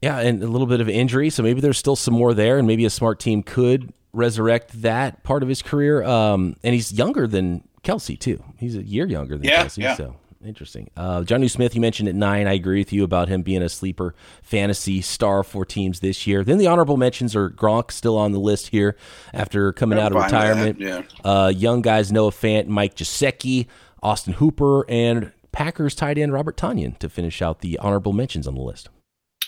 Yeah, 0.01 0.19
and 0.19 0.43
a 0.43 0.47
little 0.47 0.67
bit 0.67 0.81
of 0.81 0.89
injury, 0.89 1.29
so 1.29 1.41
maybe 1.43 1.61
there's 1.61 1.77
still 1.77 1.95
some 1.95 2.13
more 2.13 2.33
there, 2.33 2.57
and 2.57 2.67
maybe 2.67 2.83
a 2.83 2.89
smart 2.89 3.21
team 3.21 3.41
could 3.41 3.93
resurrect 4.11 4.81
that 4.81 5.23
part 5.23 5.43
of 5.43 5.49
his 5.49 5.61
career. 5.61 6.03
Um, 6.03 6.57
and 6.61 6.73
he's 6.73 6.91
younger 6.91 7.25
than 7.25 7.65
Kelce 7.83 8.19
too. 8.19 8.43
He's 8.57 8.75
a 8.75 8.83
year 8.83 9.07
younger 9.07 9.37
than 9.37 9.47
yeah, 9.47 9.63
Kelce. 9.63 9.77
Yeah. 9.77 9.95
So 9.95 10.15
interesting. 10.43 10.89
Uh, 10.97 11.21
Jonnu 11.21 11.49
Smith, 11.49 11.73
you 11.73 11.79
mentioned 11.79 12.09
at 12.09 12.15
nine. 12.15 12.47
I 12.47 12.53
agree 12.53 12.79
with 12.79 12.91
you 12.91 13.05
about 13.05 13.29
him 13.29 13.43
being 13.43 13.61
a 13.61 13.69
sleeper 13.69 14.13
fantasy 14.41 15.01
star 15.01 15.41
for 15.41 15.63
teams 15.63 16.01
this 16.01 16.27
year. 16.27 16.43
Then 16.43 16.57
the 16.57 16.67
honorable 16.67 16.97
mentions 16.97 17.33
are 17.33 17.49
Gronk 17.49 17.91
still 17.91 18.17
on 18.17 18.33
the 18.33 18.39
list 18.39 18.67
here 18.67 18.97
after 19.33 19.71
coming 19.71 19.99
I'm 19.99 20.05
out 20.05 20.11
of 20.15 20.21
retirement. 20.23 20.81
Yeah. 20.81 21.03
Uh, 21.23 21.53
young 21.55 21.81
guys 21.81 22.11
Noah 22.11 22.31
Fant, 22.31 22.67
Mike 22.67 22.95
Gesicki, 22.95 23.67
Austin 24.01 24.33
Hooper, 24.33 24.89
and 24.89 25.31
Packers 25.53 25.95
tight 25.95 26.17
end 26.17 26.33
Robert 26.33 26.57
Tonyan 26.57 26.99
to 26.99 27.07
finish 27.07 27.41
out 27.41 27.61
the 27.61 27.79
honorable 27.79 28.11
mentions 28.11 28.47
on 28.47 28.55
the 28.55 28.61
list 28.61 28.89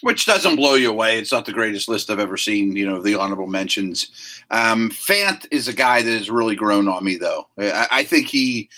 which 0.01 0.27
doesn't 0.27 0.57
blow 0.57 0.75
you 0.75 0.89
away. 0.89 1.17
It's 1.17 1.31
not 1.31 1.45
the 1.45 1.51
greatest 1.51 1.87
list 1.87 2.11
I've 2.11 2.19
ever 2.19 2.37
seen. 2.37 2.75
You 2.75 2.87
know, 2.87 3.01
the 3.01 3.15
honorable 3.15 3.47
mentions. 3.47 4.11
Um, 4.51 4.91
Fant 4.91 5.47
is 5.49 5.67
a 5.67 5.73
guy 5.73 6.03
that 6.03 6.11
has 6.11 6.29
really 6.29 6.55
grown 6.55 6.87
on 6.87 7.03
me, 7.03 7.15
though. 7.17 7.47
I, 7.57 7.87
I, 7.89 8.03
think 8.03 8.27
he 8.27 8.69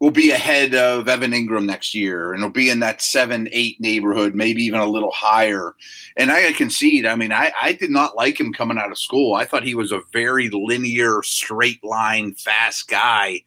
will 0.00 0.10
be 0.10 0.32
ahead 0.32 0.74
of 0.74 1.08
Evan 1.08 1.30
Engram 1.30 1.66
next 1.66 1.94
year, 1.94 2.32
and 2.32 2.42
he'll 2.42 2.50
be 2.50 2.68
in 2.68 2.80
that 2.80 3.00
seven, 3.00 3.48
eight 3.52 3.80
neighborhood, 3.80 4.34
maybe 4.34 4.64
even 4.64 4.80
a 4.80 4.86
little 4.86 5.12
higher. 5.12 5.74
And 6.16 6.32
I 6.32 6.50
concede. 6.52 7.06
I 7.06 7.14
mean, 7.14 7.30
I, 7.30 7.52
I 7.62 7.74
did 7.74 7.90
not 7.90 8.16
like 8.16 8.40
him 8.40 8.52
coming 8.52 8.78
out 8.78 8.90
of 8.90 8.98
school. 8.98 9.34
I 9.34 9.44
thought 9.44 9.62
he 9.62 9.76
was 9.76 9.92
a 9.92 10.02
very 10.12 10.50
linear, 10.50 11.22
straight 11.22 11.84
line, 11.84 12.34
fast 12.34 12.88
guy. 12.88 13.42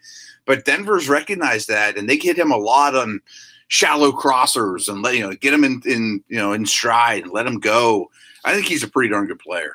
But 0.45 0.65
Denver's 0.65 1.09
recognized 1.09 1.67
that, 1.69 1.97
and 1.97 2.09
they 2.09 2.17
get 2.17 2.37
him 2.37 2.51
a 2.51 2.57
lot 2.57 2.95
on 2.95 3.21
shallow 3.67 4.11
crossers 4.11 4.87
and 4.87 5.01
let 5.01 5.15
you 5.15 5.21
know 5.21 5.33
get 5.33 5.53
him 5.53 5.63
in, 5.63 5.81
in 5.85 6.23
you 6.27 6.37
know 6.37 6.53
in 6.53 6.65
stride 6.65 7.23
and 7.23 7.31
let 7.31 7.47
him 7.47 7.59
go. 7.59 8.09
I 8.43 8.53
think 8.53 8.67
he's 8.67 8.83
a 8.83 8.87
pretty 8.87 9.09
darn 9.09 9.27
good 9.27 9.39
player. 9.39 9.73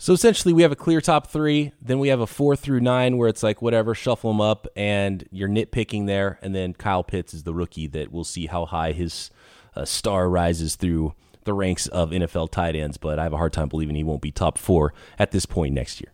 So 0.00 0.12
essentially, 0.12 0.54
we 0.54 0.62
have 0.62 0.70
a 0.70 0.76
clear 0.76 1.00
top 1.00 1.26
three. 1.26 1.72
Then 1.82 1.98
we 1.98 2.08
have 2.08 2.20
a 2.20 2.26
four 2.26 2.54
through 2.54 2.80
nine 2.80 3.16
where 3.16 3.28
it's 3.28 3.42
like 3.42 3.60
whatever, 3.60 3.96
shuffle 3.96 4.30
them 4.30 4.40
up, 4.40 4.68
and 4.76 5.26
you're 5.32 5.48
nitpicking 5.48 6.06
there. 6.06 6.38
And 6.40 6.54
then 6.54 6.72
Kyle 6.72 7.02
Pitts 7.02 7.34
is 7.34 7.42
the 7.42 7.52
rookie 7.52 7.88
that 7.88 8.12
we'll 8.12 8.22
see 8.22 8.46
how 8.46 8.64
high 8.64 8.92
his 8.92 9.30
uh, 9.74 9.84
star 9.84 10.30
rises 10.30 10.76
through 10.76 11.14
the 11.42 11.52
ranks 11.52 11.88
of 11.88 12.10
NFL 12.10 12.52
tight 12.52 12.76
ends. 12.76 12.96
But 12.96 13.18
I 13.18 13.24
have 13.24 13.32
a 13.32 13.38
hard 13.38 13.52
time 13.52 13.68
believing 13.68 13.96
he 13.96 14.04
won't 14.04 14.22
be 14.22 14.30
top 14.30 14.56
four 14.56 14.94
at 15.18 15.32
this 15.32 15.46
point 15.46 15.74
next 15.74 16.00
year. 16.00 16.12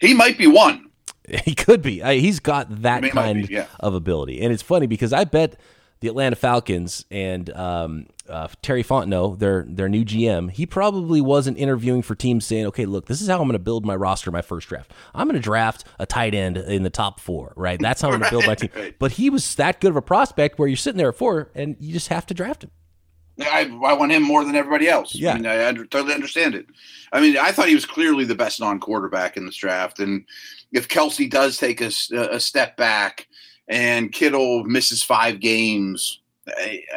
He 0.00 0.12
might 0.12 0.36
be 0.36 0.46
one. 0.46 0.90
He 1.44 1.54
could 1.54 1.80
be. 1.80 2.00
he's 2.00 2.38
got 2.38 2.82
that 2.82 3.02
kind 3.10 3.48
be, 3.48 3.54
yeah. 3.54 3.66
of 3.80 3.94
ability, 3.94 4.42
and 4.42 4.52
it's 4.52 4.62
funny 4.62 4.86
because 4.86 5.12
I 5.12 5.24
bet 5.24 5.56
the 6.00 6.08
Atlanta 6.08 6.36
Falcons 6.36 7.06
and 7.10 7.48
um, 7.56 8.06
uh, 8.28 8.48
Terry 8.60 8.84
Fontenot, 8.84 9.38
their 9.38 9.64
their 9.66 9.88
new 9.88 10.04
GM, 10.04 10.50
he 10.50 10.66
probably 10.66 11.22
wasn't 11.22 11.56
interviewing 11.56 12.02
for 12.02 12.14
teams 12.14 12.44
saying, 12.44 12.66
"Okay, 12.66 12.84
look, 12.84 13.06
this 13.06 13.22
is 13.22 13.28
how 13.28 13.36
I'm 13.36 13.44
going 13.44 13.52
to 13.52 13.58
build 13.58 13.86
my 13.86 13.96
roster, 13.96 14.30
my 14.30 14.42
first 14.42 14.68
draft. 14.68 14.92
I'm 15.14 15.26
going 15.26 15.34
to 15.34 15.40
draft 15.40 15.84
a 15.98 16.04
tight 16.04 16.34
end 16.34 16.58
in 16.58 16.82
the 16.82 16.90
top 16.90 17.20
four, 17.20 17.54
right? 17.56 17.80
That's 17.80 18.02
how 18.02 18.08
I'm 18.08 18.18
going 18.18 18.24
to 18.24 18.30
build 18.30 18.46
my 18.46 18.54
team." 18.54 18.94
But 18.98 19.12
he 19.12 19.30
was 19.30 19.54
that 19.54 19.80
good 19.80 19.90
of 19.90 19.96
a 19.96 20.02
prospect 20.02 20.58
where 20.58 20.68
you're 20.68 20.76
sitting 20.76 20.98
there 20.98 21.08
at 21.08 21.16
four 21.16 21.50
and 21.54 21.74
you 21.80 21.92
just 21.92 22.08
have 22.08 22.26
to 22.26 22.34
draft 22.34 22.64
him. 22.64 22.70
I, 23.40 23.62
I 23.84 23.92
want 23.94 24.12
him 24.12 24.22
more 24.22 24.44
than 24.44 24.54
everybody 24.54 24.88
else. 24.88 25.14
Yeah, 25.14 25.32
I, 25.32 25.34
mean, 25.34 25.46
I 25.46 25.66
under, 25.66 25.86
totally 25.86 26.14
understand 26.14 26.54
it. 26.54 26.66
I 27.12 27.20
mean, 27.20 27.36
I 27.36 27.52
thought 27.52 27.68
he 27.68 27.74
was 27.74 27.86
clearly 27.86 28.24
the 28.24 28.34
best 28.34 28.60
non-quarterback 28.60 29.36
in 29.36 29.46
this 29.46 29.56
draft, 29.56 29.98
and 29.98 30.24
if 30.72 30.88
Kelce 30.88 31.30
does 31.30 31.56
take 31.56 31.80
a, 31.80 31.90
a 32.30 32.40
step 32.40 32.76
back 32.76 33.28
and 33.68 34.12
Kittle 34.12 34.64
misses 34.64 35.02
five 35.02 35.40
games, 35.40 36.20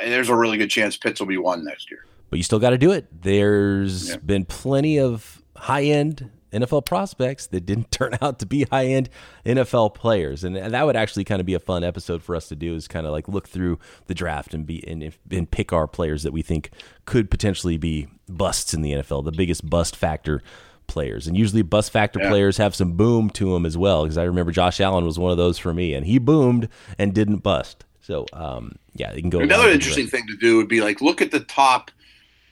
there's 0.03 0.29
a 0.29 0.35
really 0.35 0.57
good 0.57 0.69
chance 0.69 0.97
Pitts 0.97 1.19
will 1.19 1.27
be 1.27 1.37
one 1.37 1.63
next 1.63 1.89
year. 1.89 2.05
But 2.29 2.37
you 2.37 2.43
still 2.43 2.59
got 2.59 2.71
to 2.71 2.77
do 2.77 2.91
it. 2.91 3.07
There's 3.21 4.09
yeah. 4.09 4.17
been 4.17 4.45
plenty 4.45 4.99
of 4.99 5.41
high 5.55 5.83
end 5.83 6.29
NFL 6.51 6.85
prospects 6.85 7.47
that 7.47 7.65
didn't 7.65 7.91
turn 7.91 8.17
out 8.21 8.39
to 8.39 8.45
be 8.45 8.65
high 8.71 8.87
end 8.87 9.09
NFL 9.45 9.93
players, 9.93 10.43
and, 10.43 10.55
that 10.55 10.85
would 10.85 10.95
actually 10.95 11.23
kind 11.23 11.39
of 11.39 11.45
be 11.45 11.53
a 11.53 11.59
fun 11.59 11.83
episode 11.83 12.23
for 12.23 12.35
us 12.35 12.47
to 12.49 12.55
do. 12.55 12.75
Is 12.75 12.87
kind 12.87 13.05
of 13.05 13.11
like 13.11 13.27
look 13.27 13.47
through 13.47 13.79
the 14.07 14.13
draft 14.13 14.53
and 14.53 14.65
be 14.65 14.85
and, 14.87 15.13
and 15.31 15.49
pick 15.49 15.73
our 15.73 15.87
players 15.87 16.23
that 16.23 16.31
we 16.31 16.41
think 16.41 16.71
could 17.05 17.29
potentially 17.29 17.77
be 17.77 18.07
busts 18.27 18.73
in 18.73 18.81
the 18.81 18.91
NFL, 18.91 19.25
the 19.25 19.31
biggest 19.31 19.69
bust 19.69 19.95
factor 19.95 20.41
players. 20.87 21.27
And 21.27 21.37
usually 21.37 21.61
bust 21.61 21.91
factor 21.91 22.19
yeah. 22.19 22.29
players 22.29 22.57
have 22.57 22.73
some 22.75 22.93
boom 22.93 23.29
to 23.31 23.53
them 23.53 23.65
as 23.65 23.77
well. 23.77 24.03
Because 24.03 24.17
I 24.17 24.23
remember 24.23 24.51
Josh 24.51 24.79
Allen 24.79 25.05
was 25.05 25.19
one 25.19 25.31
of 25.31 25.37
those 25.37 25.57
for 25.57 25.73
me, 25.73 25.93
and 25.93 26.05
he 26.05 26.17
boomed 26.17 26.69
and 26.97 27.13
didn't 27.13 27.37
bust. 27.37 27.85
So 28.01 28.25
um, 28.33 28.77
yeah, 28.93 29.13
you 29.13 29.21
can 29.21 29.29
go. 29.29 29.39
Another 29.39 29.69
interesting 29.69 30.07
thing 30.07 30.25
to 30.27 30.37
do 30.37 30.57
would 30.57 30.69
be 30.69 30.81
like 30.81 31.01
look 31.01 31.21
at 31.21 31.31
the 31.31 31.41
top 31.41 31.91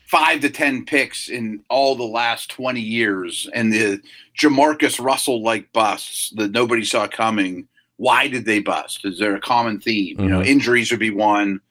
five 0.06 0.42
to 0.42 0.50
ten 0.50 0.86
picks 0.86 1.30
in 1.30 1.64
all 1.70 1.96
the 1.96 2.04
last 2.04 2.50
twenty 2.50 2.82
years, 2.82 3.50
and 3.54 3.72
the 3.72 4.02
Jamarcus 4.40 5.04
Russell 5.04 5.44
like 5.44 5.72
busts 5.74 6.32
that 6.32 6.52
nobody 6.52 6.84
saw 6.84 7.08
coming. 7.08 7.68
Why 7.98 8.28
did 8.28 8.46
they 8.46 8.60
bust? 8.60 9.06
Is 9.06 9.20
there 9.20 9.36
a 9.36 9.42
common 9.42 9.80
theme? 9.80 10.16
Mm-hmm. 10.16 10.24
You 10.24 10.30
know, 10.30 10.40
mm-hmm. 10.40 10.50
injuries 10.50 10.92
would 10.92 11.00
be 11.00 11.12
one 11.12 11.62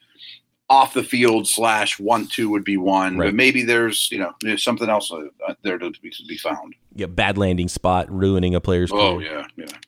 off 0.70 0.94
the 0.94 1.02
field 1.02 1.46
slash 1.46 1.98
one 2.00 2.26
two 2.26 2.48
would 2.50 2.64
be 2.64 2.76
one, 2.76 3.18
right. 3.18 3.26
but 3.26 3.34
maybe 3.34 3.62
there's 3.62 4.10
you 4.10 4.18
know 4.18 4.32
there's 4.40 4.64
something 4.64 4.88
else 4.88 5.12
uh, 5.12 5.54
there 5.62 5.78
to 5.78 5.90
be, 6.02 6.10
to 6.10 6.24
be 6.26 6.36
found. 6.38 6.74
Yeah, 6.94 7.06
bad 7.06 7.38
landing 7.38 7.68
spot 7.68 8.10
ruining 8.10 8.54
a 8.54 8.60
player's 8.60 8.90
oh, 8.92 9.16
career. 9.16 9.38
Oh 9.38 9.42
yeah, 9.56 9.66
yeah. 9.66 9.78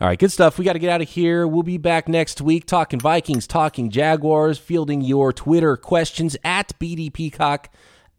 All 0.00 0.08
right, 0.08 0.18
good 0.18 0.32
stuff. 0.32 0.58
We 0.58 0.64
got 0.64 0.72
to 0.72 0.80
get 0.80 0.90
out 0.90 1.02
of 1.02 1.08
here. 1.08 1.46
We'll 1.46 1.62
be 1.62 1.78
back 1.78 2.08
next 2.08 2.40
week 2.40 2.66
talking 2.66 2.98
Vikings, 2.98 3.46
talking 3.46 3.90
Jaguars, 3.90 4.58
fielding 4.58 5.02
your 5.02 5.32
Twitter 5.32 5.76
questions 5.76 6.36
at 6.42 6.76
BD 6.80 7.12
Peacock, 7.12 7.70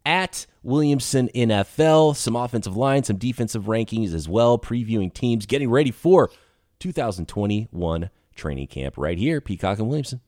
at 0.06 0.46
Williamson 0.62 1.28
NFL, 1.34 2.16
some 2.16 2.34
offensive 2.34 2.78
line, 2.78 3.04
some 3.04 3.18
defensive 3.18 3.64
rankings 3.64 4.14
as 4.14 4.26
well, 4.26 4.58
previewing 4.58 5.12
teams, 5.12 5.44
getting 5.44 5.68
ready 5.68 5.90
for 5.90 6.30
2021 6.78 8.08
training 8.34 8.66
camp 8.68 8.96
right 8.96 9.18
here, 9.18 9.42
Peacock 9.42 9.78
and 9.78 9.88
Williamson. 9.88 10.22